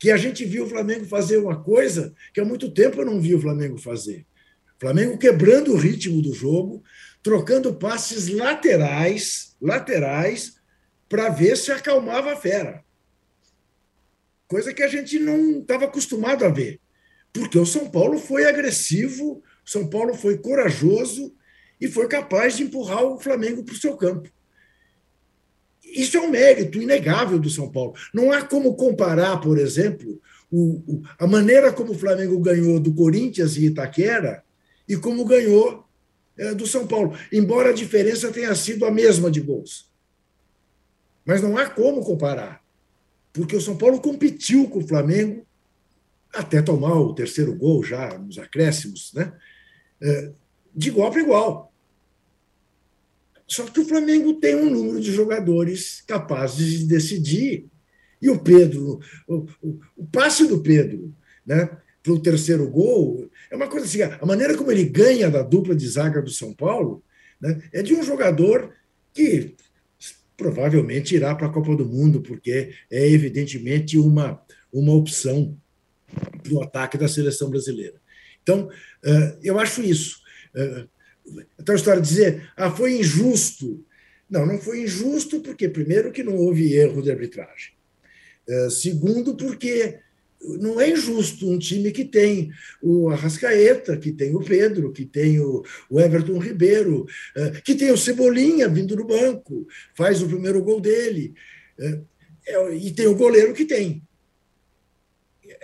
que 0.00 0.10
a 0.10 0.16
gente 0.16 0.46
viu 0.46 0.64
o 0.64 0.68
Flamengo 0.68 1.04
fazer 1.04 1.36
uma 1.36 1.62
coisa 1.62 2.14
que 2.32 2.40
há 2.40 2.44
muito 2.44 2.72
tempo 2.72 3.00
eu 3.00 3.04
não 3.04 3.20
vi 3.20 3.34
o 3.34 3.40
Flamengo 3.40 3.76
fazer. 3.76 4.26
Flamengo 4.78 5.18
quebrando 5.18 5.74
o 5.74 5.76
ritmo 5.76 6.22
do 6.22 6.32
jogo, 6.32 6.82
trocando 7.22 7.74
passes 7.74 8.28
laterais, 8.28 9.54
laterais, 9.60 10.54
para 11.06 11.28
ver 11.28 11.54
se 11.54 11.70
acalmava 11.70 12.32
a 12.32 12.36
fera. 12.36 12.82
Coisa 14.48 14.72
que 14.72 14.82
a 14.82 14.88
gente 14.88 15.18
não 15.18 15.60
estava 15.60 15.84
acostumado 15.84 16.46
a 16.46 16.48
ver. 16.48 16.80
Porque 17.32 17.58
o 17.58 17.66
São 17.66 17.88
Paulo 17.88 18.18
foi 18.18 18.44
agressivo, 18.44 19.42
o 19.64 19.70
São 19.70 19.88
Paulo 19.88 20.14
foi 20.14 20.38
corajoso 20.38 21.34
e 21.80 21.88
foi 21.88 22.08
capaz 22.08 22.56
de 22.56 22.64
empurrar 22.64 23.04
o 23.04 23.20
Flamengo 23.20 23.64
para 23.64 23.74
o 23.74 23.78
seu 23.78 23.96
campo. 23.96 24.28
Isso 25.82 26.16
é 26.16 26.20
um 26.20 26.30
mérito 26.30 26.80
inegável 26.80 27.38
do 27.38 27.50
São 27.50 27.70
Paulo. 27.70 27.94
Não 28.12 28.30
há 28.30 28.42
como 28.42 28.74
comparar, 28.74 29.40
por 29.40 29.58
exemplo, 29.58 30.20
o, 30.50 30.82
o, 30.86 31.02
a 31.18 31.26
maneira 31.26 31.72
como 31.72 31.92
o 31.92 31.98
Flamengo 31.98 32.38
ganhou 32.38 32.78
do 32.78 32.92
Corinthians 32.92 33.56
e 33.56 33.66
Itaquera 33.66 34.44
e 34.88 34.96
como 34.96 35.24
ganhou 35.24 35.84
é, 36.36 36.54
do 36.54 36.66
São 36.66 36.86
Paulo, 36.86 37.16
embora 37.32 37.70
a 37.70 37.74
diferença 37.74 38.32
tenha 38.32 38.54
sido 38.54 38.84
a 38.84 38.90
mesma 38.90 39.30
de 39.30 39.40
gols. 39.40 39.90
Mas 41.24 41.42
não 41.42 41.56
há 41.56 41.68
como 41.68 42.04
comparar, 42.04 42.64
porque 43.32 43.54
o 43.54 43.60
São 43.60 43.76
Paulo 43.76 44.00
competiu 44.00 44.68
com 44.68 44.80
o 44.80 44.86
Flamengo 44.86 45.46
até 46.32 46.62
tomar 46.62 46.94
o 46.94 47.14
terceiro 47.14 47.54
gol 47.54 47.82
já 47.82 48.18
nos 48.18 48.38
acréscimos, 48.38 49.12
né? 49.14 49.32
É, 50.00 50.32
de 50.74 50.88
igual 50.88 51.10
para 51.10 51.20
igual. 51.20 51.72
Só 53.46 53.64
que 53.64 53.80
o 53.80 53.84
Flamengo 53.84 54.34
tem 54.34 54.54
um 54.54 54.70
número 54.70 55.00
de 55.00 55.12
jogadores 55.12 56.02
capazes 56.06 56.78
de 56.78 56.86
decidir. 56.86 57.66
E 58.22 58.30
o 58.30 58.38
Pedro, 58.38 59.00
o, 59.26 59.46
o, 59.60 59.80
o 59.96 60.06
passe 60.06 60.46
do 60.46 60.62
Pedro, 60.62 61.12
né? 61.44 61.68
para 62.02 62.12
o 62.12 62.20
terceiro 62.20 62.68
gol, 62.68 63.28
é 63.50 63.56
uma 63.56 63.68
coisa 63.68 63.86
assim, 63.86 64.02
a 64.02 64.24
maneira 64.24 64.56
como 64.56 64.70
ele 64.70 64.84
ganha 64.84 65.30
da 65.30 65.42
dupla 65.42 65.74
de 65.74 65.86
zaga 65.86 66.22
do 66.22 66.30
São 66.30 66.52
Paulo 66.52 67.02
né, 67.40 67.60
é 67.72 67.82
de 67.82 67.94
um 67.94 68.02
jogador 68.02 68.72
que 69.12 69.54
provavelmente 70.36 71.14
irá 71.14 71.34
para 71.34 71.46
a 71.46 71.52
Copa 71.52 71.76
do 71.76 71.84
Mundo, 71.84 72.22
porque 72.22 72.72
é 72.90 73.08
evidentemente 73.08 73.98
uma, 73.98 74.40
uma 74.72 74.94
opção 74.94 75.56
para 76.42 76.52
o 76.52 76.62
ataque 76.62 76.98
da 76.98 77.08
seleção 77.08 77.50
brasileira. 77.50 78.00
Então, 78.42 78.70
eu 79.42 79.58
acho 79.58 79.82
isso. 79.82 80.20
Então, 81.58 81.74
a 81.74 81.76
história 81.76 82.00
de 82.00 82.08
dizer, 82.08 82.50
ah, 82.56 82.70
foi 82.70 82.98
injusto. 82.98 83.84
Não, 84.28 84.46
não 84.46 84.58
foi 84.58 84.82
injusto, 84.82 85.40
porque, 85.40 85.68
primeiro, 85.68 86.10
que 86.10 86.22
não 86.22 86.36
houve 86.36 86.74
erro 86.74 87.02
de 87.02 87.10
arbitragem. 87.10 87.72
Segundo, 88.70 89.36
porque 89.36 90.00
não 90.42 90.80
é 90.80 90.90
injusto 90.90 91.50
um 91.50 91.58
time 91.58 91.90
que 91.90 92.04
tem 92.04 92.50
o 92.82 93.10
Arrascaeta, 93.10 93.96
que 93.96 94.10
tem 94.10 94.34
o 94.34 94.40
Pedro, 94.40 94.92
que 94.92 95.04
tem 95.04 95.38
o, 95.38 95.62
Everton 95.92 96.38
Ribeiro, 96.38 97.06
eh, 97.36 97.60
que 97.62 97.74
tem 97.74 97.90
o 97.90 97.98
Cebolinha 97.98 98.68
vindo 98.68 98.96
do 98.96 99.04
banco, 99.04 99.66
faz 99.94 100.22
o 100.22 100.28
primeiro 100.28 100.62
gol 100.62 100.80
dele, 100.80 101.34
eh, 101.78 102.00
é, 102.46 102.74
e 102.74 102.90
tem 102.92 103.06
o 103.06 103.14
goleiro 103.14 103.52
que 103.52 103.66
tem. 103.66 104.02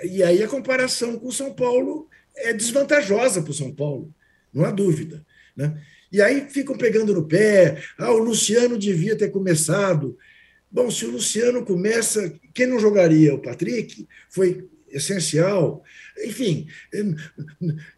E 0.04 0.22
aí 0.22 0.42
a 0.42 0.48
comparação 0.48 1.18
com 1.18 1.28
o 1.28 1.32
São 1.32 1.52
Paulo 1.52 2.08
é 2.36 2.52
desvantajosa 2.52 3.42
para 3.42 3.50
o 3.50 3.54
São 3.54 3.72
Paulo, 3.72 4.14
não 4.52 4.64
há 4.64 4.70
dúvida. 4.70 5.24
Né? 5.56 5.80
E 6.12 6.20
aí 6.20 6.48
ficam 6.50 6.76
pegando 6.76 7.14
no 7.14 7.26
pé, 7.26 7.82
ah, 7.98 8.12
o 8.12 8.18
Luciano 8.18 8.78
devia 8.78 9.16
ter 9.16 9.30
começado. 9.30 10.16
Bom, 10.70 10.90
se 10.90 11.04
o 11.04 11.10
Luciano 11.10 11.64
começa, 11.64 12.32
quem 12.54 12.66
não 12.66 12.78
jogaria? 12.78 13.34
O 13.34 13.40
Patrick 13.40 14.06
foi 14.28 14.68
essencial. 14.88 15.82
Enfim, 16.24 16.66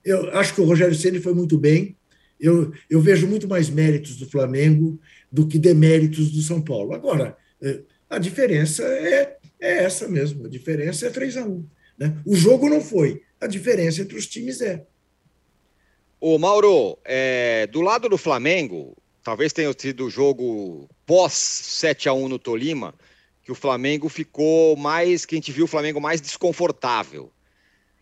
eu 0.05 0.31
acho 0.37 0.55
que 0.55 0.61
o 0.61 0.65
Rogério 0.65 0.95
Ceni 0.95 1.21
foi 1.21 1.35
muito 1.35 1.59
bem. 1.59 1.97
Eu, 2.41 2.73
eu 2.89 3.01
vejo 3.01 3.27
muito 3.27 3.49
mais 3.49 3.69
méritos 3.69 4.17
do 4.17 4.31
Flamengo 4.31 5.01
do 5.31 5.47
que 5.47 5.59
deméritos 5.59 6.31
do 6.31 6.41
São 6.41 6.63
Paulo. 6.63 6.95
Agora, 6.95 7.37
eh, 7.61 7.83
a 8.09 8.19
diferença 8.19 8.85
é, 8.85 9.37
é 9.61 9.85
essa 9.85 10.07
mesmo. 10.07 10.47
A 10.47 10.49
diferença 10.49 11.07
é 11.07 11.11
3 11.11 11.37
a 11.37 11.45
1 11.45 11.67
né? 11.99 12.17
O 12.25 12.37
jogo 12.37 12.69
não 12.69 12.81
foi. 12.81 13.23
A 13.41 13.47
diferença 13.47 14.03
entre 14.03 14.17
os 14.17 14.27
times 14.27 14.61
é. 14.61 14.87
Ô, 16.21 16.39
Mauro, 16.39 16.99
é, 17.05 17.67
do 17.69 17.81
lado 17.81 18.09
do 18.09 18.19
Flamengo, 18.19 18.97
talvez 19.23 19.53
tenha 19.53 19.73
sido 19.77 20.07
o 20.07 20.11
jogo 20.11 20.89
pós 21.07 21.33
7 21.33 22.09
a 22.09 22.13
1 22.13 22.29
no 22.29 22.39
Tolima, 22.39 22.95
que 23.43 23.53
o 23.53 23.55
Flamengo 23.55 24.09
ficou 24.09 24.77
mais, 24.77 25.25
que 25.25 25.35
a 25.35 25.39
gente 25.39 25.53
viu 25.53 25.65
o 25.65 25.69
Flamengo 25.69 26.01
mais 26.01 26.21
desconfortável. 26.21 27.31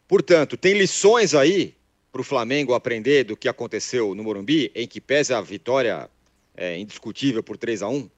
Portanto, 0.09 0.57
tem 0.57 0.75
lições 0.75 1.35
aí 1.35 1.75
para 2.11 2.21
o 2.21 2.25
Flamengo 2.25 2.73
aprender 2.73 3.25
do 3.25 3.37
que 3.37 3.49
aconteceu 3.49 4.15
no 4.15 4.25
Morumbi, 4.25 4.71
em 4.75 4.89
que 4.89 5.01
pesa 5.01 5.37
a 5.37 5.43
vitória 5.43 6.09
é, 6.57 6.79
indiscutível 6.79 7.43
por 7.43 7.59
3 7.59 7.83
a 7.83 7.89
1 7.89 8.09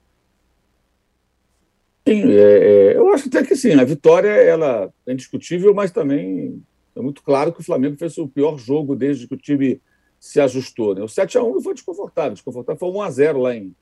Sim, 2.08 2.32
é, 2.32 2.92
é, 2.92 2.96
eu 2.96 3.12
acho 3.12 3.28
até 3.28 3.44
que 3.44 3.54
sim. 3.54 3.72
A 3.72 3.84
vitória 3.84 4.28
ela 4.28 4.90
é 5.06 5.12
indiscutível, 5.12 5.74
mas 5.74 5.90
também 5.90 6.62
é 6.96 7.00
muito 7.02 7.22
claro 7.22 7.52
que 7.52 7.60
o 7.60 7.64
Flamengo 7.64 7.98
fez 7.98 8.16
o 8.16 8.26
pior 8.26 8.58
jogo 8.58 8.96
desde 8.96 9.28
que 9.28 9.34
o 9.34 9.38
time 9.38 9.80
se 10.18 10.40
ajustou. 10.40 10.94
Né? 10.94 11.02
O 11.02 11.06
7x1 11.06 11.52
não 11.52 11.60
foi 11.60 11.74
desconfortável, 11.74 12.32
desconfortável 12.32 12.78
foi 12.78 12.88
1x0 12.90 13.38
lá 13.38 13.54
em, 13.54 13.74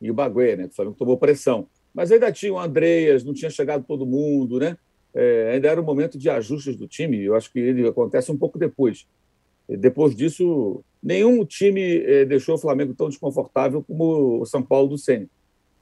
Ibagué, 0.00 0.56
né? 0.56 0.66
O 0.66 0.74
Flamengo 0.74 0.96
tomou 0.96 1.16
pressão. 1.16 1.66
Mas 1.94 2.12
ainda 2.12 2.30
tinha 2.30 2.52
o 2.52 2.58
Andreas, 2.58 3.24
não 3.24 3.32
tinha 3.32 3.50
chegado 3.50 3.84
todo 3.84 4.06
mundo, 4.06 4.58
né? 4.58 4.76
É, 5.14 5.52
ainda 5.54 5.68
era 5.68 5.80
um 5.80 5.84
momento 5.84 6.18
de 6.18 6.28
ajustes 6.30 6.76
do 6.76 6.86
time. 6.86 7.22
Eu 7.22 7.34
acho 7.34 7.52
que 7.52 7.58
ele 7.58 7.86
acontece 7.86 8.30
um 8.30 8.36
pouco 8.36 8.58
depois. 8.58 9.06
Depois 9.68 10.14
disso, 10.14 10.84
nenhum 11.02 11.44
time 11.44 11.98
eh, 11.98 12.24
deixou 12.24 12.54
o 12.54 12.58
Flamengo 12.58 12.94
tão 12.94 13.08
desconfortável 13.08 13.82
como 13.82 14.40
o 14.40 14.46
São 14.46 14.62
Paulo 14.62 14.88
do 14.88 14.98
Ceni. 14.98 15.28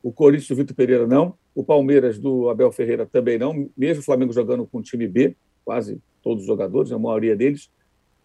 O 0.07 0.13
Corinthians 0.13 0.47
do 0.47 0.55
Vitor 0.55 0.77
Pereira 0.77 1.05
não, 1.05 1.35
o 1.53 1.65
Palmeiras 1.65 2.17
do 2.17 2.49
Abel 2.49 2.71
Ferreira 2.71 3.05
também 3.05 3.37
não, 3.37 3.69
mesmo 3.77 4.03
o 4.03 4.05
Flamengo 4.05 4.33
jogando 4.33 4.65
com 4.65 4.79
o 4.79 4.83
time 4.83 5.09
B, 5.09 5.35
quase 5.65 6.01
todos 6.23 6.43
os 6.43 6.47
jogadores, 6.47 6.93
a 6.93 6.99
maioria 6.99 7.35
deles, 7.35 7.69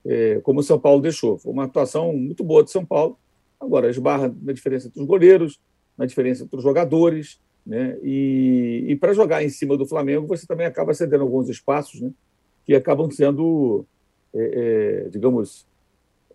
é, 0.06 0.40
como 0.44 0.60
o 0.60 0.64
São 0.64 0.80
Paulo 0.80 1.02
deixou. 1.02 1.40
Foi 1.40 1.52
uma 1.52 1.64
atuação 1.64 2.14
muito 2.14 2.44
boa 2.44 2.64
de 2.64 2.70
São 2.70 2.86
Paulo. 2.86 3.18
Agora, 3.60 3.90
esbarra 3.90 4.32
na 4.44 4.54
diferença 4.54 4.90
entre 4.90 5.02
os 5.02 5.08
goleiros, 5.08 5.60
na 5.98 6.06
diferença 6.06 6.44
entre 6.44 6.56
os 6.56 6.62
jogadores, 6.62 7.40
né? 7.66 7.98
E, 8.04 8.86
e 8.90 8.96
para 8.96 9.12
jogar 9.12 9.44
em 9.44 9.50
cima 9.50 9.76
do 9.76 9.88
Flamengo, 9.88 10.28
você 10.28 10.46
também 10.46 10.68
acaba 10.68 10.94
cedendo 10.94 11.24
alguns 11.24 11.50
espaços, 11.50 12.00
né? 12.00 12.12
Que 12.64 12.76
acabam 12.76 13.10
sendo, 13.10 13.88
é, 14.36 15.06
é, 15.06 15.10
digamos, 15.10 15.66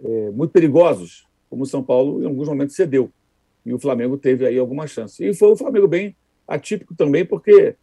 é, 0.04 0.30
muito 0.32 0.50
perigosos, 0.50 1.24
como 1.48 1.62
o 1.62 1.66
São 1.66 1.84
Paulo 1.84 2.20
em 2.20 2.26
alguns 2.26 2.48
momentos 2.48 2.74
cedeu. 2.74 3.12
E 3.66 3.74
o 3.74 3.78
Flamengo 3.78 4.16
teve 4.16 4.46
aí 4.46 4.58
alguma 4.58 4.86
chance. 4.86 5.22
E 5.22 5.34
foi 5.34 5.52
um 5.52 5.56
Flamengo 5.56 5.88
bem 5.88 6.16
atípico 6.46 6.94
também, 6.94 7.26
porque 7.26 7.74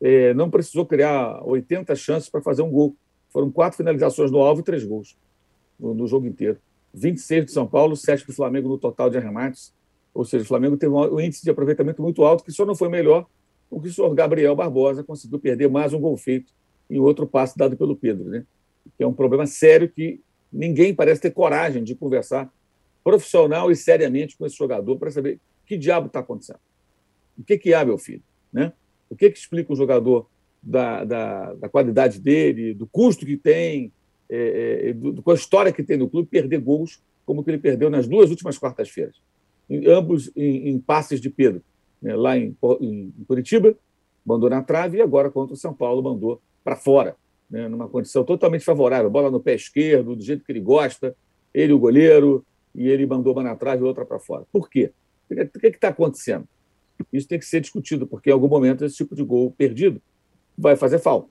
é, 0.00 0.32
não 0.32 0.48
precisou 0.48 0.86
criar 0.86 1.44
80 1.44 1.94
chances 1.96 2.28
para 2.30 2.40
fazer 2.40 2.62
um 2.62 2.70
gol. 2.70 2.96
Foram 3.28 3.50
quatro 3.50 3.76
finalizações 3.76 4.30
no 4.30 4.38
alvo 4.38 4.60
e 4.60 4.64
três 4.64 4.84
gols 4.84 5.18
no, 5.78 5.92
no 5.92 6.06
jogo 6.06 6.26
inteiro. 6.26 6.58
26 6.94 7.46
de 7.46 7.52
São 7.52 7.66
Paulo, 7.66 7.96
7 7.96 8.26
do 8.26 8.32
Flamengo 8.32 8.68
no 8.68 8.78
total 8.78 9.10
de 9.10 9.18
arremates. 9.18 9.74
Ou 10.14 10.24
seja, 10.24 10.44
o 10.44 10.46
Flamengo 10.46 10.76
teve 10.76 10.92
um 10.92 11.20
índice 11.20 11.42
de 11.42 11.50
aproveitamento 11.50 12.00
muito 12.00 12.22
alto, 12.22 12.44
que 12.44 12.52
só 12.52 12.64
não 12.64 12.74
foi 12.74 12.88
melhor 12.88 13.26
porque 13.72 13.88
o 13.88 13.92
senhor 13.92 14.14
Gabriel 14.14 14.54
Barbosa 14.54 15.02
conseguiu 15.02 15.38
perder 15.38 15.66
mais 15.66 15.94
um 15.94 16.00
gol 16.00 16.14
feito 16.14 16.52
e 16.90 17.00
outro 17.00 17.26
passe 17.26 17.56
dado 17.56 17.74
pelo 17.74 17.96
Pedro, 17.96 18.28
né? 18.28 18.44
que 18.98 19.02
é 19.02 19.06
um 19.06 19.14
problema 19.14 19.46
sério 19.46 19.88
que 19.88 20.20
ninguém 20.52 20.94
parece 20.94 21.22
ter 21.22 21.30
coragem 21.30 21.82
de 21.82 21.94
conversar 21.94 22.52
profissional 23.02 23.70
e 23.70 23.76
seriamente 23.76 24.36
com 24.36 24.46
esse 24.46 24.56
jogador 24.56 24.96
para 24.98 25.10
saber 25.10 25.40
que 25.66 25.76
diabo 25.76 26.06
está 26.06 26.20
acontecendo. 26.20 26.60
O 27.38 27.44
que, 27.44 27.58
que 27.58 27.74
há, 27.74 27.84
meu 27.84 27.98
filho? 27.98 28.22
Né? 28.52 28.72
O 29.08 29.16
que, 29.16 29.30
que 29.30 29.38
explica 29.38 29.72
o 29.72 29.76
jogador 29.76 30.28
da, 30.62 31.04
da, 31.04 31.54
da 31.54 31.68
qualidade 31.68 32.20
dele, 32.20 32.74
do 32.74 32.86
custo 32.86 33.26
que 33.26 33.36
tem, 33.36 33.92
é, 34.28 34.88
é, 34.88 34.92
do, 34.92 35.22
com 35.22 35.30
a 35.30 35.34
história 35.34 35.72
que 35.72 35.82
tem 35.82 35.96
no 35.96 36.08
clube, 36.08 36.28
perder 36.28 36.60
gols 36.60 37.02
como 37.24 37.42
que 37.42 37.50
ele 37.50 37.58
perdeu 37.58 37.90
nas 37.90 38.06
duas 38.06 38.30
últimas 38.30 38.58
quartas-feiras. 38.58 39.16
Ambos 39.86 40.30
em, 40.36 40.68
em, 40.68 40.78
passes 40.78 41.20
de 41.20 41.30
Pedro, 41.30 41.62
né, 42.00 42.14
lá 42.14 42.36
em, 42.36 42.56
em, 42.80 43.12
Curitiba, 43.26 43.76
mandou 44.24 44.50
na 44.50 44.62
trave, 44.62 44.98
e 44.98 45.02
agora 45.02 45.30
contra 45.30 45.54
o 45.54 45.56
São 45.56 45.72
Paulo 45.72 46.02
mandou 46.02 46.40
para 46.64 46.76
fora, 46.76 47.16
né, 47.50 47.68
numa 47.68 47.88
condição 47.88 48.24
totalmente 48.24 48.64
favorável. 48.64 49.10
Bola 49.10 49.30
no 49.30 49.40
pé 49.40 49.54
esquerdo, 49.54 50.16
do 50.16 50.22
jeito 50.22 50.44
que 50.44 50.52
ele 50.52 50.60
gosta, 50.60 51.16
ele 51.54 51.72
o 51.72 51.78
goleiro, 51.78 52.44
e 52.74 52.88
ele 52.88 53.06
mandou 53.06 53.32
uma 53.32 53.42
na 53.42 53.56
trave 53.56 53.82
e 53.82 53.84
outra 53.84 54.04
para 54.04 54.18
fora. 54.18 54.44
Por 54.52 54.68
quê? 54.68 54.92
O 55.30 55.34
que 55.58 55.66
está 55.66 55.88
acontecendo? 55.88 56.46
Isso 57.12 57.26
tem 57.26 57.38
que 57.38 57.44
ser 57.44 57.60
discutido, 57.60 58.06
porque 58.06 58.30
em 58.30 58.32
algum 58.32 58.48
momento 58.48 58.84
esse 58.84 58.96
tipo 58.96 59.14
de 59.14 59.22
gol 59.22 59.50
perdido 59.50 60.00
vai 60.56 60.76
fazer 60.76 60.98
falta. 60.98 61.28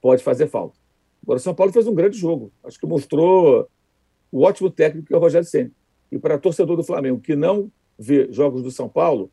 Pode 0.00 0.22
fazer 0.22 0.46
falta. 0.46 0.76
Agora, 1.22 1.36
o 1.36 1.40
São 1.40 1.54
Paulo 1.54 1.72
fez 1.72 1.86
um 1.86 1.94
grande 1.94 2.16
jogo. 2.16 2.52
Acho 2.64 2.78
que 2.78 2.86
mostrou 2.86 3.68
o 4.32 4.42
ótimo 4.42 4.70
técnico 4.70 5.08
que 5.08 5.14
é 5.14 5.16
o 5.16 5.20
Rogério 5.20 5.46
Senna. 5.46 5.70
E 6.10 6.18
para 6.18 6.38
torcedor 6.38 6.76
do 6.76 6.84
Flamengo 6.84 7.20
que 7.20 7.36
não 7.36 7.70
vê 7.98 8.28
jogos 8.32 8.62
do 8.62 8.70
São 8.70 8.88
Paulo 8.88 9.30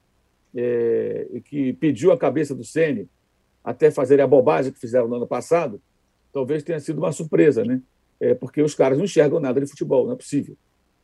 é, 0.55 1.27
e 1.31 1.41
que 1.41 1.73
pediu 1.73 2.11
a 2.11 2.17
cabeça 2.17 2.53
do 2.53 2.63
Ceni 2.63 3.07
até 3.63 3.91
fazerem 3.91 4.23
a 4.23 4.27
bobagem 4.27 4.71
que 4.71 4.79
fizeram 4.79 5.07
no 5.07 5.15
ano 5.15 5.27
passado, 5.27 5.81
talvez 6.33 6.63
tenha 6.63 6.79
sido 6.79 6.99
uma 6.99 7.11
surpresa, 7.11 7.63
né? 7.63 7.81
É, 8.19 8.33
porque 8.33 8.61
os 8.61 8.73
caras 8.73 8.97
não 8.97 9.05
enxergam 9.05 9.39
nada 9.39 9.59
de 9.59 9.67
futebol, 9.67 10.05
não 10.05 10.13
é 10.13 10.15
possível. 10.15 10.57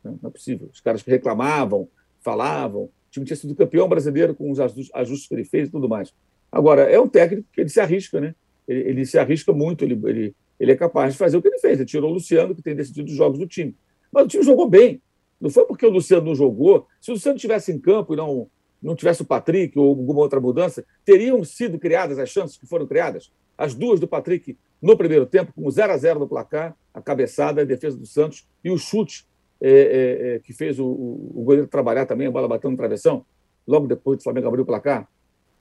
Não 0.03 0.19
é 0.23 0.29
possível. 0.29 0.69
Os 0.71 0.81
caras 0.81 1.01
reclamavam, 1.01 1.87
falavam, 2.21 2.83
o 2.83 2.91
time 3.11 3.25
tinha 3.25 3.37
sido 3.37 3.55
campeão 3.55 3.87
brasileiro 3.87 4.35
com 4.35 4.51
os 4.51 4.59
ajustes 4.59 5.27
que 5.27 5.33
ele 5.33 5.45
fez 5.45 5.67
e 5.67 5.71
tudo 5.71 5.87
mais. 5.87 6.13
Agora, 6.51 6.83
é 6.83 6.99
um 6.99 7.07
técnico 7.07 7.47
que 7.51 7.61
ele 7.61 7.69
se 7.69 7.79
arrisca, 7.79 8.19
né? 8.19 8.35
Ele, 8.67 8.89
ele 8.89 9.05
se 9.05 9.17
arrisca 9.17 9.51
muito, 9.51 9.83
ele, 9.83 9.99
ele, 10.05 10.35
ele 10.59 10.71
é 10.71 10.75
capaz 10.75 11.13
de 11.13 11.17
fazer 11.17 11.37
o 11.37 11.41
que 11.41 11.47
ele 11.47 11.59
fez. 11.59 11.79
Ele 11.79 11.85
tirou 11.85 12.09
o 12.09 12.13
Luciano, 12.13 12.55
que 12.55 12.61
tem 12.61 12.75
decidido 12.75 13.09
os 13.09 13.15
jogos 13.15 13.39
do 13.39 13.47
time. 13.47 13.75
Mas 14.11 14.25
o 14.25 14.27
time 14.27 14.43
jogou 14.43 14.69
bem. 14.69 15.01
Não 15.39 15.49
foi 15.49 15.65
porque 15.65 15.85
o 15.85 15.89
Luciano 15.89 16.27
não 16.27 16.35
jogou. 16.35 16.87
Se 17.01 17.11
o 17.11 17.15
Luciano 17.15 17.37
tivesse 17.37 17.71
em 17.71 17.79
campo 17.79 18.13
e 18.13 18.17
não, 18.17 18.47
não 18.81 18.95
tivesse 18.95 19.21
o 19.21 19.25
Patrick 19.25 19.77
ou 19.77 19.89
alguma 19.89 20.21
outra 20.21 20.39
mudança, 20.39 20.85
teriam 21.03 21.43
sido 21.43 21.79
criadas 21.79 22.19
as 22.19 22.29
chances 22.29 22.57
que 22.57 22.65
foram 22.65 22.85
criadas. 22.85 23.31
As 23.57 23.73
duas 23.73 23.99
do 23.99 24.07
Patrick 24.07 24.57
no 24.81 24.97
primeiro 24.97 25.25
tempo, 25.25 25.53
com 25.53 25.69
0 25.69 25.93
a 25.93 25.97
0 25.97 26.19
no 26.19 26.27
placar, 26.27 26.75
a 26.93 27.01
cabeçada, 27.01 27.61
a 27.61 27.65
defesa 27.65 27.97
do 27.97 28.05
Santos 28.05 28.47
e 28.63 28.69
o 28.69 28.77
chute 28.77 29.25
é, 29.65 29.69
é, 29.69 30.35
é, 30.35 30.39
que 30.39 30.51
fez 30.51 30.77
o, 30.77 30.85
o, 30.85 31.41
goleiro 31.41 31.67
trabalhar 31.67 32.05
também, 32.05 32.27
a 32.27 32.31
bola 32.31 32.49
batendo 32.49 32.71
no 32.71 32.77
travessão, 32.77 33.25
logo 33.65 33.87
depois 33.87 34.17
do 34.17 34.23
Flamengo 34.23 34.49
abrir 34.49 34.61
o 34.61 34.65
placar. 34.65 35.07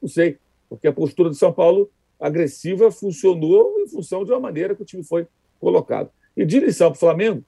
Não 0.02 0.08
sei, 0.08 0.38
porque 0.68 0.88
a 0.88 0.92
postura 0.92 1.28
do 1.28 1.36
São 1.36 1.52
Paulo 1.52 1.88
agressiva 2.18 2.90
funcionou 2.90 3.78
em 3.78 3.86
função 3.86 4.24
de 4.24 4.32
uma 4.32 4.40
maneira 4.40 4.74
que 4.74 4.82
o 4.82 4.84
time 4.84 5.04
foi 5.04 5.28
colocado. 5.60 6.10
E 6.36 6.44
de 6.44 6.58
lição 6.58 6.90
para 6.90 6.96
o 6.96 6.98
Flamengo, 6.98 7.44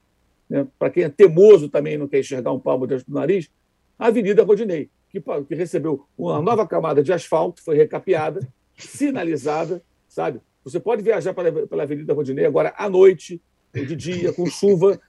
né, 0.49 0.65
para 0.79 0.89
quem 0.89 1.03
é 1.03 1.09
temoso 1.09 1.67
também 1.67 1.97
não 1.97 2.07
quer 2.07 2.19
enxergar 2.19 2.53
um 2.53 2.59
palmo 2.59 2.87
diante 2.87 3.05
do 3.05 3.13
nariz, 3.13 3.51
a 3.99 4.07
Avenida 4.07 4.41
Rodinei, 4.41 4.89
que, 5.09 5.21
que 5.21 5.55
recebeu 5.55 6.05
uma 6.17 6.41
nova 6.41 6.65
camada 6.65 7.03
de 7.03 7.11
asfalto, 7.11 7.61
foi 7.61 7.75
recapeada, 7.75 8.47
sinalizada, 8.77 9.83
sabe? 10.07 10.39
Você 10.63 10.79
pode 10.79 11.03
viajar 11.03 11.33
pela, 11.33 11.67
pela 11.67 11.83
Avenida 11.83 12.13
Rodinei 12.13 12.45
agora 12.45 12.73
à 12.77 12.89
noite, 12.89 13.41
de 13.83 13.95
dia, 13.95 14.31
com 14.31 14.45
chuva, 14.45 14.99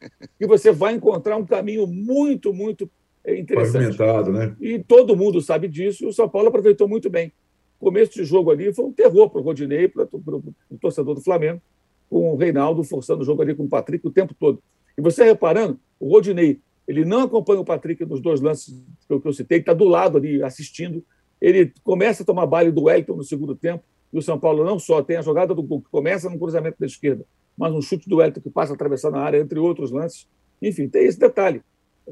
e 0.40 0.46
você 0.46 0.72
vai 0.72 0.94
encontrar 0.94 1.36
um 1.36 1.44
caminho 1.44 1.86
muito, 1.86 2.52
muito 2.52 2.90
é, 3.24 3.38
interessante. 3.38 3.96
Pavimentado, 3.96 4.32
né? 4.32 4.56
E 4.60 4.78
todo 4.78 5.16
mundo 5.16 5.40
sabe 5.40 5.68
disso, 5.68 6.04
e 6.04 6.06
o 6.06 6.12
São 6.12 6.28
Paulo 6.28 6.48
aproveitou 6.48 6.88
muito 6.88 7.10
bem 7.10 7.32
começo 7.78 8.12
de 8.12 8.24
jogo 8.24 8.50
ali 8.50 8.72
foi 8.72 8.84
um 8.84 8.92
terror 8.92 9.30
para 9.30 9.40
o 9.40 9.44
Rodinei, 9.44 9.88
para 9.88 10.08
o 10.12 10.78
torcedor 10.80 11.14
do 11.14 11.20
Flamengo, 11.20 11.60
com 12.08 12.32
o 12.32 12.36
Reinaldo 12.36 12.82
forçando 12.84 13.22
o 13.22 13.24
jogo 13.24 13.42
ali 13.42 13.54
com 13.54 13.64
o 13.64 13.68
Patrick 13.68 14.06
o 14.06 14.10
tempo 14.10 14.34
todo. 14.38 14.62
E 14.96 15.00
você 15.00 15.24
reparando, 15.24 15.78
o 16.00 16.08
Rodinei, 16.08 16.60
ele 16.86 17.04
não 17.04 17.22
acompanha 17.22 17.60
o 17.60 17.64
Patrick 17.64 18.04
nos 18.04 18.20
dois 18.20 18.40
lances 18.40 18.82
que 19.06 19.12
eu, 19.12 19.20
que 19.20 19.28
eu 19.28 19.32
citei, 19.32 19.58
está 19.58 19.72
do 19.72 19.84
lado 19.84 20.16
ali 20.18 20.42
assistindo. 20.42 21.04
Ele 21.40 21.72
começa 21.82 22.22
a 22.22 22.26
tomar 22.26 22.46
baile 22.46 22.70
do 22.70 22.84
Wellington 22.84 23.16
no 23.16 23.24
segundo 23.24 23.54
tempo, 23.54 23.84
e 24.12 24.18
o 24.18 24.22
São 24.22 24.38
Paulo 24.38 24.64
não 24.64 24.78
só 24.78 25.02
tem 25.02 25.16
a 25.16 25.22
jogada 25.22 25.54
do 25.54 25.62
gol, 25.62 25.82
que 25.82 25.90
começa 25.90 26.30
no 26.30 26.38
cruzamento 26.38 26.76
da 26.78 26.86
esquerda, 26.86 27.26
mas 27.56 27.72
um 27.72 27.80
chute 27.80 28.08
do 28.08 28.16
Wellington 28.16 28.40
que 28.40 28.50
passa 28.50 28.74
atravessando 28.74 29.16
a 29.16 29.20
área, 29.20 29.38
entre 29.38 29.58
outros 29.58 29.90
lances. 29.90 30.28
Enfim, 30.60 30.88
tem 30.88 31.04
esse 31.04 31.18
detalhe. 31.18 31.62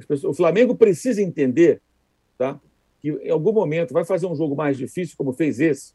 Pessoas, 0.08 0.24
o 0.24 0.34
Flamengo 0.34 0.74
precisa 0.74 1.22
entender 1.22 1.80
tá, 2.36 2.60
que 3.00 3.10
em 3.10 3.30
algum 3.30 3.52
momento 3.52 3.92
vai 3.92 4.04
fazer 4.04 4.26
um 4.26 4.34
jogo 4.34 4.56
mais 4.56 4.76
difícil, 4.76 5.14
como 5.16 5.32
fez 5.32 5.60
esse, 5.60 5.92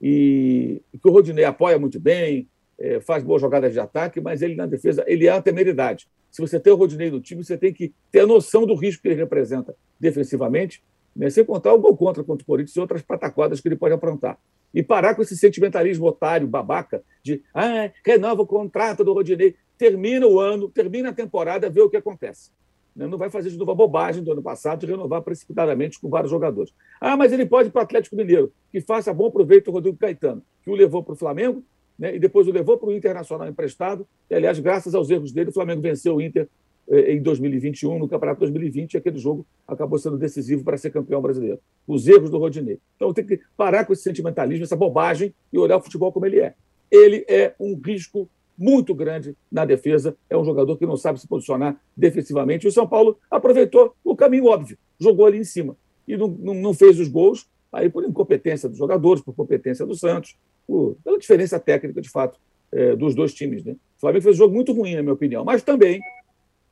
e, 0.00 0.82
e 0.92 0.98
que 0.98 1.08
o 1.08 1.12
Rodinei 1.12 1.44
apoia 1.44 1.78
muito 1.78 1.98
bem, 1.98 2.48
é, 2.78 3.00
faz 3.00 3.22
boas 3.22 3.40
jogadas 3.40 3.72
de 3.72 3.80
ataque, 3.80 4.20
mas 4.20 4.42
ele 4.42 4.54
na 4.54 4.66
defesa, 4.66 5.04
ele 5.06 5.26
é 5.26 5.30
a 5.30 5.42
temeridade. 5.42 6.08
Se 6.30 6.40
você 6.40 6.58
tem 6.58 6.72
o 6.72 6.76
Rodinei 6.76 7.10
no 7.10 7.20
time, 7.20 7.44
você 7.44 7.56
tem 7.56 7.72
que 7.72 7.92
ter 8.10 8.20
a 8.20 8.26
noção 8.26 8.66
do 8.66 8.74
risco 8.74 9.02
que 9.02 9.08
ele 9.08 9.16
representa 9.16 9.74
defensivamente, 9.98 10.82
né, 11.14 11.28
sem 11.28 11.44
contar 11.44 11.74
o 11.74 11.78
gol 11.78 11.96
contra 11.96 12.22
contra 12.22 12.42
o 12.42 12.46
Corinthians 12.46 12.76
e 12.76 12.80
outras 12.80 13.02
pataquadas 13.02 13.60
que 13.60 13.68
ele 13.68 13.76
pode 13.76 13.94
aprontar. 13.94 14.38
E 14.72 14.82
parar 14.82 15.14
com 15.14 15.22
esse 15.22 15.36
sentimentalismo 15.36 16.06
otário, 16.06 16.46
babaca, 16.46 17.02
de 17.22 17.42
ah, 17.54 17.90
renova 18.04 18.42
o 18.42 18.46
contrato 18.46 19.02
do 19.02 19.12
Rodinei. 19.12 19.56
Termina 19.76 20.26
o 20.26 20.38
ano, 20.38 20.68
termina 20.68 21.08
a 21.08 21.12
temporada, 21.12 21.70
vê 21.70 21.80
o 21.80 21.88
que 21.88 21.96
acontece. 21.96 22.50
Né? 22.94 23.06
Não 23.06 23.18
vai 23.18 23.30
fazer 23.30 23.50
de 23.50 23.58
novo 23.58 23.70
a 23.70 23.74
bobagem 23.74 24.22
do 24.22 24.32
ano 24.32 24.42
passado 24.42 24.80
de 24.80 24.86
renovar 24.86 25.22
precipitadamente 25.22 25.98
com 25.98 26.08
vários 26.08 26.30
jogadores. 26.30 26.72
Ah, 27.00 27.16
mas 27.16 27.32
ele 27.32 27.46
pode 27.46 27.68
ir 27.68 27.72
para 27.72 27.80
o 27.80 27.84
Atlético 27.84 28.16
Mineiro, 28.16 28.52
que 28.70 28.80
faça 28.80 29.12
bom 29.12 29.30
proveito 29.30 29.68
o 29.68 29.72
Rodrigo 29.72 29.96
Caetano, 29.96 30.42
que 30.62 30.70
o 30.70 30.74
levou 30.74 31.02
para 31.02 31.14
o 31.14 31.16
Flamengo 31.16 31.64
né? 31.98 32.14
e 32.14 32.18
depois 32.18 32.46
o 32.48 32.52
levou 32.52 32.78
para 32.78 32.88
o 32.88 32.92
Internacional 32.92 33.48
emprestado. 33.48 34.06
E, 34.28 34.34
aliás, 34.34 34.58
graças 34.58 34.94
aos 34.94 35.10
erros 35.10 35.32
dele, 35.32 35.50
o 35.50 35.52
Flamengo 35.52 35.80
venceu 35.80 36.16
o 36.16 36.20
Inter 36.20 36.48
em 36.90 37.22
2021, 37.22 37.98
no 37.98 38.08
Campeonato 38.08 38.40
2020, 38.40 38.94
e 38.94 38.96
aquele 38.96 39.18
jogo 39.18 39.46
acabou 39.66 39.98
sendo 39.98 40.18
decisivo 40.18 40.64
para 40.64 40.76
ser 40.76 40.90
campeão 40.90 41.22
brasileiro. 41.22 41.60
Os 41.86 42.08
erros 42.08 42.30
do 42.30 42.38
Rodinei. 42.38 42.78
Então 42.96 43.12
tem 43.12 43.24
que 43.24 43.40
parar 43.56 43.84
com 43.84 43.92
esse 43.92 44.02
sentimentalismo, 44.02 44.64
essa 44.64 44.76
bobagem 44.76 45.32
e 45.52 45.58
olhar 45.58 45.76
o 45.76 45.80
futebol 45.80 46.12
como 46.12 46.26
ele 46.26 46.40
é. 46.40 46.54
Ele 46.90 47.24
é 47.28 47.54
um 47.60 47.78
risco 47.78 48.28
muito 48.58 48.94
grande 48.94 49.34
na 49.50 49.64
defesa. 49.64 50.16
É 50.28 50.36
um 50.36 50.44
jogador 50.44 50.76
que 50.76 50.84
não 50.84 50.96
sabe 50.96 51.20
se 51.20 51.26
posicionar 51.26 51.80
defensivamente. 51.96 52.66
E 52.66 52.68
o 52.68 52.72
São 52.72 52.86
Paulo 52.86 53.18
aproveitou 53.30 53.94
o 54.04 54.14
caminho 54.14 54.46
óbvio, 54.46 54.76
jogou 54.98 55.26
ali 55.26 55.38
em 55.38 55.44
cima. 55.44 55.76
E 56.06 56.16
não, 56.16 56.28
não, 56.28 56.54
não 56.54 56.74
fez 56.74 56.98
os 56.98 57.08
gols, 57.08 57.48
aí 57.72 57.88
por 57.88 58.04
incompetência 58.04 58.68
dos 58.68 58.76
jogadores, 58.76 59.22
por 59.22 59.34
competência 59.34 59.86
do 59.86 59.94
Santos, 59.94 60.36
por, 60.66 60.96
pela 61.02 61.18
diferença 61.18 61.58
técnica, 61.58 62.02
de 62.02 62.10
fato, 62.10 62.38
é, 62.72 62.94
dos 62.94 63.14
dois 63.14 63.32
times. 63.32 63.64
Né? 63.64 63.72
O 63.96 64.00
Flamengo 64.00 64.24
fez 64.24 64.36
um 64.36 64.38
jogo 64.38 64.54
muito 64.54 64.72
ruim, 64.72 64.94
na 64.94 65.02
minha 65.02 65.14
opinião. 65.14 65.44
Mas 65.44 65.62
também 65.62 66.00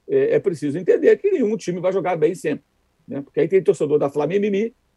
é, 0.09 0.35
é 0.37 0.41
preciso 0.41 0.79
entender 0.79 1.17
que 1.17 1.31
nenhum 1.31 1.57
time 1.57 1.81
vai 1.81 1.93
jogar 1.93 2.17
bem 2.17 2.35
sempre. 2.35 2.65
Né? 3.07 3.23
Porque 3.23 3.41
aí 3.41 3.49
tem 3.49 3.63
torcedor 3.63 3.99
da 3.99 4.11
Flamengo 4.11 4.47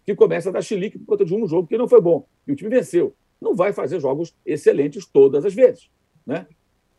que 0.06 0.16
começa 0.16 0.50
a 0.50 0.52
dar 0.52 0.62
chilique 0.62 0.98
por 0.98 1.06
conta 1.06 1.26
de 1.26 1.34
um 1.36 1.48
jogo 1.48 1.68
que 1.68 1.78
não 1.78 1.88
foi 1.88 2.02
bom. 2.02 2.26
E 2.48 2.52
o 2.52 2.56
time 2.56 2.70
venceu. 2.70 3.14
Não 3.40 3.56
vai 3.56 3.74
fazer 3.74 4.00
jogos 4.00 4.36
excelentes 4.46 5.06
todas 5.06 5.46
as 5.46 5.54
vezes. 5.54 5.90
Né? 6.26 6.48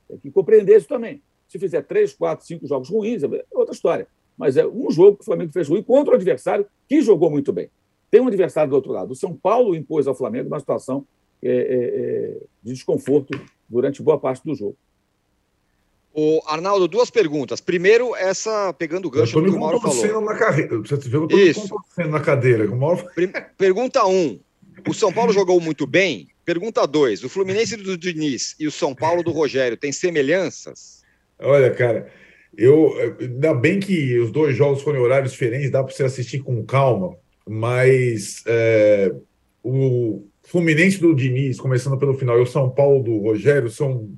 Tem 0.09 0.19
que 0.19 0.31
compreender 0.31 0.77
isso 0.77 0.89
também. 0.89 1.23
Se 1.49 1.59
fizer 1.59 1.83
três, 1.83 2.15
quatro, 2.15 2.47
cinco 2.47 2.67
jogos 2.67 2.89
ruins, 2.89 3.23
é 3.23 3.29
outra 3.53 3.75
história. 3.75 4.07
Mas 4.37 4.57
é 4.57 4.67
um 4.67 4.91
jogo 4.91 5.19
que 5.19 5.23
o 5.23 5.25
Flamengo 5.25 5.53
fez 5.53 5.69
ruim 5.69 5.83
contra 5.83 6.13
o 6.13 6.17
adversário 6.17 6.67
que 6.89 7.01
jogou 7.03 7.31
muito 7.31 7.53
bem. 7.53 7.69
Tem 8.11 8.21
um 8.21 8.29
adversário 8.29 8.71
do 8.71 8.77
outro 8.77 8.93
lado. 8.93 9.13
O 9.13 9.17
São 9.17 9.35
Paulo 9.35 9.75
impôs 9.75 10.07
ao 10.07 10.15
Flamengo 10.15 10.49
uma 10.49 10.61
situação 10.61 11.07
é, 11.43 11.51
é, 11.51 11.55
é 11.55 12.41
de 12.63 12.73
desconforto 12.73 13.39
durante 13.69 14.03
boa 14.03 14.19
parte 14.19 14.45
do 14.45 14.55
jogo. 14.55 14.77
O 16.15 16.43
Arnaldo, 16.47 16.87
duas 16.87 17.11
perguntas. 17.11 17.61
Primeiro, 17.61 18.15
essa 18.15 18.73
pegando 18.75 19.07
o 19.07 19.11
gancho 19.11 19.41
do 19.41 19.51
que 19.51 19.57
o 19.57 19.61
Mauro 19.61 19.81
falou. 19.81 20.21
Na 20.21 20.35
carreira. 20.35 20.79
Você 20.79 20.97
viu 21.09 21.27
que 21.27 21.35
eu 21.35 21.47
estou 21.49 21.79
me 21.97 22.05
na 22.07 22.21
cadeira. 22.21 22.71
O 22.71 22.77
Mauro... 22.77 23.07
Pergunta 23.57 24.07
um. 24.07 24.39
O 24.87 24.93
São 24.93 25.13
Paulo 25.13 25.33
jogou 25.33 25.61
muito 25.61 25.87
bem? 25.87 26.29
Pergunta 26.45 26.87
dois. 26.87 27.23
O 27.23 27.29
Fluminense 27.29 27.77
do 27.77 27.97
Diniz 27.97 28.55
e 28.59 28.67
o 28.67 28.73
São 28.73 28.95
Paulo 28.95 29.23
do 29.23 29.31
Rogério 29.31 29.77
têm 29.77 29.93
semelhanças? 29.93 31.03
Olha, 31.39 31.71
cara, 31.71 32.09
eu 32.57 32.95
ainda 33.19 33.55
bem 33.55 33.81
que 33.81 34.19
os 34.19 34.31
dois 34.31 34.55
jogos 34.57 34.83
foram 34.83 34.99
em 34.99 35.03
horários 35.03 35.33
diferentes, 35.33 35.71
dá 35.71 35.83
para 35.83 35.95
você 35.95 36.05
assistir 36.05 36.41
com 36.41 36.65
calma, 36.65 37.17
mas 37.49 38.43
é, 38.47 39.13
o 39.63 40.25
Fluminense 40.43 40.99
do 40.99 41.15
Diniz, 41.15 41.59
começando 41.59 41.99
pelo 41.99 42.15
final, 42.15 42.39
e 42.39 42.43
o 42.43 42.47
São 42.47 42.69
Paulo 42.69 43.03
do 43.03 43.19
Rogério 43.19 43.71
são 43.71 44.11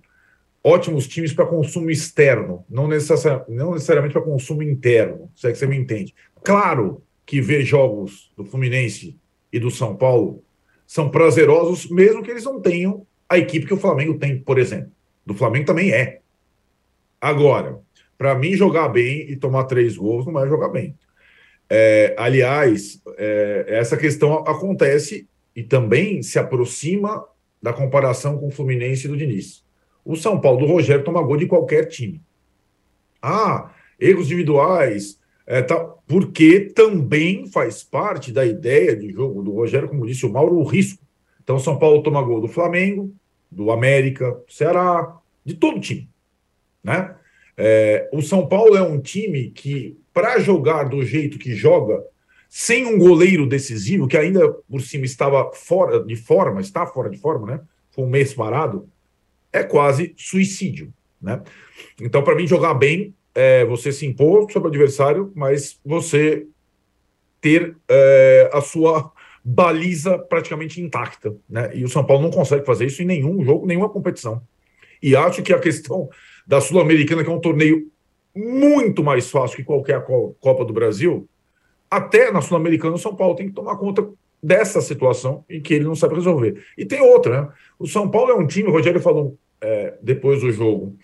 ótimos 0.64 1.06
times 1.06 1.34
para 1.34 1.44
consumo 1.44 1.90
externo, 1.90 2.64
não, 2.70 2.88
necessari 2.88 3.42
não 3.48 3.74
necessariamente 3.74 4.14
para 4.14 4.22
consumo 4.22 4.62
interno, 4.62 5.30
se 5.36 5.46
é 5.46 5.52
que 5.52 5.58
você 5.58 5.66
me 5.66 5.76
entende. 5.76 6.14
Claro 6.42 7.02
que 7.26 7.40
ver 7.40 7.64
jogos 7.64 8.32
do 8.34 8.44
Fluminense 8.46 9.18
e 9.52 9.60
do 9.60 9.70
São 9.70 9.94
Paulo 9.94 10.42
são 10.86 11.10
prazerosos, 11.10 11.88
mesmo 11.90 12.22
que 12.22 12.30
eles 12.30 12.44
não 12.44 12.60
tenham 12.60 13.06
a 13.28 13.36
equipe 13.36 13.66
que 13.66 13.74
o 13.74 13.78
Flamengo 13.78 14.18
tem, 14.18 14.38
por 14.38 14.58
exemplo. 14.58 14.90
Do 15.24 15.34
Flamengo 15.34 15.66
também 15.66 15.92
é. 15.92 16.20
Agora, 17.20 17.80
para 18.16 18.34
mim, 18.34 18.54
jogar 18.54 18.88
bem 18.88 19.30
e 19.30 19.36
tomar 19.36 19.64
três 19.64 19.96
gols 19.96 20.26
não 20.26 20.42
é 20.42 20.48
jogar 20.48 20.68
bem. 20.68 20.94
É, 21.68 22.14
aliás, 22.18 23.02
é, 23.16 23.64
essa 23.68 23.96
questão 23.96 24.34
acontece 24.46 25.26
e 25.56 25.62
também 25.62 26.22
se 26.22 26.38
aproxima 26.38 27.26
da 27.62 27.72
comparação 27.72 28.38
com 28.38 28.48
o 28.48 28.50
Fluminense 28.50 29.06
e 29.06 29.08
do 29.08 29.16
Diniz. 29.16 29.63
O 30.05 30.16
São 30.16 30.40
Paulo 30.40 30.61
do 30.61 30.72
Rogério 30.72 31.05
toma 31.05 31.22
gol 31.22 31.36
de 31.36 31.46
qualquer 31.46 31.86
time. 31.86 32.20
Ah, 33.22 33.72
erros 33.98 34.26
individuais, 34.26 35.18
é, 35.46 35.62
tá, 35.62 35.78
porque 36.07 36.61
também 36.61 37.46
faz 37.46 37.82
parte 37.82 38.32
da 38.32 38.44
ideia 38.44 38.94
de 38.94 39.11
jogo 39.11 39.42
do 39.42 39.52
Rogério, 39.52 39.88
como 39.88 40.07
disse 40.07 40.26
o 40.26 40.32
Mauro, 40.32 40.57
o 40.57 40.64
risco. 40.64 41.02
Então, 41.42 41.59
São 41.59 41.78
Paulo 41.78 42.02
toma 42.02 42.22
gol 42.22 42.40
do 42.40 42.48
Flamengo, 42.48 43.14
do 43.50 43.70
América, 43.70 44.38
Ceará, 44.48 45.16
de 45.44 45.55
todo 45.55 45.80
time. 45.80 46.09
Né? 46.82 47.14
É, 47.57 48.09
o 48.12 48.20
São 48.20 48.46
Paulo 48.46 48.76
é 48.76 48.82
um 48.82 49.00
time 49.00 49.50
que, 49.50 49.98
para 50.12 50.38
jogar 50.38 50.84
do 50.84 51.05
jeito 51.05 51.38
que 51.38 51.55
joga, 51.55 52.02
sem 52.48 52.86
um 52.86 52.98
goleiro 52.98 53.46
decisivo, 53.46 54.07
que 54.07 54.16
ainda 54.16 54.48
por 54.70 54.80
cima 54.80 55.05
estava 55.05 55.52
fora 55.52 56.02
de 56.05 56.14
forma, 56.14 56.61
está 56.61 56.86
fora 56.86 57.11
de 57.11 57.18
forma, 57.18 57.46
né? 57.46 57.61
Foi 57.90 58.05
um 58.05 58.09
mês 58.09 58.32
parado, 58.32 58.88
é 59.55 59.62
quase 59.62 60.12
suicídio. 60.16 60.92
Né? 61.22 61.40
Então, 62.00 62.22
para 62.22 62.34
mim, 62.34 62.46
jogar 62.46 62.74
bem 62.74 63.14
é 63.34 63.64
você 63.64 63.92
se 63.92 64.05
impor 64.05 64.50
sobre 64.50 64.68
o 64.68 64.70
adversário, 64.70 65.32
mas 65.34 65.78
você 65.84 66.46
ter 67.40 67.76
é, 67.88 68.50
a 68.52 68.61
sua 68.61 69.12
baliza 69.44 70.18
praticamente 70.18 70.80
intacta. 70.80 71.34
Né? 71.48 71.70
E 71.74 71.84
o 71.84 71.88
São 71.88 72.05
Paulo 72.05 72.22
não 72.22 72.30
consegue 72.30 72.66
fazer 72.66 72.86
isso 72.86 73.00
em 73.02 73.07
nenhum 73.07 73.44
jogo, 73.44 73.66
nenhuma 73.66 73.88
competição. 73.88 74.42
E 75.00 75.14
acho 75.14 75.42
que 75.42 75.52
a 75.52 75.59
questão 75.59 76.09
da 76.46 76.61
Sul-Americana, 76.61 77.22
que 77.22 77.30
é 77.30 77.32
um 77.32 77.40
torneio 77.40 77.90
muito 78.34 79.05
mais 79.05 79.30
fácil 79.30 79.57
que 79.57 79.64
qualquer 79.64 80.05
Copa 80.05 80.64
do 80.64 80.72
Brasil, 80.72 81.28
até 81.88 82.32
na 82.32 82.40
Sul-Americana 82.40 82.96
o 82.96 82.98
São 82.98 83.14
Paulo 83.14 83.36
tem 83.36 83.46
que 83.46 83.55
tomar 83.55 83.76
conta 83.76 84.09
dessa 84.42 84.80
situação 84.80 85.44
em 85.48 85.61
que 85.61 85.74
ele 85.74 85.84
não 85.84 85.94
sabe 85.94 86.14
resolver. 86.14 86.64
E 86.76 86.84
tem 86.84 87.00
outra, 87.00 87.42
né? 87.42 87.48
O 87.78 87.86
São 87.86 88.11
Paulo 88.11 88.30
é 88.30 88.34
um 88.34 88.46
time, 88.46 88.68
o 88.68 88.72
Rogério 88.72 89.00
falou 89.00 89.38
é, 89.64 89.94
depois 90.02 90.42
do 90.42 90.52
jogo, 90.52 90.96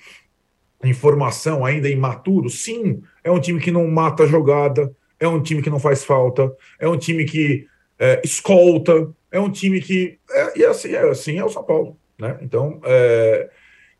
informação 0.84 1.64
ainda 1.64 1.88
imaturo, 1.88 2.50
sim, 2.50 3.02
é 3.24 3.30
um 3.30 3.40
time 3.40 3.58
que 3.58 3.70
não 3.70 3.86
mata 3.88 4.24
a 4.24 4.26
jogada, 4.26 4.94
é 5.18 5.26
um 5.26 5.42
time 5.42 5.62
que 5.62 5.70
não 5.70 5.80
faz 5.80 6.04
falta, 6.04 6.54
é 6.78 6.86
um 6.86 6.96
time 6.96 7.24
que 7.24 7.66
é, 7.98 8.20
escolta, 8.22 9.11
é 9.30 9.40
um 9.40 9.50
time 9.50 9.80
que. 9.80 10.18
É, 10.30 10.58
e 10.58 10.64
assim 10.64 10.92
é, 10.92 11.08
assim 11.08 11.38
é 11.38 11.44
o 11.44 11.48
São 11.48 11.64
Paulo. 11.64 11.96
Né? 12.18 12.38
Então, 12.42 12.80
é, 12.84 13.50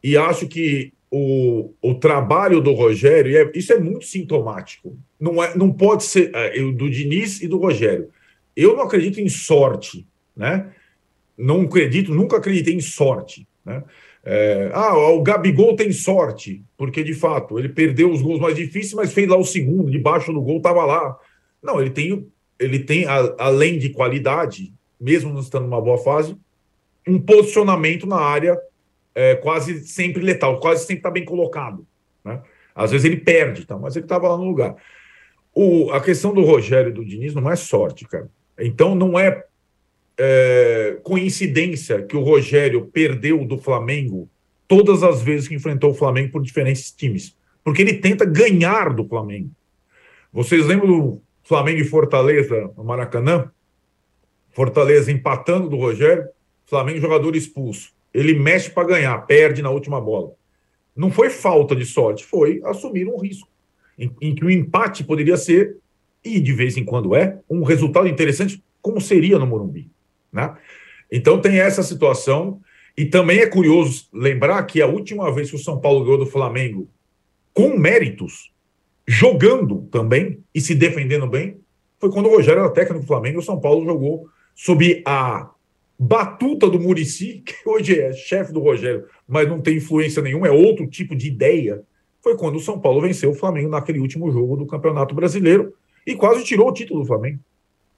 e 0.03 0.17
acho 0.17 0.47
que 0.47 0.93
o, 1.11 1.73
o 1.83 1.95
trabalho 1.95 2.61
do 2.61 2.73
Rogério, 2.73 3.37
é, 3.37 3.51
isso 3.55 3.73
é 3.73 3.79
muito 3.79 4.05
sintomático. 4.05 4.97
Não, 5.19 5.43
é, 5.43 5.57
não 5.57 5.73
pode 5.73 6.05
ser 6.05 6.31
é, 6.35 6.59
do 6.73 6.89
Diniz 6.89 7.43
e 7.43 7.49
do 7.49 7.59
Rogério. 7.59 8.11
Eu 8.55 8.77
não 8.77 8.85
acredito 8.85 9.21
em 9.21 9.29
sorte, 9.29 10.07
né? 10.37 10.71
Não 11.37 11.63
acredito, 11.63 12.15
nunca 12.15 12.37
acreditei 12.37 12.75
em 12.75 12.81
sorte, 12.81 13.47
né? 13.65 13.83
É, 14.23 14.71
ah, 14.75 14.95
o 14.95 15.23
Gabigol 15.23 15.75
tem 15.75 15.93
sorte, 15.93 16.63
porque 16.77 17.03
de 17.03 17.15
fato 17.15 17.59
ele 17.59 17.69
perdeu 17.69 18.11
os 18.11 18.21
gols 18.21 18.39
mais 18.39 18.55
difíceis, 18.55 18.95
mas 18.95 19.13
fez 19.13 19.29
lá 19.29 19.37
o 19.37 19.45
segundo, 19.45 19.91
debaixo 19.91 20.33
do 20.33 20.43
gol 20.43 20.59
estava 20.59 20.85
lá. 20.85 21.19
Não, 21.63 21.81
ele 21.81 21.91
tem, 21.91 22.27
ele 22.59 22.79
tem 22.81 23.07
a, 23.07 23.35
além 23.39 23.79
de 23.79 23.91
qualidade, 23.91 24.73
mesmo 25.01 25.33
não 25.33 25.41
estando 25.41 25.65
numa 25.65 25.81
boa 25.81 25.99
fase, 25.99 26.37
um 27.09 27.19
posicionamento 27.19 28.07
na 28.07 28.21
área 28.21 28.59
é, 29.15 29.35
quase 29.35 29.81
sempre 29.87 30.23
letal, 30.23 30.61
quase 30.61 30.83
sempre 30.83 30.97
está 30.97 31.11
bem 31.11 31.25
colocado. 31.25 31.87
Né? 32.25 32.43
Às 32.75 32.91
vezes 32.91 33.05
ele 33.05 33.17
perde, 33.17 33.67
tá, 33.67 33.77
mas 33.79 33.97
ele 33.97 34.05
estava 34.05 34.29
lá 34.29 34.37
no 34.37 34.45
lugar. 34.45 34.77
O, 35.55 35.91
a 35.93 36.01
questão 36.01 36.33
do 36.33 36.43
Rogério 36.43 36.91
e 36.91 36.93
do 36.95 37.05
Diniz 37.05 37.35
não 37.35 37.51
é 37.51 37.57
sorte, 37.57 38.07
cara. 38.07 38.31
Então 38.59 38.95
não 38.95 39.19
é 39.19 39.45
é, 40.23 40.99
coincidência 41.03 42.03
que 42.03 42.15
o 42.15 42.21
Rogério 42.21 42.85
perdeu 42.93 43.43
do 43.43 43.57
Flamengo 43.57 44.29
todas 44.69 45.03
as 45.03 45.23
vezes 45.23 45.49
que 45.49 45.55
enfrentou 45.55 45.93
o 45.93 45.95
Flamengo 45.95 46.33
por 46.33 46.43
diferentes 46.43 46.93
times, 46.93 47.35
porque 47.65 47.81
ele 47.81 47.95
tenta 47.95 48.27
ganhar 48.27 48.93
do 48.93 49.03
Flamengo. 49.09 49.51
Vocês 50.31 50.67
lembram 50.67 50.87
do 50.87 51.23
Flamengo 51.43 51.81
e 51.81 51.85
Fortaleza 51.85 52.71
no 52.77 52.85
Maracanã? 52.85 53.51
Fortaleza 54.51 55.11
empatando 55.11 55.71
do 55.71 55.77
Rogério, 55.77 56.29
Flamengo 56.67 57.01
jogador 57.01 57.35
expulso. 57.35 57.91
Ele 58.13 58.35
mexe 58.35 58.69
para 58.69 58.87
ganhar, 58.87 59.19
perde 59.27 59.63
na 59.63 59.71
última 59.71 60.01
bola. 60.01 60.33
Não 60.95 61.11
foi 61.11 61.31
falta 61.31 61.75
de 61.75 61.87
sorte, 61.87 62.27
foi 62.27 62.61
assumir 62.65 63.09
um 63.09 63.17
risco 63.17 63.49
em, 63.99 64.15
em 64.21 64.35
que 64.35 64.45
o 64.45 64.51
empate 64.51 65.03
poderia 65.03 65.39
ser, 65.39 65.79
e 66.23 66.39
de 66.39 66.53
vez 66.53 66.77
em 66.77 66.85
quando 66.85 67.15
é, 67.15 67.39
um 67.49 67.63
resultado 67.63 68.07
interessante, 68.07 68.63
como 68.83 69.01
seria 69.01 69.39
no 69.39 69.47
Morumbi. 69.47 69.91
Né? 70.33 70.57
Então 71.11 71.41
tem 71.41 71.59
essa 71.59 71.83
situação. 71.83 72.61
E 72.97 73.07
também 73.07 73.39
é 73.39 73.47
curioso 73.47 74.09
lembrar 74.13 74.63
que 74.65 74.83
a 74.83 74.87
última 74.87 75.33
vez 75.33 75.49
que 75.49 75.57
o 75.57 75.61
São 75.61 75.81
Paulo 75.81 76.05
ganhou 76.05 76.19
do 76.19 76.27
Flamengo 76.27 76.89
com 77.55 77.77
méritos, 77.77 78.53
jogando 79.07 79.89
também 79.91 80.43
e 80.55 80.61
se 80.61 80.75
defendendo 80.75 81.27
bem, 81.27 81.59
foi 81.99 82.11
quando 82.11 82.27
o 82.27 82.31
Rogério 82.31 82.61
era 82.61 82.71
técnico 82.71 83.01
do 83.01 83.07
Flamengo 83.07 83.39
o 83.39 83.43
São 83.43 83.61
Paulo 83.61 83.85
jogou 83.85 84.29
sob 84.55 85.03
a 85.07 85.51
batuta 85.99 86.69
do 86.69 86.81
Murici, 86.81 87.43
que 87.45 87.55
hoje 87.69 88.01
é 88.01 88.13
chefe 88.13 88.53
do 88.53 88.61
Rogério, 88.61 89.07
mas 89.29 89.49
não 89.49 89.61
tem 89.61 89.77
influência 89.77 90.23
nenhuma, 90.23 90.49
é 90.49 90.51
outro 90.51 90.87
tipo 90.87 91.15
de 91.15 91.29
ideia. 91.29 91.83
Foi 92.23 92.37
quando 92.37 92.57
o 92.57 92.61
São 92.61 92.79
Paulo 92.79 93.01
venceu 93.01 93.31
o 93.31 93.35
Flamengo 93.35 93.69
naquele 93.69 93.99
último 93.99 94.31
jogo 94.31 94.57
do 94.57 94.67
Campeonato 94.67 95.15
Brasileiro 95.15 95.75
e 96.07 96.15
quase 96.15 96.45
tirou 96.45 96.69
o 96.69 96.73
título 96.73 97.01
do 97.01 97.07
Flamengo. 97.07 97.39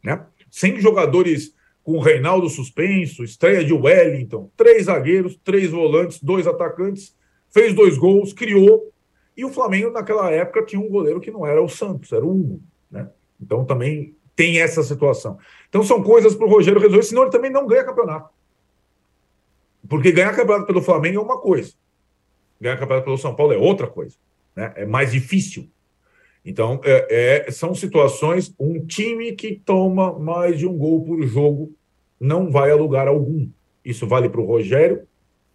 Né? 0.03 0.21
Sem 0.51 0.81
jogadores 0.81 1.55
com 1.83 1.93
o 1.93 2.01
Reinaldo 2.01 2.49
suspenso, 2.49 3.25
estreia 3.25 3.65
de 3.65 3.73
Wellington, 3.73 4.51
três 4.57 4.85
zagueiros, 4.85 5.39
três 5.43 5.71
volantes, 5.71 6.23
dois 6.23 6.47
atacantes, 6.47 7.17
fez 7.51 7.75
dois 7.75 7.99
gols, 7.99 8.33
criou. 8.33 8.93
E 9.37 9.45
o 9.45 9.51
Flamengo, 9.51 9.91
naquela 9.91 10.31
época, 10.31 10.65
tinha 10.65 10.81
um 10.81 10.89
goleiro 10.89 11.21
que 11.21 11.31
não 11.31 11.47
era 11.47 11.63
o 11.63 11.69
Santos, 11.69 12.13
era 12.13 12.25
o 12.25 12.31
Hugo. 12.31 12.63
Né? 12.91 13.09
Então 13.41 13.65
também 13.65 14.15
tem 14.37 14.61
essa 14.61 14.83
situação. 14.83 15.39
Então 15.69 15.83
são 15.83 16.03
coisas 16.03 16.35
para 16.35 16.47
o 16.47 16.51
Rogério 16.51 16.81
resolver, 16.81 17.03
senão 17.03 17.23
ele 17.23 17.31
também 17.31 17.51
não 17.51 17.67
ganha 17.67 17.85
campeonato. 17.85 18.31
Porque 19.89 20.13
ganhar 20.13 20.35
campeonato 20.35 20.67
pelo 20.67 20.81
Flamengo 20.81 21.19
é 21.19 21.23
uma 21.23 21.41
coisa, 21.41 21.75
ganhar 22.61 22.77
campeonato 22.77 23.05
pelo 23.05 23.19
São 23.19 23.35
Paulo 23.35 23.53
é 23.53 23.59
outra 23.59 23.87
coisa. 23.87 24.17
Né? 24.55 24.73
É 24.77 24.87
mais 24.87 25.11
difícil. 25.11 25.69
Então, 26.45 26.81
é, 26.85 27.45
é, 27.47 27.51
são 27.51 27.75
situações. 27.75 28.55
Um 28.59 28.85
time 28.85 29.33
que 29.33 29.61
toma 29.65 30.19
mais 30.19 30.59
de 30.59 30.67
um 30.67 30.77
gol 30.77 31.05
por 31.05 31.23
jogo 31.27 31.73
não 32.19 32.51
vai 32.51 32.71
a 32.71 32.77
lugar 32.77 33.09
algum. 33.09 33.49
Isso 33.85 34.07
vale 34.07 34.29
para 34.29 34.41
o 34.41 34.47
Rogério, 34.47 35.03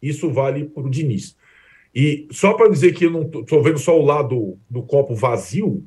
isso 0.01 0.29
vale 0.31 0.65
para 0.65 0.83
o 0.83 0.89
Diniz. 0.89 1.35
E 1.95 2.27
só 2.31 2.53
para 2.53 2.69
dizer 2.69 2.93
que 2.93 3.05
eu 3.05 3.11
não 3.11 3.23
estou 3.23 3.63
vendo 3.63 3.79
só 3.79 3.97
o 3.97 4.05
lado 4.05 4.57
do 4.69 4.83
copo 4.83 5.15
vazio, 5.15 5.83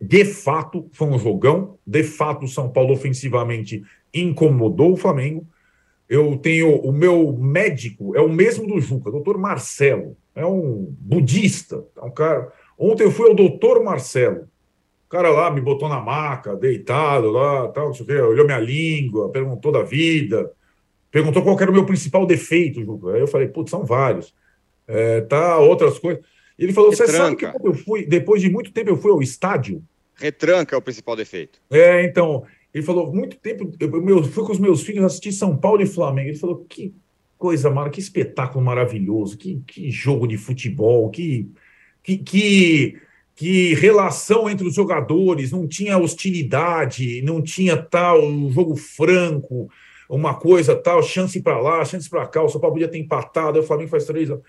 de 0.00 0.24
fato 0.24 0.88
foi 0.92 1.08
um 1.08 1.18
jogão, 1.18 1.78
de 1.86 2.02
fato 2.02 2.44
o 2.44 2.48
São 2.48 2.68
Paulo 2.68 2.92
ofensivamente 2.92 3.82
incomodou 4.12 4.92
o 4.92 4.96
Flamengo, 4.96 5.46
eu 6.08 6.36
tenho 6.36 6.76
o 6.80 6.92
meu 6.92 7.32
médico, 7.32 8.14
é 8.14 8.20
o 8.20 8.28
mesmo 8.28 8.66
do 8.66 8.80
Juca, 8.80 9.10
doutor 9.10 9.38
Marcelo, 9.38 10.16
é 10.34 10.44
um 10.44 10.94
budista, 11.00 11.84
é 11.96 12.04
um 12.04 12.10
cara. 12.10 12.52
Ontem 12.84 13.04
eu 13.04 13.12
fui 13.12 13.28
ao 13.28 13.34
doutor 13.34 13.80
Marcelo, 13.84 14.48
o 15.06 15.08
cara 15.08 15.30
lá 15.30 15.52
me 15.52 15.60
botou 15.60 15.88
na 15.88 16.00
maca, 16.00 16.56
deitado 16.56 17.30
lá, 17.30 17.68
tal, 17.68 17.86
não 17.86 17.94
sei 17.94 18.02
o 18.02 18.06
quê, 18.08 18.14
olhou 18.14 18.44
minha 18.44 18.58
língua, 18.58 19.30
perguntou 19.30 19.70
da 19.70 19.84
vida, 19.84 20.50
perguntou 21.08 21.44
qual 21.44 21.56
era 21.60 21.70
o 21.70 21.72
meu 21.72 21.86
principal 21.86 22.26
defeito, 22.26 22.82
Juca. 22.82 23.12
Aí 23.12 23.20
eu 23.20 23.28
falei, 23.28 23.46
putz, 23.46 23.70
são 23.70 23.84
vários. 23.84 24.34
É, 24.88 25.20
tá, 25.20 25.58
outras 25.58 25.96
coisas. 25.96 26.24
Ele 26.58 26.72
falou, 26.72 26.92
você 26.92 27.06
sabe 27.06 27.36
que 27.36 27.44
eu 27.44 27.72
fui, 27.72 28.04
depois 28.04 28.42
de 28.42 28.50
muito 28.50 28.72
tempo 28.72 28.90
eu 28.90 28.96
fui 28.96 29.12
ao 29.12 29.22
estádio? 29.22 29.80
Retranca 30.16 30.74
é 30.74 30.78
o 30.78 30.82
principal 30.82 31.14
defeito. 31.14 31.60
É, 31.70 32.02
então, 32.02 32.44
ele 32.74 32.82
falou, 32.82 33.12
muito 33.12 33.36
tempo, 33.36 33.70
eu, 33.78 34.08
eu 34.08 34.24
fui 34.24 34.44
com 34.44 34.50
os 34.50 34.58
meus 34.58 34.82
filhos 34.82 35.04
assistir 35.04 35.30
São 35.30 35.56
Paulo 35.56 35.82
e 35.82 35.86
Flamengo. 35.86 36.30
Ele 36.30 36.38
falou, 36.38 36.66
que 36.68 36.92
coisa 37.38 37.70
mara, 37.70 37.90
que 37.90 38.00
espetáculo 38.00 38.64
maravilhoso, 38.64 39.38
que, 39.38 39.62
que 39.68 39.88
jogo 39.88 40.26
de 40.26 40.36
futebol, 40.36 41.08
que, 41.10 41.48
que, 42.02 42.18
que, 42.18 43.00
que, 43.34 43.74
relação 43.74 44.48
entre 44.48 44.66
os 44.66 44.74
jogadores, 44.74 45.52
não 45.52 45.66
tinha 45.66 45.98
hostilidade, 45.98 47.22
não 47.22 47.40
tinha 47.40 47.76
tal 47.76 48.24
um 48.24 48.50
jogo 48.50 48.76
franco, 48.76 49.70
uma 50.08 50.34
coisa 50.34 50.74
tal, 50.74 51.02
chance 51.02 51.40
para 51.40 51.60
lá, 51.60 51.84
chance 51.84 52.08
para 52.08 52.26
cá, 52.26 52.42
o 52.42 52.48
São 52.48 52.60
Paulo 52.60 52.74
podia 52.74 52.88
ter 52.88 52.98
empatado, 52.98 53.58
o 53.58 53.62
Flamengo 53.62 53.90
faz 53.90 54.04
três 54.04 54.30
anos. 54.30 54.42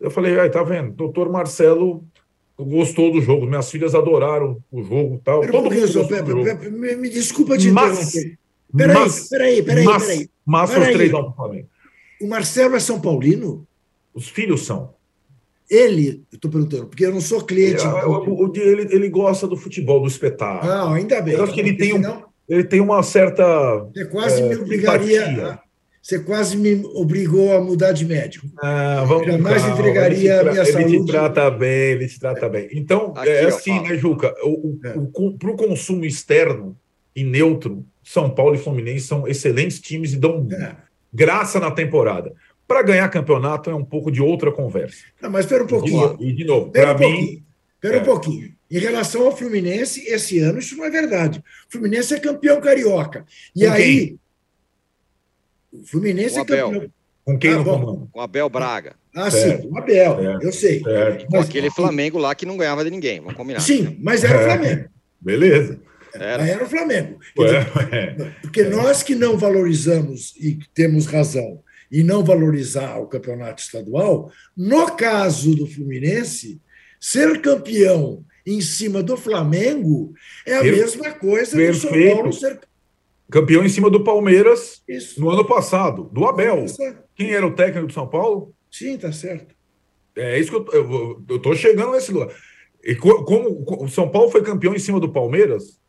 Eu 0.00 0.10
falei, 0.10 0.38
aí, 0.38 0.50
tá 0.50 0.62
vendo, 0.62 0.92
doutor 0.92 1.30
Marcelo 1.30 2.04
gostou 2.58 3.10
do 3.10 3.20
jogo, 3.20 3.46
minhas 3.46 3.70
filhas 3.70 3.94
adoraram 3.94 4.62
o 4.70 4.82
jogo 4.82 5.20
tal. 5.24 5.40
Pera 5.40 5.52
Todo 5.52 5.62
mundo 5.64 5.74
me, 6.70 6.96
me, 6.96 7.10
desculpa 7.10 7.58
te 7.58 7.70
mas, 7.70 8.14
interromper. 8.14 8.38
Peraí, 8.76 8.94
mas, 8.94 9.28
peraí, 9.28 9.62
peraí, 9.62 9.84
mas, 9.84 10.02
peraí. 10.02 10.30
Mas 10.44 10.70
os 10.70 10.76
três 10.76 11.10
vão 11.10 11.24
para 11.24 11.32
Flamengo. 11.32 11.68
O 12.20 12.28
Marcelo 12.28 12.76
é 12.76 12.80
São 12.80 13.00
Paulino? 13.00 13.66
Os 14.12 14.28
filhos 14.28 14.64
são. 14.64 14.94
Ele, 15.70 16.22
eu 16.30 16.36
estou 16.36 16.50
perguntando, 16.50 16.86
porque 16.86 17.06
eu 17.06 17.12
não 17.12 17.20
sou 17.20 17.40
cliente. 17.42 17.82
Ele, 17.84 18.82
ele, 18.82 18.94
ele, 18.94 19.08
gosta 19.08 19.46
do 19.46 19.56
futebol, 19.56 20.00
do 20.00 20.06
espetáculo. 20.06 20.70
Não, 20.70 20.92
ainda 20.92 21.22
bem. 21.22 21.34
Eu 21.34 21.44
acho 21.44 21.54
que 21.54 21.60
ele 21.60 21.74
tem, 21.74 21.94
um, 21.94 22.22
ele 22.48 22.64
tem 22.64 22.80
uma 22.80 23.02
certa. 23.02 23.44
Você 23.94 24.04
quase 24.06 24.42
é, 24.42 24.48
me 24.48 24.56
obrigaria. 24.56 25.58
Você 26.04 26.18
quase 26.18 26.54
me 26.58 26.84
obrigou 26.92 27.56
a 27.56 27.62
mudar 27.62 27.92
de 27.92 28.04
médico. 28.04 28.46
Ah, 28.62 29.04
vamos 29.08 29.26
Jamais 29.26 29.62
calma, 29.62 29.78
entregaria 29.78 30.40
a 30.40 30.44
minha 30.44 30.62
ele 30.62 30.72
saúde. 30.72 30.96
Ele 30.96 31.04
te 31.04 31.06
trata 31.06 31.50
bem, 31.50 31.92
ele 31.92 32.06
te 32.06 32.20
trata 32.20 32.46
bem. 32.46 32.68
Então, 32.72 33.14
Aqui, 33.16 33.30
é 33.30 33.46
assim, 33.46 33.80
né, 33.80 33.96
Juca? 33.96 34.34
O, 34.42 34.78
é. 34.84 34.98
o, 34.98 35.10
o, 35.14 35.38
Para 35.38 35.50
o 35.50 35.56
consumo 35.56 36.04
externo 36.04 36.76
e 37.16 37.24
neutro, 37.24 37.86
São 38.02 38.28
Paulo 38.28 38.54
e 38.54 38.58
Fluminense 38.58 39.06
são 39.06 39.26
excelentes 39.26 39.80
times 39.80 40.12
e 40.12 40.18
dão 40.18 40.46
é. 40.52 40.76
graça 41.10 41.58
na 41.58 41.70
temporada. 41.70 42.34
Para 42.66 42.82
ganhar 42.82 43.08
campeonato 43.08 43.70
é 43.70 43.74
um 43.74 43.84
pouco 43.84 44.10
de 44.10 44.22
outra 44.22 44.50
conversa. 44.50 45.04
Não, 45.20 45.30
mas 45.30 45.44
espera 45.44 45.64
um 45.64 45.66
pouquinho. 45.66 46.16
E 46.20 46.32
de 46.32 46.44
novo, 46.44 46.70
para 46.70 46.94
um 46.94 46.98
mim. 46.98 47.44
Espera 47.74 47.98
é. 47.98 48.00
um 48.00 48.04
pouquinho. 48.04 48.54
Em 48.70 48.78
relação 48.78 49.26
ao 49.26 49.36
Fluminense, 49.36 50.04
esse 50.06 50.38
ano 50.38 50.58
isso 50.58 50.76
não 50.76 50.84
é 50.84 50.90
verdade. 50.90 51.38
O 51.68 51.72
Fluminense 51.72 52.14
é 52.14 52.18
campeão 52.18 52.60
carioca. 52.60 53.26
E 53.54 53.66
Com 53.66 53.72
aí. 53.72 54.06
Quem? 54.06 54.20
O 55.72 55.86
Fluminense 55.86 56.38
é 56.38 56.44
campeão. 56.44 56.90
Com 57.24 57.38
quem 57.38 57.52
ah, 57.52 57.56
no 57.58 57.64
comando? 57.64 58.08
Com 58.12 58.20
Abel 58.20 58.48
Braga. 58.48 58.96
Ah, 59.14 59.30
certo. 59.30 59.62
sim, 59.62 59.68
o 59.70 59.78
Abel, 59.78 60.16
certo. 60.16 60.42
eu 60.42 60.52
sei. 60.52 60.82
Certo. 60.82 61.26
Mas, 61.30 61.48
aquele 61.48 61.70
Flamengo 61.70 62.18
lá 62.18 62.34
que 62.34 62.44
não 62.44 62.56
ganhava 62.56 62.84
de 62.84 62.90
ninguém, 62.90 63.20
vamos 63.20 63.34
combinar. 63.34 63.60
Sim, 63.60 63.96
mas 64.02 64.24
era 64.24 64.38
o 64.38 64.40
é. 64.40 64.44
Flamengo. 64.44 64.88
Beleza. 65.20 65.80
Era. 66.14 66.46
era 66.46 66.64
o 66.64 66.68
Flamengo. 66.68 67.18
Dizer, 67.36 67.66
porque 68.42 68.60
é. 68.60 68.68
nós 68.68 69.02
que 69.02 69.14
não 69.14 69.36
valorizamos 69.36 70.34
e 70.36 70.58
temos 70.72 71.06
razão 71.06 71.60
e 71.94 72.02
não 72.02 72.24
valorizar 72.24 72.98
o 72.98 73.06
campeonato 73.06 73.62
estadual, 73.62 74.28
no 74.56 74.90
caso 74.96 75.54
do 75.54 75.64
Fluminense, 75.64 76.60
ser 77.00 77.40
campeão 77.40 78.24
em 78.44 78.60
cima 78.60 79.00
do 79.00 79.16
Flamengo 79.16 80.12
é 80.44 80.56
a 80.56 80.62
mesma 80.64 81.12
coisa 81.12 81.56
do 81.56 81.74
São 81.74 81.92
Paulo 81.92 82.32
ser 82.32 82.58
Campeão 83.30 83.64
em 83.64 83.68
cima 83.68 83.88
do 83.88 84.02
Palmeiras 84.02 84.82
Isso. 84.88 85.20
no 85.20 85.30
ano 85.30 85.44
passado, 85.44 86.10
do 86.12 86.26
Abel. 86.26 86.66
Quem 87.14 87.32
era 87.32 87.46
o 87.46 87.54
técnico 87.54 87.86
do 87.86 87.92
São 87.92 88.08
Paulo? 88.08 88.52
Sim, 88.68 88.98
tá 88.98 89.12
certo. 89.12 89.54
É 90.16 90.38
isso 90.38 90.50
que 90.50 90.76
eu, 90.76 91.22
eu, 91.28 91.38
tô 91.38 91.54
chegando 91.54 91.92
nesse 91.92 92.10
lugar. 92.10 92.34
E 92.82 92.96
como 92.96 93.64
o 93.66 93.88
São 93.88 94.08
Paulo 94.10 94.30
foi 94.30 94.42
campeão 94.42 94.74
em 94.74 94.80
cima 94.80 94.98
do 94.98 95.12
Palmeiras, 95.12 95.80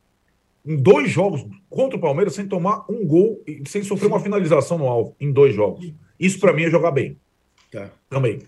em 0.65 0.75
dois 0.75 1.11
jogos 1.11 1.45
contra 1.69 1.97
o 1.97 2.01
Palmeiras, 2.01 2.33
sem 2.33 2.47
tomar 2.47 2.85
um 2.89 3.05
gol 3.05 3.41
e 3.45 3.61
sem 3.67 3.83
sofrer 3.83 4.07
Sim. 4.07 4.13
uma 4.13 4.19
finalização 4.19 4.77
no 4.77 4.87
alvo, 4.87 5.15
em 5.19 5.31
dois 5.31 5.53
jogos. 5.53 5.93
Isso 6.19 6.39
para 6.39 6.53
mim 6.53 6.63
é 6.63 6.69
jogar 6.69 6.91
bem. 6.91 7.17
Tá. 7.71 7.91
Também. 8.09 8.39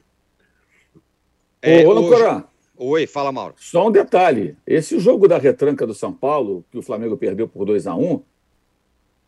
É, 1.61 1.86
Ô, 1.86 1.91
hoje... 1.91 2.43
Oi, 2.80 3.07
fala, 3.07 3.32
Mauro. 3.32 3.55
Só 3.57 3.88
um 3.88 3.91
detalhe: 3.91 4.55
esse 4.65 4.99
jogo 4.99 5.28
da 5.28 5.38
retranca 5.38 5.86
do 5.86 5.93
São 5.93 6.13
Paulo, 6.13 6.63
que 6.72 6.78
o 6.78 6.82
Flamengo 6.82 7.18
perdeu 7.18 7.47
por 7.47 7.65
2 7.65 7.88
a 7.88 7.95
1 7.95 8.13
um, 8.13 8.22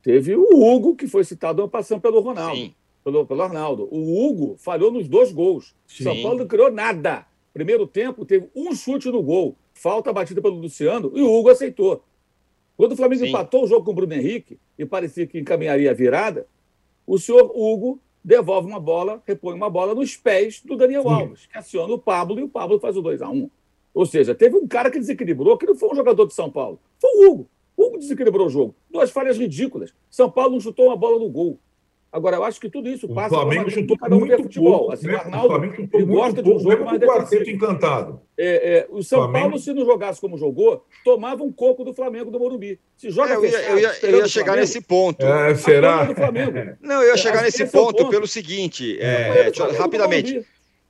Teve 0.01 0.35
o 0.35 0.63
Hugo, 0.63 0.95
que 0.95 1.07
foi 1.07 1.23
citado 1.23 1.67
passando 1.67 2.01
pelo 2.01 2.21
Ronaldo, 2.21 2.55
Sim. 2.55 2.73
pelo, 3.03 3.25
pelo 3.25 3.41
Arnaldo. 3.41 3.87
O 3.91 4.25
Hugo 4.25 4.55
falhou 4.57 4.91
nos 4.91 5.07
dois 5.07 5.31
gols. 5.31 5.75
Sim. 5.87 6.03
São 6.03 6.21
Paulo 6.21 6.39
não 6.39 6.47
criou 6.47 6.71
nada. 6.71 7.25
Primeiro 7.53 7.85
tempo, 7.85 8.25
teve 8.25 8.49
um 8.55 8.73
chute 8.73 9.09
no 9.09 9.21
gol, 9.21 9.57
falta 9.73 10.13
batida 10.13 10.41
pelo 10.41 10.55
Luciano, 10.55 11.11
e 11.15 11.21
o 11.21 11.33
Hugo 11.33 11.49
aceitou. 11.49 12.03
Quando 12.79 12.93
o 12.93 12.95
Flamengo 12.95 13.19
Sim. 13.25 13.27
empatou 13.27 13.65
o 13.65 13.67
jogo 13.67 13.83
com 13.83 13.91
o 13.91 13.93
Bruno 13.93 14.13
Henrique 14.13 14.57
e 14.77 14.85
parecia 14.85 15.27
que 15.27 15.37
encaminharia 15.37 15.91
a 15.91 15.93
virada, 15.93 16.47
o 17.05 17.19
senhor 17.19 17.51
Hugo 17.53 17.99
devolve 18.23 18.69
uma 18.69 18.79
bola, 18.79 19.21
repõe 19.27 19.53
uma 19.53 19.69
bola 19.69 19.93
nos 19.93 20.15
pés 20.15 20.61
do 20.63 20.77
Daniel 20.77 21.03
Sim. 21.03 21.09
Alves, 21.09 21.45
que 21.45 21.57
aciona 21.57 21.93
o 21.93 21.99
Pablo 21.99 22.39
e 22.39 22.43
o 22.43 22.47
Pablo 22.47 22.79
faz 22.79 22.95
o 22.95 23.01
2 23.01 23.21
a 23.21 23.29
1 23.29 23.49
Ou 23.93 24.05
seja, 24.05 24.33
teve 24.33 24.55
um 24.55 24.65
cara 24.65 24.89
que 24.89 24.97
desequilibrou, 24.97 25.57
que 25.57 25.65
não 25.65 25.75
foi 25.75 25.89
um 25.89 25.95
jogador 25.95 26.25
de 26.25 26.33
São 26.33 26.49
Paulo, 26.49 26.79
foi 26.97 27.09
o 27.17 27.29
Hugo. 27.29 27.49
Como 27.75 27.97
desequilibrou 27.97 28.47
o 28.47 28.49
jogo? 28.49 28.73
Duas 28.89 29.11
falhas 29.11 29.37
ridículas. 29.37 29.93
São 30.09 30.31
Paulo 30.31 30.53
não 30.53 30.61
chutou 30.61 30.85
uma 30.85 30.95
bola 30.95 31.19
no 31.19 31.27
gol. 31.27 31.59
Agora, 32.11 32.37
eu 32.37 32.43
acho 32.43 32.59
que 32.59 32.69
tudo 32.69 32.89
isso 32.89 33.07
passa... 33.07 33.35
O 33.35 33.41
Flamengo 33.41 33.69
chutou 33.69 33.95
cada 33.95 34.15
um 34.15 34.19
muito 34.19 34.37
futebol. 34.41 34.77
Pouco, 34.79 34.93
assim, 34.93 35.07
né? 35.07 35.13
o 35.13 35.17
Arnaldo, 35.17 35.45
o 35.45 35.49
Flamengo 35.49 35.75
chutou 35.75 35.99
muito 35.99 36.11
gosta 36.11 36.43
pouco, 36.43 36.59
de 36.59 36.67
um 36.67 36.71
jogo 36.71 36.85
mais 36.85 36.99
quarteto 36.99 37.49
encantado. 37.51 38.21
É, 38.35 38.77
é, 38.79 38.87
o 38.89 39.03
São 39.03 39.19
Flamengo... 39.19 39.49
Paulo, 39.49 39.59
se 39.59 39.73
não 39.73 39.85
jogasse 39.85 40.19
como 40.19 40.35
jogou, 40.35 40.83
tomava 41.05 41.43
um 41.43 41.51
coco 41.51 41.83
do 41.83 41.93
Flamengo 41.93 42.31
do 42.31 42.39
Morumbi. 42.39 42.79
Se 42.97 43.11
joga 43.11 43.33
é, 43.33 43.35
eu, 43.35 43.45
ia, 43.45 43.61
eu, 43.69 43.79
ia, 43.79 43.95
eu 44.01 44.17
ia 44.17 44.27
chegar 44.27 44.45
Flamengo, 44.45 44.61
nesse 44.61 44.81
ponto. 44.81 45.23
É, 45.23 45.53
será? 45.53 46.07
Não, 46.81 47.03
eu 47.03 47.09
ia 47.09 47.17
chegar 47.17 47.43
nesse 47.43 47.65
ponto, 47.67 47.97
ponto, 47.97 48.09
pelo 48.09 48.27
seguinte, 48.27 48.97
é, 48.99 49.51
rapidamente. 49.77 50.43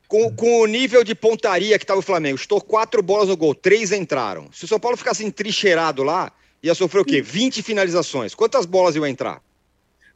Com, 0.07 0.33
com, 0.33 0.61
o 0.61 0.65
nível 0.65 1.03
de 1.03 1.13
pontaria 1.13 1.77
que 1.77 1.83
estava 1.83 1.99
o 1.99 2.03
Flamengo, 2.03 2.35
estou 2.35 2.61
quatro 2.61 3.03
bolas 3.03 3.27
no 3.27 3.35
gol, 3.35 3.53
três 3.53 3.91
entraram. 3.91 4.47
Se 4.51 4.63
o 4.63 4.67
São 4.67 4.79
Paulo 4.79 4.97
ficasse 4.97 5.23
entrincheirado 5.23 6.01
lá, 6.01 6.31
ia 6.63 6.73
sofrer 6.73 7.01
o 7.01 7.05
quê? 7.05 7.21
20 7.21 7.61
finalizações. 7.61 8.33
Quantas 8.33 8.65
bolas 8.65 8.95
iam 8.95 9.05
entrar? 9.05 9.41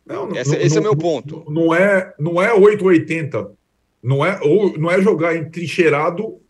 Não, 0.06 0.36
esse, 0.36 0.51
não, 0.51 0.62
esse 0.62 0.78
é 0.78 0.80
o 0.80 0.84
meu 0.84 0.95
ponto. 0.95 1.45
Não 1.49 1.74
é, 1.74 2.14
não 2.20 2.41
é 2.41 2.54
880. 2.54 3.51
Não 4.01 4.26
é, 4.26 4.39
ou, 4.41 4.78
não 4.78 4.91
é 4.91 5.01
jogar 5.01 5.36
entrincheirado 5.36 6.41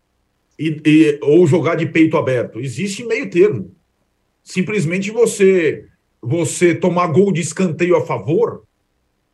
e, 0.58 0.80
e, 0.84 1.18
ou 1.22 1.46
jogar 1.46 1.76
de 1.76 1.86
peito 1.86 2.16
aberto. 2.16 2.58
Existe 2.58 3.04
meio 3.04 3.30
termo. 3.30 3.74
Simplesmente 4.42 5.10
você 5.10 5.86
você 6.20 6.74
tomar 6.74 7.08
gol 7.08 7.30
de 7.30 7.42
escanteio 7.42 7.96
a 7.96 8.06
favor, 8.06 8.64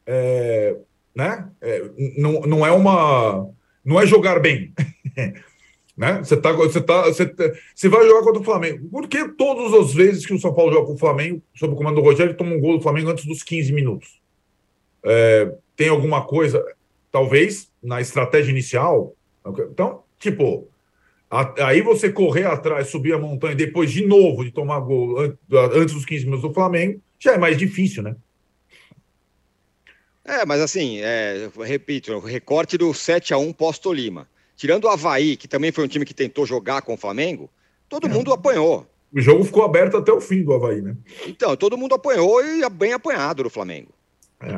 é, 0.04 0.76
né? 1.14 1.48
É, 1.60 1.88
não, 2.18 2.40
não 2.40 2.66
é 2.66 2.72
uma 2.72 3.48
não 3.84 4.00
é 4.00 4.06
jogar 4.06 4.40
bem. 4.40 4.72
Né? 6.00 6.18
Você, 6.24 6.34
tá, 6.34 6.50
você, 6.52 6.80
tá, 6.80 7.02
você, 7.02 7.30
você 7.74 7.88
vai 7.90 8.06
jogar 8.06 8.22
contra 8.22 8.40
o 8.40 8.44
Flamengo. 8.44 8.88
Por 8.88 9.06
que 9.06 9.28
todas 9.28 9.74
as 9.74 9.92
vezes 9.92 10.24
que 10.24 10.32
o 10.32 10.40
São 10.40 10.54
Paulo 10.54 10.72
joga 10.72 10.86
com 10.86 10.94
o 10.94 10.98
Flamengo, 10.98 11.42
sob 11.54 11.74
o 11.74 11.76
comando 11.76 11.96
do 11.96 12.00
Rogério, 12.00 12.34
toma 12.34 12.54
um 12.54 12.58
gol 12.58 12.78
do 12.78 12.82
Flamengo 12.82 13.10
antes 13.10 13.26
dos 13.26 13.42
15 13.42 13.70
minutos? 13.70 14.18
É, 15.04 15.52
tem 15.76 15.90
alguma 15.90 16.24
coisa, 16.24 16.64
talvez, 17.12 17.70
na 17.82 18.00
estratégia 18.00 18.50
inicial? 18.50 19.14
Então, 19.70 20.02
tipo, 20.18 20.68
a, 21.30 21.66
aí 21.66 21.82
você 21.82 22.10
correr 22.10 22.46
atrás, 22.46 22.88
subir 22.88 23.12
a 23.12 23.18
montanha, 23.18 23.54
depois 23.54 23.92
de 23.92 24.06
novo 24.06 24.42
de 24.42 24.52
tomar 24.52 24.80
gol 24.80 25.18
antes 25.52 25.94
dos 25.94 26.06
15 26.06 26.24
minutos 26.24 26.48
do 26.48 26.54
Flamengo, 26.54 26.98
já 27.18 27.34
é 27.34 27.38
mais 27.38 27.58
difícil, 27.58 28.02
né? 28.02 28.16
É, 30.24 30.46
mas 30.46 30.62
assim, 30.62 31.00
é, 31.00 31.50
repito, 31.62 32.14
o 32.14 32.20
recorte 32.20 32.78
do 32.78 32.94
7 32.94 33.34
a 33.34 33.36
1 33.36 33.52
pós-Tolima. 33.52 34.26
Tirando 34.60 34.84
o 34.84 34.88
Havaí, 34.88 35.38
que 35.38 35.48
também 35.48 35.72
foi 35.72 35.82
um 35.82 35.88
time 35.88 36.04
que 36.04 36.12
tentou 36.12 36.44
jogar 36.44 36.82
com 36.82 36.92
o 36.92 36.96
Flamengo, 36.98 37.48
todo 37.88 38.06
é. 38.06 38.10
mundo 38.10 38.30
apanhou. 38.30 38.86
O 39.10 39.18
jogo 39.18 39.42
ficou 39.42 39.64
aberto 39.64 39.96
até 39.96 40.12
o 40.12 40.20
fim 40.20 40.42
do 40.42 40.52
Havaí, 40.52 40.82
né? 40.82 40.94
Então, 41.26 41.56
todo 41.56 41.78
mundo 41.78 41.94
apanhou 41.94 42.44
e 42.44 42.68
bem 42.68 42.92
apanhado 42.92 43.42
do 43.42 43.48
Flamengo. 43.48 43.88
É. 44.38 44.56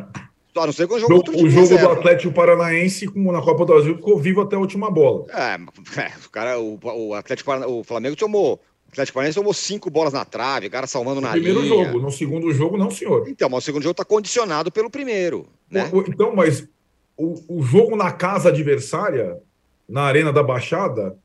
A 0.57 0.67
não 0.67 0.73
ser 0.73 0.89
que 0.89 0.95
o 0.95 0.99
jogo, 0.99 1.23
o, 1.31 1.45
o 1.45 1.49
jogo 1.49 1.79
do 1.79 1.89
Atlético 1.89 2.35
Paranaense, 2.35 3.07
como 3.07 3.31
na 3.31 3.41
Copa 3.41 3.65
do 3.65 3.73
Brasil, 3.75 3.95
ficou 3.95 4.19
vivo 4.19 4.41
até 4.41 4.57
a 4.57 4.59
última 4.59 4.91
bola. 4.91 5.25
É, 5.31 5.55
é 6.01 6.13
o 6.27 6.31
cara, 6.31 6.59
o, 6.59 6.81
o 6.83 7.15
Atlético 7.15 7.53
o 7.69 7.85
Flamengo 7.85 8.17
tomou 8.17 8.61
Atlético 8.91 9.15
Paranaense 9.15 9.39
tomou 9.39 9.55
cinco 9.55 9.89
bolas 9.89 10.13
na 10.13 10.25
trave, 10.25 10.67
o 10.67 10.71
cara 10.71 10.89
salvando 10.89 11.21
no 11.21 11.29
na 11.29 11.31
primeiro 11.33 11.61
linha. 11.61 11.85
jogo. 11.85 12.01
No 12.01 12.11
segundo 12.11 12.53
jogo, 12.53 12.77
não, 12.77 12.91
senhor. 12.91 13.29
Então, 13.29 13.49
mas 13.49 13.63
o 13.63 13.67
segundo 13.67 13.85
jogo 13.85 13.93
está 13.93 14.05
condicionado 14.05 14.73
pelo 14.73 14.91
primeiro. 14.91 15.47
Né? 15.71 15.89
O- 15.93 15.99
o- 16.01 16.05
Então, 16.09 16.35
mas 16.35 16.69
o, 17.17 17.59
o 17.61 17.63
jogo 17.63 17.95
na 17.95 18.11
casa 18.11 18.49
adversária, 18.49 19.39
na 19.93 20.03
Arena 20.03 20.33
da 20.33 20.43
Baixada, 20.43 21.17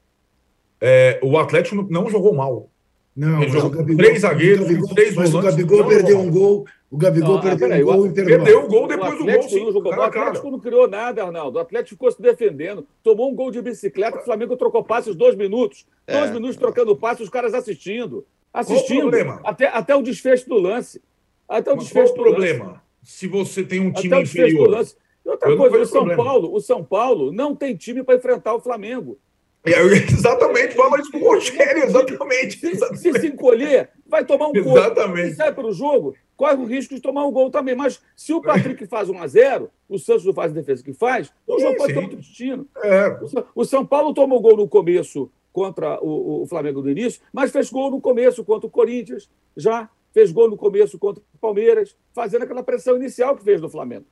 é, 0.81 1.19
o 1.23 1.37
Atlético 1.37 1.87
não- 1.89 2.09
jogou 2.09 2.33
mal. 2.33 2.69
Não, 3.15 3.41
Ele 3.41 3.49
jogou 3.49 3.69
o 3.71 3.73
Gabigol, 3.73 3.97
três 3.97 4.21
zagueiros, 4.21 4.59
o 4.65 4.67
Gabigol, 4.67 4.93
três 4.93 5.15
mas 5.15 5.29
o 5.29 5.31
volantes, 5.31 5.55
Gabigol 5.55 5.87
perdeu 5.87 6.19
um 6.19 6.29
gol. 6.29 6.65
O 6.91 6.97
Gabigol 6.97 7.33
Não, 7.35 7.41
perdeu 7.41 7.67
peraí, 7.67 7.81
um 7.83 7.85
gol 7.87 7.99
o-. 8.05 8.13
Perdeu 8.13 8.63
o 8.63 8.67
gol 8.67 8.87
depois 8.87 9.11
do 9.17 9.23
Atlético 9.23 9.41
gol, 9.41 9.49
sim, 9.49 9.65
não 9.65 9.71
jogou 9.73 9.91
cara 9.91 10.07
O 10.07 10.11
cara. 10.11 10.25
Atlético 10.27 10.51
não 10.51 10.59
criou 10.59 10.87
nada, 10.87 11.23
Arnaldo. 11.23 11.57
O 11.57 11.61
Atlético 11.61 11.89
ficou 11.95 12.11
se 12.11 12.21
defendendo, 12.21 12.85
tomou 13.03 13.31
um 13.31 13.35
gol 13.35 13.49
de 13.49 13.59
bicicleta, 13.61 14.19
o 14.19 14.21
Flamengo 14.21 14.55
trocou 14.55 14.83
passes 14.83 15.15
dois 15.15 15.35
minutos. 15.35 15.85
Dois 16.07 16.29
É. 16.29 16.33
minutos 16.33 16.57
trocando 16.57 16.95
passes, 16.95 17.23
os 17.23 17.29
caras 17.29 17.53
assistindo. 17.55 18.17
o 18.19 18.25
Assistindo. 18.59 19.01
problema? 19.01 19.41
Até, 19.43 19.67
até 19.67 19.95
o 19.95 20.01
desfecho 20.01 20.47
do 20.47 20.55
lance. 20.59 21.01
Até 21.49 21.71
o 21.71 21.75
Mas 21.75 21.91
qual 21.91 22.03
desfecho 22.05 22.13
o 22.13 22.15
do 22.15 22.21
lance. 22.39 22.53
problema? 22.53 22.81
Se 23.03 23.27
você 23.27 23.63
tem 23.63 23.79
um 23.79 23.91
time 23.91 24.13
Até 24.13 24.17
o 24.17 24.23
desfecho 24.23 24.55
do 24.57 24.61
inferior. 24.63 24.85
E 25.27 25.29
outra 25.29 25.49
Eu 25.49 25.57
coisa, 25.57 25.77
o 25.77 25.85
São 25.85 26.05
problema. 26.05 26.23
Paulo, 26.23 26.55
o 26.55 26.61
São 26.61 26.83
Paulo 26.83 27.31
não 27.33 27.53
tem 27.53 27.75
time 27.75 28.01
para 28.01 28.15
enfrentar 28.15 28.55
o 28.55 28.61
Flamengo. 28.61 29.19
É, 29.65 29.81
Exatamente, 29.81 30.75
fala 30.75 30.97
isso 31.01 31.11
com 31.11 31.17
o 31.17 31.33
Rogério, 31.33 31.83
exatamente. 31.83 32.57
Se, 32.95 33.11
se 33.19 33.27
encolher, 33.27 33.89
vai 34.07 34.23
tomar 34.23 34.47
um 34.47 34.53
gol. 34.53 34.77
Exatamente. 34.77 35.31
Se 35.31 35.35
sai 35.35 35.53
para 35.53 35.67
o 35.67 35.73
jogo, 35.73 36.15
corre 36.37 36.55
o 36.55 36.63
risco 36.63 36.95
de 36.95 37.01
tomar 37.01 37.25
um 37.25 37.31
gol 37.33 37.49
também. 37.51 37.75
Mas 37.75 38.01
se 38.15 38.31
o 38.31 38.41
Patrick 38.41 38.87
faz 38.87 39.09
1 39.09 39.21
a 39.21 39.27
0 39.27 39.69
o 39.89 39.99
Santos 39.99 40.23
não 40.23 40.33
faz 40.33 40.53
a 40.53 40.55
defesa 40.55 40.81
que 40.81 40.93
faz, 40.93 41.33
o 41.45 41.55
Sim, 41.57 41.65
jogo 41.65 41.77
pode 41.77 41.93
ter 41.93 41.99
sim. 41.99 42.05
outro 42.05 42.17
destino. 42.17 42.67
É, 42.81 43.19
O 43.53 43.65
São 43.65 43.85
Paulo 43.85 44.13
tomou 44.13 44.39
gol 44.39 44.55
no 44.55 44.69
começo 44.69 45.29
contra 45.51 45.99
o, 46.01 46.43
o 46.43 46.47
Flamengo 46.47 46.81
no 46.81 46.89
início, 46.89 47.19
mas 47.33 47.51
fez 47.51 47.69
gol 47.69 47.91
no 47.91 47.99
começo 47.99 48.45
contra 48.45 48.67
o 48.67 48.71
Corinthians, 48.71 49.29
já 49.57 49.89
fez 50.13 50.31
gol 50.31 50.49
no 50.49 50.55
começo 50.55 50.97
contra 50.97 51.21
o 51.21 51.37
Palmeiras, 51.39 51.93
fazendo 52.13 52.43
aquela 52.43 52.63
pressão 52.63 52.95
inicial 52.95 53.35
que 53.35 53.43
fez 53.43 53.59
do 53.59 53.69
Flamengo. 53.69 54.05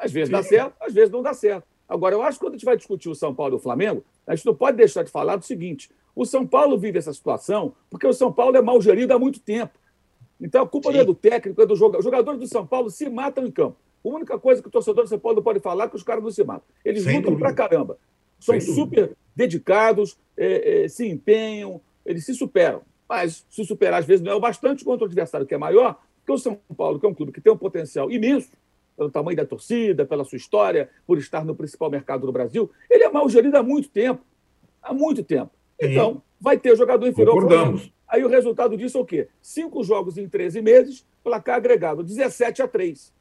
Às 0.00 0.12
vezes 0.12 0.30
dá 0.30 0.42
Sim. 0.42 0.50
certo, 0.50 0.74
às 0.80 0.92
vezes 0.92 1.10
não 1.10 1.22
dá 1.22 1.32
certo. 1.34 1.66
Agora, 1.88 2.14
eu 2.14 2.22
acho 2.22 2.38
que 2.38 2.44
quando 2.44 2.54
a 2.54 2.56
gente 2.56 2.64
vai 2.64 2.76
discutir 2.76 3.08
o 3.08 3.14
São 3.14 3.34
Paulo 3.34 3.54
e 3.54 3.56
o 3.56 3.60
Flamengo, 3.60 4.04
a 4.26 4.34
gente 4.34 4.46
não 4.46 4.54
pode 4.54 4.76
deixar 4.76 5.02
de 5.02 5.10
falar 5.10 5.36
do 5.36 5.44
seguinte: 5.44 5.90
o 6.14 6.24
São 6.24 6.46
Paulo 6.46 6.78
vive 6.78 6.98
essa 6.98 7.12
situação 7.12 7.74
porque 7.88 8.06
o 8.06 8.12
São 8.12 8.32
Paulo 8.32 8.56
é 8.56 8.62
mal 8.62 8.80
gerido 8.80 9.12
há 9.14 9.18
muito 9.18 9.40
tempo. 9.40 9.78
Então 10.40 10.62
a 10.62 10.68
culpa 10.68 10.90
não 10.90 10.98
é 10.98 11.00
Sim. 11.00 11.06
do 11.06 11.14
técnico, 11.14 11.62
é 11.62 11.66
do 11.66 11.76
jogador. 11.76 11.98
Os 11.98 12.04
jogadores 12.04 12.40
do 12.40 12.46
São 12.46 12.66
Paulo 12.66 12.90
se 12.90 13.08
matam 13.08 13.46
em 13.46 13.50
campo. 13.50 13.76
A 14.04 14.08
única 14.08 14.38
coisa 14.38 14.60
que 14.62 14.68
o 14.68 14.70
torcedor 14.70 15.04
do 15.04 15.08
São 15.08 15.18
Paulo 15.18 15.36
não 15.36 15.42
pode 15.42 15.60
falar 15.60 15.84
é 15.84 15.88
que 15.88 15.96
os 15.96 16.02
caras 16.02 16.22
não 16.22 16.30
se 16.30 16.44
matam. 16.44 16.66
Eles 16.84 17.04
Sem 17.04 17.16
lutam 17.16 17.32
dúvida. 17.32 17.48
pra 17.48 17.54
caramba. 17.54 17.98
São 18.38 18.58
Sem 18.60 18.74
dúvida. 18.74 19.02
super 19.06 19.16
dedicados, 19.34 20.16
é, 20.36 20.84
é, 20.84 20.88
se 20.88 21.06
empenham, 21.08 21.80
eles 22.04 22.24
se 22.24 22.34
superam. 22.34 22.82
Mas 23.08 23.44
se 23.48 23.64
superar, 23.64 24.00
às 24.00 24.06
vezes, 24.06 24.24
não 24.24 24.32
é 24.32 24.34
o 24.34 24.40
bastante 24.40 24.84
contra 24.84 25.04
o 25.04 25.06
adversário 25.06 25.46
que 25.46 25.54
é 25.54 25.58
maior, 25.58 25.98
porque 26.18 26.32
o 26.32 26.38
São 26.38 26.58
Paulo, 26.76 26.98
que 27.00 27.06
é 27.06 27.08
um 27.08 27.14
clube 27.14 27.32
que 27.32 27.40
tem 27.40 27.52
um 27.52 27.56
potencial 27.56 28.10
imenso, 28.10 28.50
pelo 28.96 29.10
tamanho 29.10 29.36
da 29.36 29.44
torcida, 29.44 30.04
pela 30.06 30.24
sua 30.24 30.36
história, 30.36 30.88
por 31.06 31.18
estar 31.18 31.44
no 31.44 31.54
principal 31.54 31.90
mercado 31.90 32.26
do 32.26 32.32
Brasil, 32.32 32.70
ele 32.90 33.04
é 33.04 33.10
mal 33.10 33.28
gerido 33.28 33.56
há 33.56 33.62
muito 33.62 33.88
tempo. 33.88 34.22
Há 34.82 34.94
muito 34.94 35.22
tempo. 35.22 35.50
Sim. 35.80 35.90
Então, 35.92 36.22
vai 36.40 36.58
ter 36.58 36.74
jogador 36.76 37.06
inferior. 37.06 37.34
Concordamos. 37.34 37.92
Aí 38.08 38.24
o 38.24 38.28
resultado 38.28 38.76
disso 38.76 38.98
é 38.98 39.00
o 39.00 39.04
quê? 39.04 39.28
Cinco 39.42 39.82
jogos 39.82 40.16
em 40.16 40.28
13 40.28 40.62
meses, 40.62 41.04
placar 41.24 41.56
agregado 41.56 42.02
17 42.02 42.62
a 42.62 42.68
3. 42.68 43.12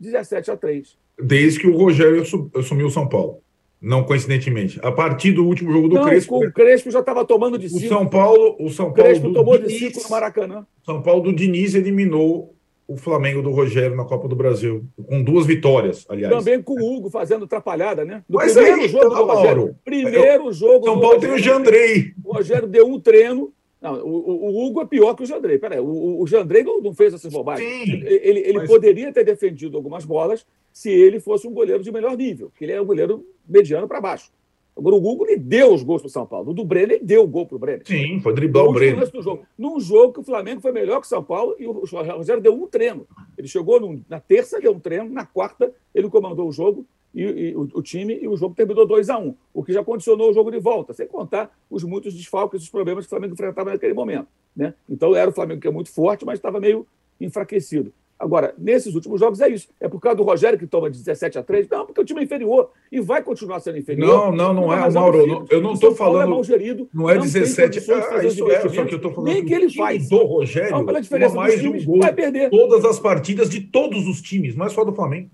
17 0.00 0.50
a 0.50 0.56
3. 0.56 0.96
desde 1.20 1.58
que 1.60 1.66
o 1.66 1.76
Rogério 1.76 2.22
assu- 2.22 2.50
assumiu 2.54 2.86
o 2.86 2.90
São 2.90 3.08
Paulo. 3.08 3.40
Não 3.80 4.04
coincidentemente. 4.04 4.78
A 4.82 4.90
partir 4.92 5.32
do 5.32 5.44
último 5.46 5.72
jogo 5.72 5.88
do 5.88 5.94
Não, 5.96 6.04
Crespo, 6.04 6.38
com 6.40 6.46
o 6.46 6.52
Crespo 6.52 6.90
já 6.90 6.98
estava 7.00 7.24
tomando 7.24 7.56
de 7.58 7.66
o 7.66 7.70
5. 7.70 7.88
São 7.88 8.08
Paulo, 8.08 8.56
o 8.60 8.68
São 8.70 8.88
O 8.88 8.92
Paulo 8.92 9.02
Crespo 9.10 9.32
tomou 9.32 9.56
de 9.58 9.66
Diniz, 9.68 9.78
5 9.94 10.02
no 10.04 10.10
Maracanã. 10.10 10.66
São 10.84 11.00
Paulo 11.02 11.22
do 11.22 11.32
Diniz 11.32 11.74
eliminou 11.74 12.54
o 12.88 12.96
Flamengo 12.96 13.42
do 13.42 13.50
Rogério 13.50 13.94
na 13.94 14.04
Copa 14.04 14.26
do 14.26 14.34
Brasil, 14.34 14.82
com 15.06 15.22
duas 15.22 15.44
vitórias, 15.46 16.06
aliás. 16.08 16.34
Também 16.34 16.62
com 16.62 16.72
o 16.72 16.96
Hugo 16.96 17.10
fazendo 17.10 17.44
atrapalhada, 17.44 18.02
né? 18.02 18.24
No 18.26 18.36
Mas 18.38 18.54
primeiro 18.54 18.80
aí, 18.80 18.88
jogo 18.88 19.04
do 19.10 19.10
Mauro, 19.26 19.32
Rogério. 19.34 19.76
Primeiro 19.84 20.52
jogo 20.54 20.86
São 20.86 20.98
Paulo 20.98 21.20
tem 21.20 21.30
o. 21.30 21.38
Jandrei. 21.38 22.12
O 22.24 22.32
Rogério 22.34 22.66
deu 22.66 22.86
um 22.88 22.98
treino. 22.98 23.52
Não, 23.80 23.94
o, 24.02 24.46
o- 24.46 24.66
Hugo 24.66 24.80
é 24.80 24.86
pior 24.86 25.14
que 25.14 25.22
o 25.22 25.26
Jandrei. 25.26 25.58
Peraí, 25.58 25.78
o, 25.78 26.20
o- 26.20 26.26
Jandrei 26.26 26.64
não, 26.64 26.92
fez 26.94 27.12
essas 27.14 27.30
bobagens. 27.32 27.68
Sim, 27.84 27.92
Ele, 28.06 28.40
ele- 28.40 28.52
mas- 28.58 28.68
poderia 28.68 29.12
ter 29.12 29.22
defendido 29.22 29.76
algumas 29.76 30.04
bolas 30.06 30.44
se 30.72 30.90
ele 30.90 31.20
fosse 31.20 31.46
um 31.46 31.52
goleiro 31.52 31.82
de 31.82 31.92
melhor 31.92 32.16
nível, 32.16 32.48
porque 32.48 32.64
ele 32.64 32.72
é 32.72 32.80
um 32.80 32.86
goleiro 32.86 33.24
mediano 33.46 33.86
para 33.86 34.00
baixo. 34.00 34.30
Agora, 34.78 34.94
o 34.94 35.04
Hugo 35.04 35.24
lhe 35.24 35.36
deu 35.36 35.74
os 35.74 35.82
gols 35.82 36.00
para 36.02 36.06
o 36.06 36.10
São 36.10 36.24
Paulo. 36.24 36.50
O 36.50 36.54
do 36.54 36.64
Brenner, 36.64 36.96
ele 36.98 37.04
deu 37.04 37.24
o 37.24 37.26
gol 37.26 37.44
para 37.46 37.56
o 37.56 37.58
Brenner. 37.58 37.82
Sim, 37.84 38.20
foi 38.20 38.32
driblar 38.32 38.64
o 38.64 38.72
Breno. 38.72 39.00
lance 39.00 39.10
do 39.12 39.20
jogo. 39.20 39.42
Num 39.58 39.80
jogo 39.80 40.12
que 40.12 40.20
o 40.20 40.22
Flamengo 40.22 40.60
foi 40.60 40.70
melhor 40.70 41.00
que 41.00 41.06
o 41.06 41.08
São 41.08 41.22
Paulo 41.24 41.56
e 41.58 41.66
o 41.66 41.72
Rogério 41.72 42.40
deu 42.40 42.54
um 42.54 42.66
treino. 42.66 43.04
Ele 43.36 43.48
chegou 43.48 43.80
num- 43.80 44.00
na 44.08 44.20
terça, 44.20 44.60
deu 44.60 44.72
um 44.72 44.78
treino, 44.78 45.10
na 45.10 45.26
quarta, 45.26 45.72
ele 45.94 46.08
comandou 46.08 46.48
o 46.48 46.52
jogo 46.52 46.86
e, 47.14 47.22
e 47.22 47.56
o, 47.56 47.62
o 47.74 47.82
time 47.82 48.18
e 48.22 48.28
o 48.28 48.36
jogo 48.36 48.54
terminou 48.54 48.86
2 48.86 49.10
a 49.10 49.18
1 49.18 49.34
o 49.52 49.64
que 49.64 49.72
já 49.72 49.82
condicionou 49.82 50.30
o 50.30 50.32
jogo 50.32 50.50
de 50.50 50.60
volta, 50.60 50.92
sem 50.92 51.06
contar 51.08 51.50
os 51.68 51.82
muitos 51.82 52.14
desfalques, 52.14 52.62
os 52.62 52.68
problemas 52.70 53.04
que 53.04 53.08
o 53.08 53.10
Flamengo 53.10 53.34
enfrentava 53.34 53.72
naquele 53.72 53.94
momento. 53.94 54.28
Né? 54.54 54.74
Então 54.88 55.14
era 55.16 55.28
o 55.28 55.32
Flamengo 55.32 55.60
que 55.60 55.66
é 55.66 55.70
muito 55.72 55.90
forte, 55.90 56.24
mas 56.24 56.38
estava 56.38 56.60
meio 56.60 56.86
enfraquecido. 57.20 57.92
Agora, 58.18 58.52
nesses 58.58 58.94
últimos 58.96 59.20
jogos 59.20 59.40
é 59.40 59.48
isso. 59.48 59.68
É 59.78 59.86
por 59.88 60.00
causa 60.00 60.16
do 60.16 60.24
Rogério 60.24 60.58
que 60.58 60.66
toma 60.66 60.90
de 60.90 60.98
17 60.98 61.38
a 61.38 61.42
3? 61.42 61.68
Não, 61.68 61.86
porque 61.86 62.00
o 62.00 62.04
time 62.04 62.20
é 62.20 62.24
inferior 62.24 62.70
e 62.90 63.00
vai 63.00 63.22
continuar 63.22 63.60
sendo 63.60 63.78
inferior. 63.78 64.08
Não, 64.08 64.32
não, 64.32 64.52
não 64.52 64.64
uma 64.64 64.74
é, 64.74 64.80
razão 64.80 65.02
Mauro. 65.02 65.24
não- 65.24 65.46
eu 65.48 65.60
não 65.60 65.74
estou 65.74 65.94
Paulo 65.94 66.14
falando- 66.14 66.28
É 66.32 66.34
mal 66.34 66.42
gerido, 66.42 66.88
Não 66.92 67.08
é 67.08 67.12
tem 67.12 67.22
17. 67.22 67.74
condições 67.80 68.00
de 68.08 68.14
Ah, 68.14 68.24
isso 68.24 68.50
é, 68.50 68.60
só 68.60 68.84
que 68.84 68.92
eu 68.94 68.96
estou 68.96 69.12
falando 69.12 69.32
Nem 69.32 69.44
que 69.44 69.54
ele 69.54 69.70
faz. 69.72 70.08
do 70.08 70.16
Rogério 70.24 70.70
Não, 70.72 70.84
pela 70.84 71.00
diferença 71.00 71.34
mais 71.36 71.60
de 71.60 71.68
um 71.68 71.84
gol 71.84 72.00
vai 72.00 72.12
perder. 72.12 72.50
todas 72.50 72.84
as 72.84 72.98
partidas 72.98 73.48
de 73.48 73.60
todos 73.60 74.04
os 74.08 74.20
times, 74.20 74.56
não 74.56 74.66
é 74.66 74.68
só 74.68 74.82
do 74.84 74.92
Flamengo. 74.92 75.30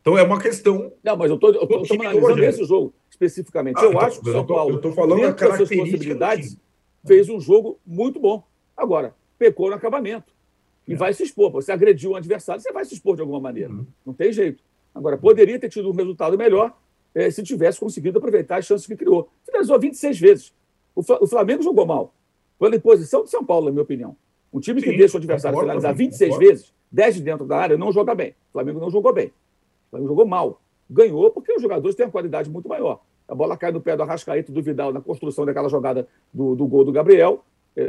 Então 0.00 0.16
é 0.16 0.22
uma 0.22 0.40
questão. 0.40 0.92
Não, 1.02 1.16
mas 1.18 1.28
eu 1.30 1.34
estou 1.36 1.50
analisando 1.50 2.42
esse 2.44 2.64
jogo 2.64 2.94
especificamente. 3.10 3.76
Ah, 3.78 3.84
eu 3.84 3.90
então, 3.90 4.00
acho 4.00 4.20
que 4.22 4.28
o 4.30 4.32
São 4.32 4.46
Paulo, 4.46 4.70
eu 4.76 4.80
tô 4.80 4.92
falando 4.92 5.20
dentro 5.20 5.46
das 5.48 5.56
suas 5.58 5.68
possibilidades, 5.68 6.56
fez 7.06 7.28
um 7.28 7.38
jogo 7.38 7.78
muito 7.86 8.18
bom. 8.18 8.42
Agora, 8.76 9.14
pecou 9.38 9.68
no 9.68 9.74
acabamento. 9.76 10.33
E 10.86 10.92
É. 10.92 10.96
vai 10.96 11.12
se 11.14 11.22
expor. 11.22 11.50
Você 11.52 11.72
agrediu 11.72 12.12
um 12.12 12.16
adversário, 12.16 12.60
você 12.60 12.72
vai 12.72 12.84
se 12.84 12.94
expor 12.94 13.14
de 13.16 13.22
alguma 13.22 13.40
maneira. 13.40 13.70
Uhum. 13.72 13.86
Não 14.04 14.12
tem 14.14 14.32
jeito. 14.32 14.62
Agora, 14.94 15.16
poderia 15.16 15.58
ter 15.58 15.68
tido 15.68 15.88
um 15.90 15.92
resultado 15.94 16.36
melhor 16.38 16.76
eh, 17.14 17.30
se 17.30 17.42
tivesse 17.42 17.80
conseguido 17.80 18.18
aproveitar 18.18 18.58
as 18.58 18.66
chances 18.66 18.86
que 18.86 18.94
criou. 18.96 19.28
Finalizou 19.44 19.78
26 19.78 20.18
vezes. 20.20 20.52
O, 20.94 21.00
o 21.00 21.26
Flamengo 21.26 21.62
jogou 21.62 21.84
mal. 21.86 22.14
Pela 22.58 22.76
imposição 22.76 23.22
do 23.22 23.28
São 23.28 23.44
Paulo, 23.44 23.66
na 23.66 23.72
minha 23.72 23.82
opinião. 23.82 24.16
Um 24.52 24.60
time 24.60 24.80
que 24.80 24.90
Sim, 24.90 24.96
deixa 24.96 25.16
o 25.16 25.18
adversário 25.18 25.54
concordo, 25.56 25.70
finalizar 25.80 25.92
também, 25.92 26.06
26 26.06 26.30
concordo. 26.30 26.48
vezes, 26.48 26.72
10 26.92 27.14
de 27.16 27.22
dentro 27.22 27.44
da 27.46 27.56
área, 27.56 27.76
não 27.76 27.90
joga 27.90 28.14
bem. 28.14 28.30
O 28.30 28.52
Flamengo 28.52 28.78
não 28.78 28.90
jogou 28.90 29.12
bem. 29.12 29.26
O 29.28 29.90
Flamengo 29.90 30.08
jogou 30.08 30.26
mal. 30.26 30.60
Ganhou 30.88 31.30
porque 31.32 31.52
os 31.52 31.60
jogadores 31.60 31.96
têm 31.96 32.06
uma 32.06 32.12
qualidade 32.12 32.48
muito 32.48 32.68
maior. 32.68 33.00
A 33.26 33.34
bola 33.34 33.56
cai 33.56 33.72
no 33.72 33.80
pé 33.80 33.96
do 33.96 34.02
Arrascaeta 34.04 34.50
e 34.52 34.54
do 34.54 34.62
Vidal 34.62 34.92
na 34.92 35.00
construção 35.00 35.44
daquela 35.44 35.68
jogada 35.68 36.06
do, 36.32 36.54
do 36.54 36.66
gol 36.66 36.84
do 36.84 36.92
Gabriel. 36.92 37.44
É, 37.76 37.82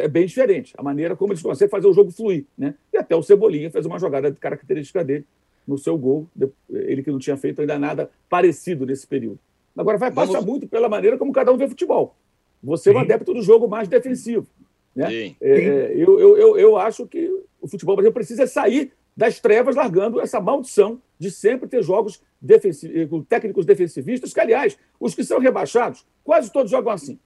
é- 0.00 0.04
é 0.04 0.08
bem 0.08 0.26
diferente. 0.26 0.74
A 0.76 0.82
maneira 0.82 1.16
como 1.16 1.32
eles 1.32 1.42
conseguem 1.42 1.70
fazer 1.70 1.86
o 1.86 1.92
jogo 1.92 2.10
fluir. 2.10 2.44
Né? 2.58 2.74
E 2.92 2.98
até 2.98 3.16
o 3.16 3.22
Cebolinha 3.22 3.70
fez 3.70 3.86
uma 3.86 3.98
jogada 3.98 4.30
de 4.30 4.38
característica 4.38 5.02
dele 5.02 5.24
no 5.66 5.78
seu 5.78 5.96
gol. 5.96 6.26
Ele 6.70 7.02
que 7.02 7.10
não 7.10 7.18
tinha 7.18 7.36
feito 7.36 7.60
ainda 7.60 7.78
nada 7.78 8.10
parecido 8.28 8.84
nesse 8.84 9.06
período. 9.06 9.38
Agora, 9.76 9.96
vai 9.96 10.10
Vamos- 10.10 10.32
passar 10.34 10.44
muito 10.44 10.66
pela 10.68 10.88
maneira 10.88 11.16
como 11.16 11.32
cada 11.32 11.52
um 11.52 11.56
vê 11.56 11.66
futebol. 11.68 12.14
Você 12.62 12.90
é 12.90 12.92
um 12.92 12.96
Sim. 12.96 13.00
adepto 13.04 13.32
do 13.32 13.40
jogo 13.42 13.66
mais 13.68 13.88
defensivo. 13.88 14.46
Né? 14.94 15.08
Sim. 15.08 15.36
É, 15.40 15.50
é, 15.52 15.92
eu, 15.96 16.18
eu, 16.20 16.36
eu, 16.36 16.58
eu 16.58 16.76
acho 16.76 17.06
que 17.06 17.30
o 17.60 17.66
futebol 17.68 17.94
brasileiro 17.96 18.12
precisa 18.14 18.46
sair 18.46 18.92
das 19.16 19.40
trevas, 19.40 19.74
largando 19.76 20.20
essa 20.20 20.40
maldição 20.40 21.00
de 21.18 21.30
sempre 21.30 21.68
ter 21.68 21.82
jogos 21.82 22.20
defensi- 22.40 22.90
eh, 22.94 23.06
com 23.06 23.22
técnicos 23.22 23.64
defensivistas, 23.66 24.32
que, 24.34 24.40
aliás, 24.40 24.76
os 24.98 25.14
que 25.14 25.22
são 25.24 25.38
rebaixados, 25.38 26.06
quase 26.24 26.50
todos 26.52 26.70
jogam 26.70 26.92
assim. 26.92 27.18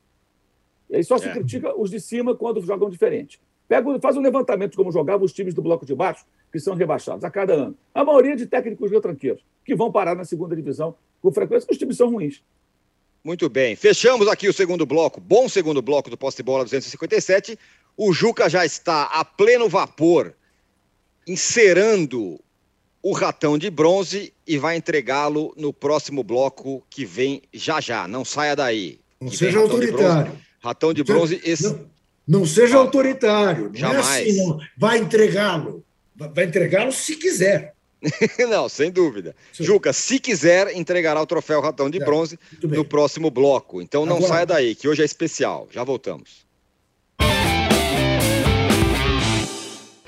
E 0.94 0.98
aí 0.98 1.04
só 1.04 1.18
se 1.18 1.26
É. 1.28 1.32
critica 1.32 1.74
os 1.76 1.90
de 1.90 1.98
cima 1.98 2.36
quando 2.36 2.60
jogam 2.64 2.88
diferente. 2.88 3.40
Pega, 3.66 3.98
faz 3.98 4.16
um 4.16 4.20
levantamento 4.20 4.70
de 4.72 4.76
como 4.76 4.92
jogavam 4.92 5.24
os 5.24 5.32
times 5.32 5.52
do 5.52 5.60
bloco 5.60 5.84
de 5.84 5.92
baixo, 5.92 6.24
que 6.52 6.60
são 6.60 6.74
rebaixados 6.74 7.24
a 7.24 7.30
cada 7.30 7.52
ano. 7.52 7.76
A 7.92 8.04
maioria 8.04 8.36
de 8.36 8.46
técnicos 8.46 8.92
retranqueiros, 8.92 9.42
que 9.64 9.74
vão 9.74 9.90
parar 9.90 10.14
na 10.14 10.24
segunda 10.24 10.54
divisão 10.54 10.94
com 11.20 11.32
frequência, 11.32 11.66
os 11.68 11.76
times 11.76 11.96
são 11.96 12.10
ruins. 12.12 12.42
Muito 13.24 13.48
bem. 13.48 13.74
Fechamos 13.74 14.28
aqui 14.28 14.48
o 14.48 14.52
segundo 14.52 14.86
bloco. 14.86 15.20
Bom 15.20 15.48
segundo 15.48 15.82
bloco 15.82 16.08
do 16.10 16.16
Poste 16.16 16.38
de 16.38 16.42
Bola 16.44 16.62
257. 16.62 17.58
O 17.96 18.12
Juca 18.12 18.48
já 18.48 18.64
está 18.64 19.04
a 19.04 19.24
pleno 19.24 19.68
vapor, 19.68 20.32
encerando 21.26 22.38
o 23.02 23.12
ratão 23.12 23.58
de 23.58 23.68
bronze 23.68 24.32
e 24.46 24.56
vai 24.56 24.76
entregá-lo 24.76 25.52
no 25.56 25.72
próximo 25.72 26.22
bloco 26.22 26.86
que 26.88 27.04
vem 27.04 27.42
já 27.52 27.80
já. 27.80 28.06
Não 28.06 28.24
saia 28.24 28.54
daí. 28.54 29.00
Não 29.20 29.30
seja 29.32 29.58
autoritário. 29.58 30.32
Ratão 30.64 30.94
de 30.94 31.04
bronze. 31.04 31.38
esse- 31.44 31.64
Não, 31.64 31.86
não 32.26 32.46
seja 32.46 32.78
autoritário. 32.78 33.64
Não 33.66 33.74
jamais. 33.74 34.06
é 34.08 34.22
assim, 34.22 34.36
não. 34.46 34.58
Vai 34.78 34.96
entregá-lo. 34.98 35.84
Vai 36.16 36.44
entregá-lo 36.46 36.90
se 36.90 37.16
quiser. 37.16 37.74
Não, 38.50 38.68
sem 38.68 38.90
dúvida. 38.90 39.34
Sim. 39.52 39.64
Juca, 39.64 39.90
se 39.92 40.18
quiser, 40.18 40.74
entregará 40.76 41.20
o 41.22 41.26
troféu 41.26 41.60
ratão 41.62 41.88
de 41.88 42.00
É, 42.00 42.04
bronze 42.04 42.38
no 42.62 42.84
próximo 42.84 43.30
bloco. 43.30 43.80
Então 43.80 44.04
não 44.04 44.16
Agora- 44.16 44.32
saia 44.32 44.46
daí, 44.46 44.74
que 44.74 44.86
hoje 44.86 45.00
é 45.02 45.04
especial. 45.06 45.68
Já 45.70 45.82
voltamos. 45.84 46.44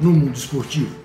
no 0.00 0.10
mundo 0.10 0.36
esportivo. 0.38 1.03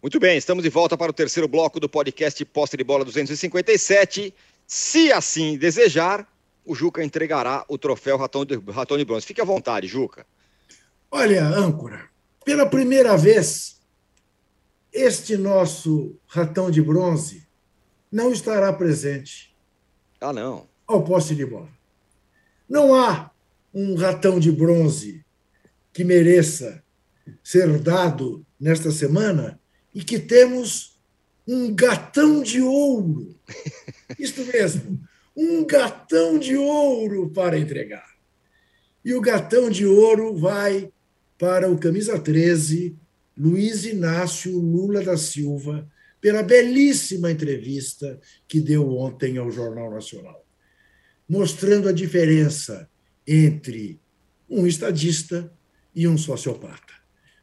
Muito 0.00 0.20
bem, 0.20 0.38
estamos 0.38 0.62
de 0.62 0.70
volta 0.70 0.96
para 0.96 1.10
o 1.10 1.12
terceiro 1.12 1.48
bloco 1.48 1.80
do 1.80 1.88
podcast 1.88 2.44
Poste 2.44 2.76
de 2.76 2.84
Bola 2.84 3.04
257. 3.04 4.32
Se 4.64 5.12
assim 5.12 5.58
desejar, 5.58 6.24
o 6.64 6.72
Juca 6.72 7.02
entregará 7.02 7.64
o 7.68 7.76
troféu 7.76 8.16
Ratão 8.16 8.44
de, 8.44 8.56
Ratão 8.70 8.96
de 8.96 9.04
Bronze. 9.04 9.26
Fique 9.26 9.40
à 9.40 9.44
vontade, 9.44 9.88
Juca. 9.88 10.24
Olha, 11.10 11.44
âncora, 11.44 12.08
pela 12.44 12.64
primeira 12.64 13.16
vez, 13.16 13.80
este 14.92 15.36
nosso 15.36 16.14
Ratão 16.28 16.70
de 16.70 16.80
Bronze 16.80 17.48
não 18.10 18.30
estará 18.32 18.72
presente. 18.72 19.52
Ah, 20.20 20.32
não. 20.32 20.68
Ao 20.86 21.02
poste 21.02 21.34
de 21.34 21.44
bola. 21.44 21.68
Não 22.68 22.94
há 22.94 23.32
um 23.74 23.96
ratão 23.96 24.38
de 24.38 24.52
bronze 24.52 25.24
que 25.92 26.04
mereça 26.04 26.84
ser 27.42 27.80
dado 27.80 28.46
nesta 28.60 28.92
semana 28.92 29.58
e 29.98 30.04
que 30.04 30.16
temos 30.16 30.96
um 31.44 31.74
gatão 31.74 32.40
de 32.40 32.60
ouro. 32.60 33.34
Isto 34.16 34.44
mesmo, 34.44 35.00
um 35.36 35.66
gatão 35.66 36.38
de 36.38 36.56
ouro 36.56 37.30
para 37.30 37.58
entregar. 37.58 38.08
E 39.04 39.12
o 39.12 39.20
gatão 39.20 39.68
de 39.68 39.84
ouro 39.84 40.36
vai 40.36 40.92
para 41.36 41.68
o 41.68 41.76
camisa 41.76 42.16
13, 42.16 42.96
Luiz 43.36 43.84
Inácio 43.84 44.56
Lula 44.56 45.02
da 45.02 45.16
Silva, 45.16 45.90
pela 46.20 46.44
belíssima 46.44 47.32
entrevista 47.32 48.20
que 48.46 48.60
deu 48.60 48.96
ontem 48.96 49.36
ao 49.36 49.50
Jornal 49.50 49.90
Nacional, 49.90 50.46
mostrando 51.28 51.88
a 51.88 51.92
diferença 51.92 52.88
entre 53.26 54.00
um 54.48 54.64
estadista 54.64 55.52
e 55.92 56.06
um 56.06 56.16
sociopata. 56.16 56.94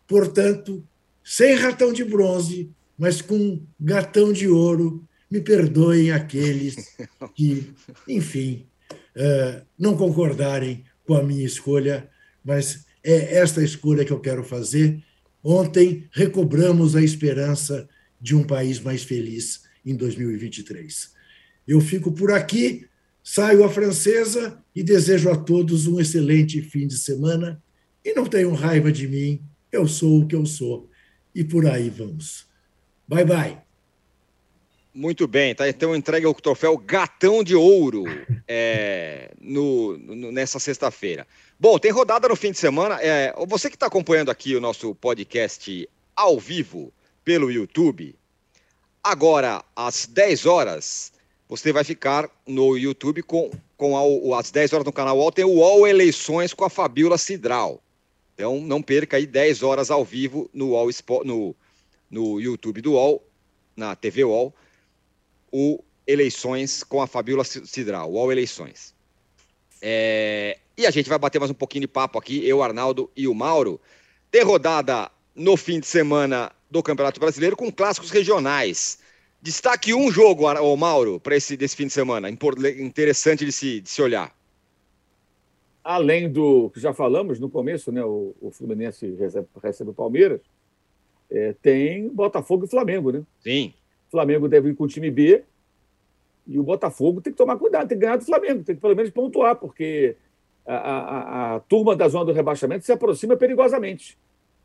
Portanto, 0.08 0.88
sem 1.26 1.56
ratão 1.56 1.92
de 1.92 2.04
bronze, 2.04 2.70
mas 2.96 3.20
com 3.20 3.60
gatão 3.80 4.32
de 4.32 4.48
ouro. 4.48 5.04
Me 5.30 5.42
perdoem 5.42 6.12
aqueles 6.12 6.96
que, 7.34 7.74
enfim, 8.08 8.68
eh, 9.16 9.64
não 9.78 9.98
concordarem 9.98 10.86
com 11.04 11.16
a 11.16 11.24
minha 11.24 11.44
escolha, 11.44 12.08
mas 12.44 12.86
é 13.04 13.40
esta 13.40 13.64
escolha 13.64 14.06
que 14.06 14.14
eu 14.14 14.20
quero 14.20 14.44
fazer. 14.44 15.04
Ontem 15.44 16.08
recobramos 16.12 16.96
a 16.96 17.02
esperança 17.02 17.90
de 18.22 18.36
um 18.36 18.44
país 18.44 18.80
mais 18.80 19.04
feliz 19.04 19.64
em 19.84 19.96
2023. 19.96 21.12
Eu 21.68 21.82
fico 21.82 22.12
por 22.12 22.32
aqui, 22.32 22.88
saio 23.24 23.64
à 23.64 23.70
francesa 23.70 24.64
e 24.76 24.84
desejo 24.84 25.32
a 25.32 25.36
todos 25.36 25.88
um 25.88 26.00
excelente 26.00 26.62
fim 26.62 26.86
de 26.86 26.98
semana. 26.98 27.62
E 28.06 28.14
não 28.14 28.28
tenham 28.28 28.54
raiva 28.54 28.92
de 28.92 29.08
mim, 29.08 29.42
eu 29.72 29.88
sou 29.88 30.22
o 30.22 30.28
que 30.28 30.36
eu 30.36 30.46
sou 30.46 30.88
e 31.36 31.44
por 31.44 31.68
aí 31.68 31.90
vamos. 31.90 32.48
Bye, 33.06 33.26
bye. 33.26 33.58
Muito 34.94 35.28
bem, 35.28 35.54
tá? 35.54 35.68
Então 35.68 35.94
entrega 35.94 36.30
o 36.30 36.34
troféu 36.34 36.78
Gatão 36.78 37.44
de 37.44 37.54
Ouro 37.54 38.06
é, 38.48 39.32
no, 39.42 39.98
no, 39.98 40.32
nessa 40.32 40.58
sexta-feira. 40.58 41.28
Bom, 41.60 41.78
tem 41.78 41.92
rodada 41.92 42.30
no 42.30 42.36
fim 42.36 42.52
de 42.52 42.58
semana. 42.58 42.98
É, 43.02 43.34
você 43.46 43.70
que 43.70 43.76
está 43.76 43.88
acompanhando 43.88 44.32
aqui 44.32 44.56
o 44.56 44.62
nosso 44.62 44.96
podcast 44.96 45.90
ao 46.16 46.40
vivo 46.40 46.94
pelo 47.26 47.52
YouTube, 47.52 48.16
agora 49.04 49.62
às 49.76 50.06
10 50.06 50.46
horas, 50.46 51.12
você 51.50 51.74
vai 51.74 51.84
ficar 51.84 52.30
no 52.48 52.78
YouTube 52.78 53.22
com, 53.22 53.52
com 53.76 53.98
a, 54.34 54.40
às 54.40 54.50
10 54.50 54.72
horas 54.74 54.86
no 54.86 54.94
canal 54.94 55.18
UOL, 55.18 55.32
tem 55.32 55.44
o 55.44 55.56
UOL 55.56 55.86
Eleições 55.86 56.54
com 56.54 56.64
a 56.64 56.70
Fabiola 56.70 57.18
Cidral. 57.18 57.82
Então 58.36 58.60
não 58.60 58.82
perca 58.82 59.16
aí 59.16 59.26
10 59.26 59.64
horas 59.64 59.90
ao 59.90 60.04
vivo 60.04 60.50
no, 60.54 60.72
UOL, 60.72 60.90
no, 61.24 61.56
no 62.12 62.40
YouTube 62.40 62.82
do 62.82 62.92
UOL, 62.92 63.26
na 63.76 63.96
TV 63.96 64.26
UOL, 64.26 64.54
o 65.52 65.82
Eleições 66.06 66.84
com 66.84 67.02
a 67.02 67.08
Fabiola 67.08 67.44
Cidral, 67.46 68.12
UOL 68.12 68.32
Eleições. 68.32 68.94
É, 69.82 70.60
e 70.78 70.86
a 70.86 70.92
gente 70.92 71.08
vai 71.08 71.18
bater 71.18 71.40
mais 71.40 71.50
um 71.50 71.56
pouquinho 71.56 71.82
de 71.82 71.88
papo 71.88 72.20
aqui, 72.20 72.46
eu, 72.48 72.62
Arnaldo 72.62 73.10
e 73.16 73.28
o 73.28 73.34
Mauro. 73.34 73.80
Tem 74.30 74.44
rodada 74.44 75.10
no 75.34 75.56
fim 75.56 75.80
de 75.80 75.88
semana 75.88 76.52
do 76.70 76.84
Campeonato 76.84 77.20
Brasileiro 77.20 77.56
com 77.56 77.72
clássicos 77.72 78.12
regionais. 78.12 79.00
Destaque 79.42 79.94
um 79.94 80.12
jogo, 80.12 80.46
o 80.46 80.76
Mauro, 80.76 81.20
para 81.20 81.38
esse 81.38 81.56
desse 81.56 81.76
fim 81.76 81.88
de 81.88 81.94
semana, 81.94 82.30
interessante 82.30 83.46
de 83.46 83.52
se, 83.52 83.80
de 83.80 83.90
se 83.90 84.02
olhar 84.02 84.36
além 85.86 86.32
do 86.32 86.72
que 86.72 86.80
já 86.80 86.92
falamos 86.92 87.40
no 87.40 87.48
começo, 87.48 87.92
né, 87.92 88.04
o, 88.04 88.34
o 88.42 88.50
Fluminense 88.50 89.08
recebe, 89.12 89.48
recebe 89.62 89.92
o 89.92 89.94
Palmeiras, 89.94 90.42
é, 91.30 91.54
tem 91.62 92.10
Botafogo 92.10 92.66
e 92.66 92.68
Flamengo, 92.68 93.12
né? 93.12 93.24
Sim. 93.40 93.72
O 94.08 94.12
Flamengo 94.12 94.50
deve 94.50 94.70
ir 94.70 94.76
com 94.76 94.86
o 94.86 94.88
time 94.88 95.12
B 95.12 95.44
e 96.48 96.58
o 96.58 96.64
Botafogo 96.64 97.22
tem 97.22 97.32
que 97.32 97.38
tomar 97.38 97.58
cuidado, 97.58 97.88
tem 97.88 98.00
que 98.00 98.04
ganhar 98.04 98.18
do 98.18 98.26
Flamengo, 98.26 98.64
tem 98.64 98.76
que 98.76 98.82
pelo 98.82 98.96
menos 98.96 99.12
pontuar, 99.12 99.58
porque 99.58 100.16
a, 100.66 100.76
a, 100.76 101.56
a 101.56 101.60
turma 101.60 101.96
da 101.96 102.08
zona 102.08 102.26
do 102.26 102.32
rebaixamento 102.32 102.84
se 102.84 102.92
aproxima 102.92 103.38
perigosamente. 103.38 104.18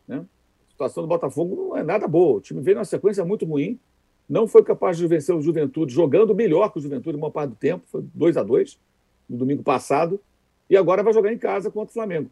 Né? 0.08 0.24
A 0.68 0.70
situação 0.70 1.02
do 1.02 1.08
Botafogo 1.08 1.54
não 1.54 1.76
é 1.76 1.82
nada 1.82 2.08
boa. 2.08 2.38
O 2.38 2.40
time 2.40 2.62
veio 2.62 2.76
numa 2.76 2.84
sequência 2.86 3.22
muito 3.26 3.44
ruim, 3.44 3.78
não 4.26 4.48
foi 4.48 4.62
capaz 4.62 4.96
de 4.96 5.06
vencer 5.06 5.34
o 5.34 5.42
Juventude 5.42 5.92
jogando 5.92 6.34
melhor 6.34 6.72
que 6.72 6.78
o 6.78 6.82
Juventude 6.82 7.18
uma 7.18 7.30
parte 7.30 7.50
do 7.50 7.56
tempo, 7.56 7.84
foi 7.88 8.02
2 8.14 8.38
a 8.38 8.42
2 8.42 8.78
no 9.28 9.36
domingo 9.36 9.62
passado 9.62 10.18
e 10.70 10.76
agora 10.76 11.02
vai 11.02 11.12
jogar 11.12 11.32
em 11.32 11.38
casa 11.38 11.68
contra 11.68 11.90
o 11.90 11.92
Flamengo. 11.92 12.30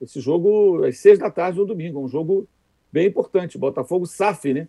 Esse 0.00 0.20
jogo 0.20 0.84
às 0.84 0.98
seis 0.98 1.18
da 1.18 1.30
tarde 1.30 1.58
no 1.58 1.66
domingo, 1.66 2.00
é 2.00 2.02
um 2.02 2.08
jogo 2.08 2.48
bem 2.90 3.06
importante. 3.06 3.58
Botafogo 3.58 4.06
SAF, 4.06 4.54
né? 4.54 4.66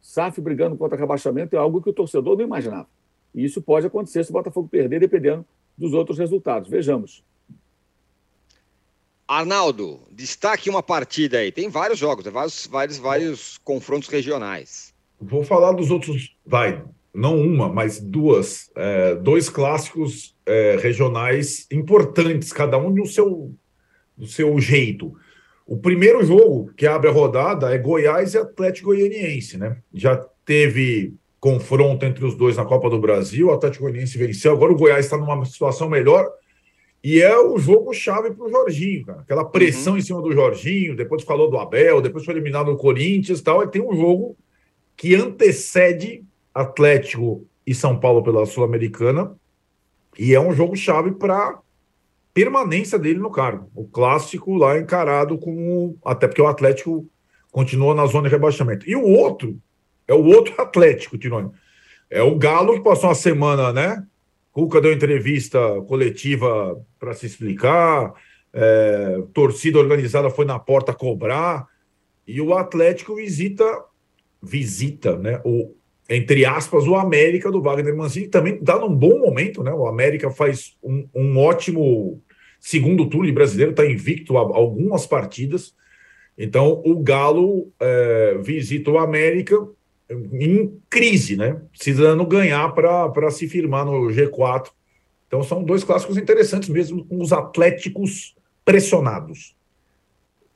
SAF 0.00 0.40
brigando 0.40 0.76
contra 0.76 0.96
rebaixamento 0.96 1.54
é 1.54 1.58
algo 1.58 1.82
que 1.82 1.90
o 1.90 1.92
torcedor 1.92 2.36
não 2.36 2.44
imaginava. 2.44 2.88
E 3.34 3.44
isso 3.44 3.60
pode 3.60 3.86
acontecer 3.86 4.24
se 4.24 4.30
o 4.30 4.32
Botafogo 4.32 4.66
perder, 4.66 4.98
dependendo 4.98 5.44
dos 5.76 5.92
outros 5.92 6.18
resultados. 6.18 6.70
Vejamos. 6.70 7.22
Arnaldo, 9.28 10.00
destaque 10.10 10.70
uma 10.70 10.82
partida 10.82 11.38
aí. 11.38 11.52
Tem 11.52 11.68
vários 11.68 11.98
jogos, 11.98 12.24
vários, 12.26 12.66
vários, 12.66 12.98
vários 12.98 13.58
confrontos 13.58 14.08
regionais. 14.08 14.94
Vou 15.20 15.44
falar 15.44 15.72
dos 15.72 15.90
outros. 15.90 16.36
Vai, 16.44 16.82
não 17.14 17.38
uma, 17.38 17.68
mas 17.68 18.00
duas, 18.00 18.70
é, 18.76 19.14
dois 19.14 19.48
clássicos 19.48 20.36
é, 20.46 20.76
regionais 20.80 21.66
importantes, 21.70 22.52
cada 22.52 22.78
um 22.78 22.92
do 22.92 23.06
seu, 23.06 23.54
do 24.16 24.26
seu 24.26 24.58
jeito. 24.58 25.12
O 25.66 25.76
primeiro 25.76 26.24
jogo 26.24 26.72
que 26.76 26.86
abre 26.86 27.08
a 27.08 27.12
rodada 27.12 27.72
é 27.72 27.78
Goiás 27.78 28.34
e 28.34 28.38
Atlético 28.38 28.88
Goianiense, 28.88 29.58
né? 29.58 29.78
Já 29.92 30.16
teve 30.44 31.14
confronto 31.38 32.04
entre 32.06 32.24
os 32.24 32.34
dois 32.36 32.56
na 32.56 32.64
Copa 32.64 32.88
do 32.88 33.00
Brasil, 33.00 33.48
o 33.48 33.52
Atlético 33.52 33.84
Goianiense 33.84 34.16
venceu, 34.16 34.52
agora 34.52 34.72
o 34.72 34.76
Goiás 34.76 35.04
está 35.04 35.18
numa 35.18 35.44
situação 35.44 35.88
melhor 35.88 36.30
e 37.04 37.20
é 37.20 37.36
o 37.36 37.58
jogo 37.58 37.92
chave 37.92 38.30
para 38.30 38.46
o 38.46 38.50
Jorginho, 38.50 39.04
cara. 39.04 39.20
Aquela 39.22 39.44
pressão 39.44 39.94
uhum. 39.94 39.98
em 39.98 40.02
cima 40.02 40.22
do 40.22 40.32
Jorginho, 40.32 40.94
depois 40.94 41.24
falou 41.24 41.50
do 41.50 41.58
Abel, 41.58 42.00
depois 42.00 42.24
foi 42.24 42.32
eliminado 42.34 42.70
no 42.70 42.76
Corinthians 42.76 43.40
e 43.40 43.42
tal, 43.42 43.64
e 43.64 43.68
tem 43.68 43.82
um 43.82 43.94
jogo 43.94 44.36
que 44.96 45.14
antecede 45.16 46.24
Atlético 46.54 47.46
e 47.66 47.74
São 47.74 47.98
Paulo 47.98 48.22
pela 48.22 48.46
Sul-Americana. 48.46 49.34
E 50.18 50.34
é 50.34 50.40
um 50.40 50.52
jogo 50.52 50.76
chave 50.76 51.12
para 51.12 51.58
permanência 52.34 52.98
dele 52.98 53.18
no 53.18 53.30
cargo. 53.30 53.70
O 53.74 53.86
clássico 53.86 54.54
lá 54.54 54.78
encarado 54.78 55.38
como. 55.38 55.96
Até 56.04 56.26
porque 56.26 56.42
o 56.42 56.46
Atlético 56.46 57.08
continua 57.50 57.94
na 57.94 58.06
zona 58.06 58.28
de 58.28 58.34
rebaixamento. 58.34 58.88
E 58.88 58.96
o 58.96 59.06
outro 59.06 59.58
é 60.06 60.14
o 60.14 60.24
outro 60.24 60.54
Atlético, 60.60 61.18
Tironi. 61.18 61.50
É 62.10 62.22
o 62.22 62.36
Galo 62.36 62.74
que 62.74 62.84
passou 62.84 63.08
uma 63.08 63.14
semana, 63.14 63.72
né? 63.72 64.06
Cuca 64.50 64.80
deu 64.80 64.92
entrevista 64.92 65.58
coletiva 65.88 66.78
para 66.98 67.14
se 67.14 67.24
explicar, 67.24 68.12
é, 68.52 69.22
torcida 69.32 69.78
organizada 69.78 70.28
foi 70.28 70.44
na 70.44 70.58
porta 70.58 70.92
cobrar, 70.92 71.66
e 72.26 72.38
o 72.38 72.54
Atlético 72.54 73.14
visita, 73.16 73.64
visita, 74.42 75.16
né? 75.16 75.40
O, 75.42 75.74
entre 76.16 76.44
aspas, 76.44 76.86
o 76.86 76.94
América 76.94 77.50
do 77.50 77.62
Wagner 77.62 77.96
Mancini, 77.96 78.28
também 78.28 78.54
está 78.54 78.78
num 78.78 78.94
bom 78.94 79.18
momento, 79.18 79.62
né? 79.62 79.72
O 79.72 79.86
América 79.86 80.30
faz 80.30 80.76
um, 80.82 81.08
um 81.14 81.38
ótimo 81.38 82.20
segundo 82.60 83.06
turno 83.06 83.32
brasileiro, 83.32 83.70
está 83.70 83.86
invicto 83.86 84.36
a 84.36 84.40
algumas 84.40 85.06
partidas. 85.06 85.74
Então, 86.36 86.82
o 86.84 87.02
Galo 87.02 87.72
é, 87.80 88.38
visita 88.42 88.90
o 88.90 88.98
América 88.98 89.56
em 90.32 90.78
crise, 90.90 91.36
né? 91.36 91.60
Precisando 91.72 92.26
ganhar 92.26 92.68
para 92.74 93.30
se 93.30 93.48
firmar 93.48 93.86
no 93.86 94.08
G4. 94.08 94.68
Então, 95.26 95.42
são 95.42 95.64
dois 95.64 95.82
clássicos 95.82 96.18
interessantes 96.18 96.68
mesmo, 96.68 97.04
com 97.06 97.20
os 97.20 97.32
Atléticos 97.32 98.34
pressionados. 98.64 99.56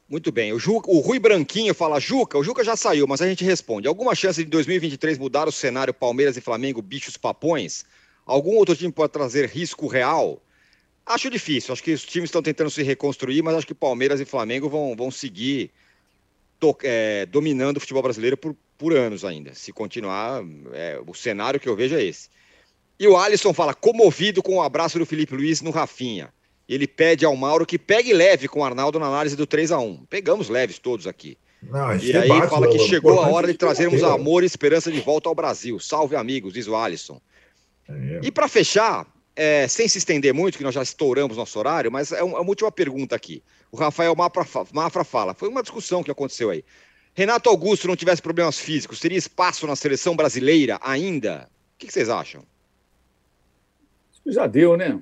Muito 0.09 0.31
bem. 0.31 0.53
O, 0.53 0.59
Ju, 0.59 0.81
o 0.87 1.01
Rui 1.01 1.19
Branquinho 1.19 1.75
fala: 1.75 1.99
Juca, 1.99 2.39
o 2.39 2.45
Juca 2.45 2.63
já 2.63 2.77
saiu, 2.77 3.07
mas 3.09 3.21
a 3.21 3.29
gente 3.29 3.45
responde. 3.45 3.89
Alguma 3.89 4.15
chance 4.15 4.43
de 4.43 4.49
2023 4.49 5.19
mudar 5.19 5.49
o 5.49 5.53
cenário 5.53 5.93
Palmeiras 5.93 6.37
e 6.37 6.41
Flamengo, 6.41 6.81
bichos 6.81 7.17
papões? 7.17 7.85
Algum 8.25 8.57
outro 8.57 8.77
time 8.77 8.93
pode 8.93 9.13
trazer 9.13 9.49
risco 9.49 9.89
real? 9.89 10.41
Acho 11.05 11.29
difícil. 11.29 11.73
Acho 11.73 11.83
que 11.83 11.93
os 11.93 12.05
times 12.05 12.29
estão 12.29 12.43
tentando 12.43 12.71
se 12.71 12.83
reconstruir, 12.83 13.43
mas 13.43 13.57
acho 13.57 13.67
que 13.67 13.75
Palmeiras 13.75 14.21
e 14.21 14.25
Flamengo 14.25 14.69
vão, 14.69 14.95
vão 14.97 15.11
seguir 15.11 15.73
to, 16.61 16.77
é, 16.83 17.27
dominando 17.27 17.79
o 17.79 17.81
futebol 17.81 18.03
brasileiro 18.03 18.37
por, 18.37 18.57
por 18.79 18.97
anos 18.97 19.25
ainda. 19.25 19.55
Se 19.55 19.73
continuar, 19.73 20.43
é, 20.73 21.01
o 21.05 21.15
cenário 21.15 21.59
que 21.59 21.69
eu 21.69 21.75
vejo 21.75 21.97
é 21.97 22.05
esse. 22.05 22.29
E 22.99 23.09
o 23.09 23.17
Alisson 23.17 23.53
fala: 23.53 23.75
comovido 23.75 24.41
com 24.41 24.57
o 24.57 24.63
abraço 24.63 25.01
do 25.01 25.07
Felipe 25.07 25.35
Luiz 25.35 25.61
no 25.61 25.71
Rafinha 25.71 26.33
ele 26.69 26.87
pede 26.87 27.25
ao 27.25 27.37
Mauro 27.37 27.65
que 27.65 27.79
pegue 27.79 28.13
leve 28.13 28.49
com 28.49 28.61
o 28.61 28.65
Arnaldo 28.65 28.99
na 28.99 29.07
análise 29.07 29.37
do 29.37 29.47
3 29.47 29.73
a 29.73 29.79
1 29.79 30.07
Pegamos 30.11 30.49
leves 30.49 30.79
todos 30.79 31.07
aqui. 31.07 31.39
Não, 31.63 31.97
e 31.97 32.17
aí 32.17 32.29
debate, 32.29 32.51
fala 32.51 32.69
que 32.69 32.79
chegou 32.81 33.21
a 33.21 33.29
hora 33.29 33.47
de 33.47 33.55
trazermos 33.55 34.03
amor 34.03 34.43
e 34.43 34.47
esperança 34.47 34.91
de 34.91 35.01
volta 35.01 35.29
ao 35.29 35.35
Brasil. 35.35 35.79
Salve, 35.79 36.15
amigos, 36.15 36.53
diz 36.53 36.67
o 36.69 36.77
Alisson. 36.77 37.21
É. 37.89 38.21
E 38.23 38.31
para 38.31 38.49
fechar, 38.49 39.07
é, 39.35 39.67
sem 39.67 39.89
se 39.89 39.99
estender 39.99 40.33
muito, 40.35 40.59
que 40.59 40.65
nós 40.65 40.75
já 40.75 40.83
estouramos 40.83 41.37
nosso 41.37 41.59
horário, 41.59 41.91
mas 41.91 42.13
é 42.13 42.23
uma, 42.23 42.39
é 42.39 42.41
uma 42.41 42.49
última 42.49 42.71
pergunta 42.71 43.17
aqui. 43.17 43.43
O 43.71 43.77
Rafael 43.77 44.15
Mafra, 44.15 44.45
Mafra 44.73 45.05
fala, 45.05 45.35
foi 45.35 45.49
uma 45.49 45.63
discussão 45.63 46.03
que 46.03 46.11
aconteceu 46.11 46.51
aí. 46.51 46.65
Renato 47.15 47.49
Augusto 47.49 47.89
não 47.89 47.97
tivesse 47.97 48.21
problemas 48.21 48.59
físicos, 48.59 49.01
teria 49.01 49.19
espaço 49.19 49.67
na 49.67 49.75
seleção 49.75 50.15
brasileira 50.15 50.79
ainda? 50.83 51.49
O 51.75 51.79
que, 51.79 51.87
que 51.87 51.93
vocês 51.93 52.11
acham? 52.11 52.43
Já 54.27 54.47
deu, 54.47 54.77
né? 54.77 55.01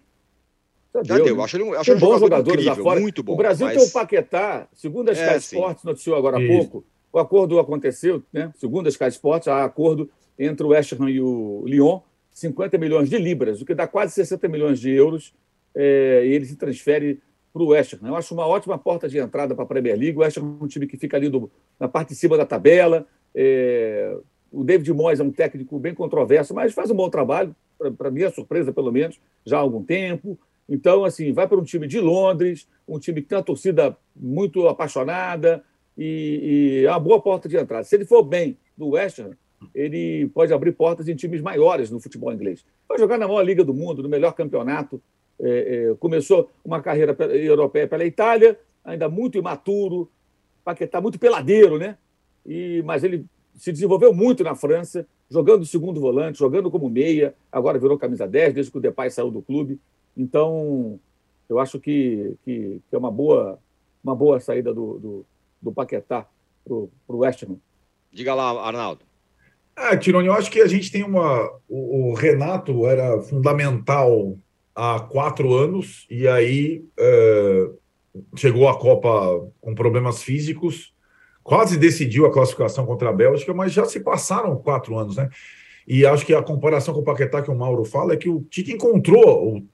Já, 0.95 1.03
já 1.03 1.15
deu, 1.17 1.25
deu. 1.25 1.37
Né? 1.37 1.43
Acho 1.43 1.57
ele, 1.57 1.77
acho 1.77 1.85
tem 1.85 1.95
um 1.95 1.99
bons 1.99 2.21
jogadores 2.21 2.65
incrível, 2.65 2.85
fora. 2.85 3.01
Muito 3.01 3.23
bom. 3.23 3.33
O 3.33 3.37
Brasil 3.37 3.67
mas... 3.67 3.77
tem 3.77 3.87
o 3.87 3.91
Paquetá, 3.91 4.69
segundo 4.73 5.09
a 5.09 5.13
Sky 5.13 5.25
é, 5.25 5.37
Sports, 5.37 5.85
noticiou 5.85 6.17
agora 6.17 6.39
há 6.39 6.47
pouco, 6.47 6.85
o 7.13 7.19
acordo 7.19 7.59
aconteceu, 7.59 8.23
né? 8.33 8.53
segundo 8.57 8.87
a 8.87 8.91
Sky 8.91 9.09
Sports, 9.09 9.49
há 9.49 9.65
acordo 9.65 10.09
entre 10.39 10.65
o 10.67 10.71
West 10.71 10.93
Ham 10.93 11.11
e 11.11 11.21
o 11.21 11.65
Lyon, 11.67 12.01
50 12.33 12.79
milhões 12.79 13.09
de 13.09 13.19
libras, 13.19 13.61
o 13.61 13.65
que 13.65 13.75
dá 13.75 13.87
quase 13.87 14.13
60 14.15 14.49
milhões 14.49 14.81
de 14.81 14.91
euros, 14.91 15.33
é, 15.75 16.23
e 16.27 16.33
ele 16.33 16.45
se 16.45 16.57
transfere 16.57 17.21
para 17.53 17.63
o 17.63 17.69
West 17.69 17.95
Ham. 17.95 18.09
Eu 18.09 18.17
acho 18.17 18.35
uma 18.35 18.47
ótima 18.47 18.77
porta 18.77 19.09
de 19.09 19.19
entrada 19.19 19.55
para 19.55 19.63
a 19.63 19.67
Premier 19.67 19.97
League. 19.97 20.19
O 20.19 20.21
West 20.21 20.37
Ham 20.39 20.57
é 20.61 20.65
um 20.65 20.67
time 20.67 20.89
que 20.89 20.97
fica 20.97 21.17
ali 21.17 21.29
do, 21.29 21.49
na 21.79 21.87
parte 21.87 22.09
de 22.09 22.17
cima 22.17 22.37
da 22.37 22.45
tabela. 22.45 23.07
É, 23.33 24.17
o 24.51 24.65
David 24.65 24.93
Moyes 24.93 25.21
é 25.21 25.23
um 25.23 25.31
técnico 25.31 25.79
bem 25.79 25.95
controverso, 25.95 26.53
mas 26.53 26.73
faz 26.73 26.91
um 26.91 26.95
bom 26.97 27.09
trabalho, 27.09 27.55
para 27.97 28.11
minha 28.11 28.31
surpresa, 28.31 28.73
pelo 28.73 28.91
menos, 28.91 29.21
já 29.45 29.59
há 29.59 29.61
algum 29.61 29.83
tempo. 29.83 30.39
Então, 30.69 31.05
assim, 31.05 31.33
vai 31.33 31.47
para 31.47 31.59
um 31.59 31.65
time 31.65 31.87
de 31.87 32.01
Londres, 32.01 32.67
um 32.89 32.99
time 32.99 33.21
que 33.21 33.29
tem 33.29 33.39
uma 33.39 33.45
torcida 33.45 33.97
muito 34.15 34.67
apaixonada 34.69 35.63
e, 35.97 36.81
e 36.83 36.87
é 36.87 36.91
uma 36.91 37.01
boa 37.01 37.21
porta 37.21 37.49
de 37.49 37.57
entrada. 37.57 37.85
Se 37.85 37.95
ele 37.95 38.05
for 38.05 38.23
bem 38.23 38.57
do 38.77 38.91
West 38.91 39.19
Ham, 39.19 39.37
ele 39.75 40.29
pode 40.29 40.53
abrir 40.53 40.73
portas 40.73 41.09
em 41.09 41.15
times 41.15 41.41
maiores 41.41 41.91
no 41.91 42.01
futebol 42.01 42.33
inglês. 42.33 42.65
Vai 42.89 42.99
jogar 42.99 43.19
na 43.19 43.29
maior 43.29 43.43
liga 43.43 43.65
do 43.65 43.75
mundo, 43.75 44.03
no 44.03 44.09
melhor 44.09 44.33
campeonato. 44.33 45.01
É, 45.41 45.91
é, 45.91 45.95
começou 45.97 46.51
uma 46.65 46.81
carreira 46.81 47.17
europeia 47.35 47.89
pela 47.89 48.05
Itália, 48.05 48.59
ainda 48.85 49.09
muito 49.09 49.39
imaturo, 49.39 50.11
Paquetá 50.65 51.01
muito 51.01 51.19
peladeiro, 51.19 51.79
né? 51.79 51.99
E, 52.47 52.83
mas 52.85 53.05
ele 53.05 53.27
se 53.55 53.71
desenvolveu 53.71 54.13
muito 54.13 54.43
na 54.43 54.55
França, 54.55 55.07
jogando 55.31 55.65
segundo 55.65 56.01
volante, 56.01 56.39
jogando 56.39 56.71
como 56.71 56.89
meia, 56.89 57.35
agora 57.53 57.79
virou 57.79 57.99
camisa 57.99 58.27
10, 58.27 58.55
desde 58.55 58.73
que 58.73 58.79
o 58.79 58.81
Depay 58.81 59.11
saiu 59.11 59.31
do 59.31 59.43
clube. 59.43 59.79
Então, 60.17 60.99
eu 61.49 61.59
acho 61.59 61.81
que, 61.81 62.37
que, 62.45 62.81
que 62.89 62.95
é 62.95 62.99
uma 62.99 63.11
boa, 63.11 63.59
uma 64.03 64.15
boa 64.15 64.41
saída 64.41 64.73
do, 64.73 64.99
do, 64.99 65.27
do 65.61 65.73
Paquetá 65.73 66.27
para 66.65 66.75
o 66.75 66.91
West 67.09 67.43
Ham. 67.43 67.57
Diga 68.13 68.35
lá, 68.35 68.67
Arnaldo. 68.67 69.03
É, 69.77 69.97
Tironi, 69.97 70.29
eu 70.29 70.35
acho 70.35 70.51
que 70.51 70.61
a 70.61 70.69
gente 70.69 70.91
tem 70.91 71.03
uma. 71.03 71.51
O, 71.69 72.11
o 72.11 72.15
Renato 72.15 72.87
era 72.87 73.21
fundamental 73.23 74.39
há 74.75 75.01
quatro 75.01 75.53
anos, 75.53 76.07
e 76.09 76.29
aí 76.29 76.85
é, 76.97 77.71
chegou 78.37 78.69
a 78.69 78.79
Copa 78.79 79.49
com 79.61 79.75
problemas 79.75 80.23
físicos, 80.23 80.95
quase 81.43 81.77
decidiu 81.77 82.25
a 82.27 82.33
classificação 82.33 82.87
contra 82.87 83.11
a 83.11 83.13
Bélgica, 83.13 83.53
mas 83.53 83.73
já 83.73 83.85
se 83.85 84.01
passaram 84.01 84.57
quatro 84.57 84.97
anos, 84.97 85.17
né? 85.17 85.29
E 85.87 86.07
acho 86.07 86.25
que 86.25 86.35
a 86.35 86.43
comparação 86.43 86.95
com 86.95 87.01
o 87.01 87.05
Paquetá 87.05 87.43
que 87.43 87.51
o 87.51 87.55
Mauro 87.55 87.85
fala 87.85 88.15
é 88.15 88.17
que 88.17 88.29
o 88.29 88.41
Tite 88.43 88.73
encontrou 88.73 89.57
o 89.57 89.69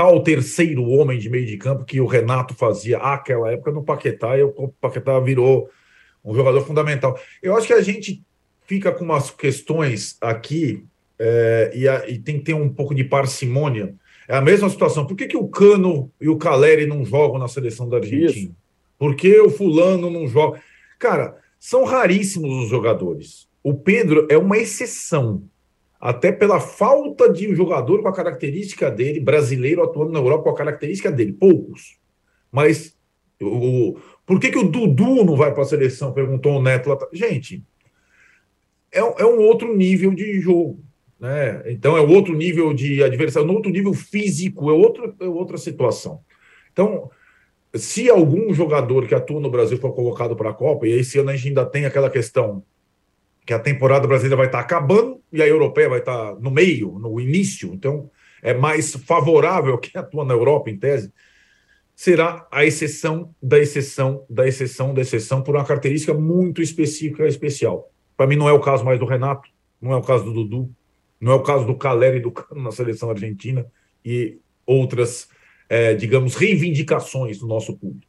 tal 0.00 0.22
terceiro 0.22 0.88
homem 0.88 1.18
de 1.18 1.28
meio 1.28 1.44
de 1.44 1.58
campo 1.58 1.84
que 1.84 2.00
o 2.00 2.06
Renato 2.06 2.54
fazia 2.54 2.96
àquela 2.96 3.52
época 3.52 3.70
no 3.70 3.84
Paquetá, 3.84 4.38
e 4.38 4.42
o 4.42 4.72
Paquetá 4.80 5.20
virou 5.20 5.68
um 6.24 6.34
jogador 6.34 6.62
fundamental. 6.62 7.20
Eu 7.42 7.54
acho 7.54 7.66
que 7.66 7.74
a 7.74 7.82
gente 7.82 8.24
fica 8.62 8.90
com 8.92 9.04
umas 9.04 9.30
questões 9.30 10.16
aqui 10.18 10.86
é, 11.18 11.72
e, 11.74 11.86
a, 11.86 12.08
e, 12.08 12.18
tem 12.18 12.38
que 12.38 12.44
ter 12.44 12.54
um 12.54 12.70
pouco 12.70 12.94
de 12.94 13.04
parcimônia. 13.04 13.94
É 14.26 14.34
a 14.34 14.40
mesma 14.40 14.70
situação. 14.70 15.06
Por 15.06 15.14
que, 15.14 15.26
que 15.26 15.36
o 15.36 15.48
Cano 15.48 16.10
e 16.18 16.30
o 16.30 16.38
Caleri 16.38 16.86
não 16.86 17.04
jogam 17.04 17.38
na 17.38 17.46
seleção 17.46 17.86
da 17.86 17.98
Argentina? 17.98 18.30
Isso. 18.30 18.56
Por 18.98 19.14
que 19.14 19.38
o 19.38 19.50
fulano 19.50 20.08
não 20.08 20.26
joga? 20.26 20.62
Cara, 20.98 21.36
são 21.58 21.84
raríssimos 21.84 22.64
os 22.64 22.70
jogadores. 22.70 23.50
O 23.62 23.74
Pedro 23.74 24.26
é 24.30 24.38
uma 24.38 24.56
exceção 24.56 25.42
até 26.00 26.32
pela 26.32 26.58
falta 26.58 27.30
de 27.30 27.50
um 27.50 27.54
jogador 27.54 28.00
com 28.00 28.08
a 28.08 28.14
característica 28.14 28.90
dele, 28.90 29.20
brasileiro 29.20 29.82
atuando 29.82 30.12
na 30.12 30.18
Europa 30.18 30.44
com 30.44 30.50
a 30.50 30.56
característica 30.56 31.12
dele. 31.12 31.32
Poucos. 31.32 31.98
Mas 32.50 32.96
o, 33.40 33.98
por 34.24 34.40
que, 34.40 34.50
que 34.50 34.58
o 34.58 34.68
Dudu 34.68 35.24
não 35.24 35.36
vai 35.36 35.52
para 35.52 35.62
a 35.62 35.66
seleção? 35.66 36.14
Perguntou 36.14 36.56
o 36.56 36.62
Neto 36.62 36.88
lá. 36.88 36.98
Gente, 37.12 37.62
é, 38.90 39.00
é 39.00 39.26
um 39.26 39.40
outro 39.40 39.76
nível 39.76 40.14
de 40.14 40.40
jogo. 40.40 40.82
Né? 41.18 41.62
Então 41.66 41.98
é 41.98 42.00
outro 42.00 42.34
nível 42.34 42.72
de 42.72 43.02
adversário, 43.04 43.46
é 43.46 43.52
outro 43.52 43.70
nível 43.70 43.92
físico, 43.92 44.70
é, 44.70 44.72
outro, 44.72 45.14
é 45.20 45.26
outra 45.26 45.58
situação. 45.58 46.20
Então, 46.72 47.10
se 47.74 48.08
algum 48.08 48.54
jogador 48.54 49.06
que 49.06 49.14
atua 49.14 49.38
no 49.38 49.50
Brasil 49.50 49.76
for 49.76 49.92
colocado 49.92 50.34
para 50.34 50.48
a 50.48 50.54
Copa, 50.54 50.86
e 50.86 50.92
esse 50.92 51.18
ano 51.18 51.28
a 51.28 51.36
gente 51.36 51.48
ainda 51.48 51.66
tem 51.66 51.84
aquela 51.84 52.08
questão 52.08 52.64
que 53.50 53.54
a 53.54 53.58
temporada 53.58 54.06
brasileira 54.06 54.36
vai 54.36 54.46
estar 54.46 54.60
acabando 54.60 55.20
e 55.32 55.42
a 55.42 55.48
europeia 55.48 55.88
vai 55.88 55.98
estar 55.98 56.36
no 56.36 56.52
meio, 56.52 57.00
no 57.00 57.18
início, 57.18 57.74
então 57.74 58.08
é 58.40 58.54
mais 58.54 58.94
favorável 58.94 59.76
que 59.76 59.98
atua 59.98 60.24
na 60.24 60.32
Europa, 60.32 60.70
em 60.70 60.78
tese, 60.78 61.12
será 61.96 62.46
a 62.48 62.64
exceção 62.64 63.34
da 63.42 63.58
exceção 63.58 64.24
da 64.30 64.46
exceção 64.46 64.94
da 64.94 65.00
exceção 65.00 65.42
por 65.42 65.56
uma 65.56 65.64
característica 65.64 66.14
muito 66.14 66.62
específica 66.62 67.26
especial. 67.26 67.90
Para 68.16 68.28
mim 68.28 68.36
não 68.36 68.48
é 68.48 68.52
o 68.52 68.60
caso 68.60 68.84
mais 68.84 69.00
do 69.00 69.04
Renato, 69.04 69.50
não 69.82 69.90
é 69.94 69.96
o 69.96 70.02
caso 70.02 70.22
do 70.22 70.32
Dudu, 70.32 70.70
não 71.20 71.32
é 71.32 71.34
o 71.34 71.42
caso 71.42 71.66
do 71.66 71.74
Caleri 71.74 72.18
e 72.18 72.20
do 72.20 72.30
Cano 72.30 72.62
na 72.62 72.70
seleção 72.70 73.10
argentina 73.10 73.66
e 74.04 74.38
outras, 74.64 75.28
é, 75.68 75.92
digamos, 75.92 76.36
reivindicações 76.36 77.40
do 77.40 77.48
nosso 77.48 77.76
público. 77.76 78.06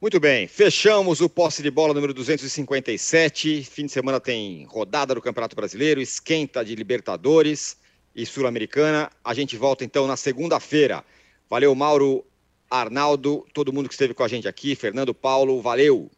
Muito 0.00 0.18
bem, 0.18 0.48
fechamos 0.48 1.20
o 1.20 1.28
posse 1.28 1.62
de 1.62 1.70
bola 1.70 1.92
número 1.92 2.14
257. 2.14 3.64
Fim 3.64 3.84
de 3.84 3.92
semana 3.92 4.18
tem 4.18 4.64
rodada 4.64 5.14
do 5.14 5.20
Campeonato 5.20 5.54
Brasileiro, 5.54 6.00
esquenta 6.00 6.64
de 6.64 6.74
Libertadores 6.74 7.76
e 8.16 8.24
Sul-Americana. 8.24 9.10
A 9.22 9.34
gente 9.34 9.58
volta 9.58 9.84
então 9.84 10.06
na 10.06 10.16
segunda-feira. 10.16 11.04
Valeu, 11.50 11.74
Mauro, 11.74 12.24
Arnaldo, 12.70 13.46
todo 13.52 13.74
mundo 13.74 13.90
que 13.90 13.94
esteve 13.94 14.14
com 14.14 14.22
a 14.22 14.28
gente 14.28 14.48
aqui, 14.48 14.74
Fernando 14.74 15.12
Paulo, 15.12 15.60
valeu. 15.60 16.10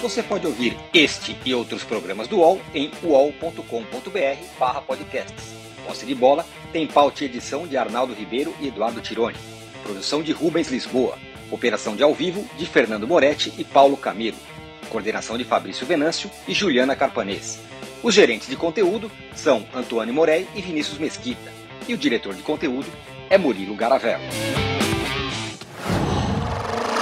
Você 0.00 0.22
pode 0.22 0.46
ouvir 0.46 0.74
este 0.94 1.36
e 1.44 1.54
outros 1.54 1.84
programas 1.84 2.28
do 2.28 2.38
UOL 2.38 2.58
em 2.72 2.90
uol.com.br/podcasts. 3.04 5.52
Posse 5.86 6.06
de 6.06 6.14
Bola 6.14 6.46
tem 6.72 6.86
pauta 6.86 7.24
e 7.24 7.26
edição 7.26 7.66
de 7.66 7.76
Arnaldo 7.76 8.14
Ribeiro 8.14 8.54
e 8.58 8.68
Eduardo 8.68 9.02
Tironi. 9.02 9.57
Produção 9.88 10.22
de 10.22 10.32
Rubens 10.32 10.68
Lisboa. 10.68 11.16
Operação 11.50 11.96
de 11.96 12.02
ao 12.02 12.12
vivo 12.12 12.46
de 12.58 12.66
Fernando 12.66 13.08
Moretti 13.08 13.54
e 13.56 13.64
Paulo 13.64 13.96
Camilo. 13.96 14.36
Coordenação 14.90 15.38
de 15.38 15.44
Fabrício 15.44 15.86
Venâncio 15.86 16.30
e 16.46 16.52
Juliana 16.52 16.94
Carpanês. 16.94 17.58
Os 18.02 18.12
gerentes 18.12 18.48
de 18.48 18.54
conteúdo 18.54 19.10
são 19.34 19.66
Antônio 19.74 20.12
Morei 20.12 20.46
e 20.54 20.60
Vinícius 20.60 20.98
Mesquita. 20.98 21.50
E 21.88 21.94
o 21.94 21.96
diretor 21.96 22.34
de 22.34 22.42
conteúdo 22.42 22.88
é 23.30 23.38
Murilo 23.38 23.74
Garavello. 23.74 24.24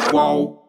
Qual? 0.09 0.65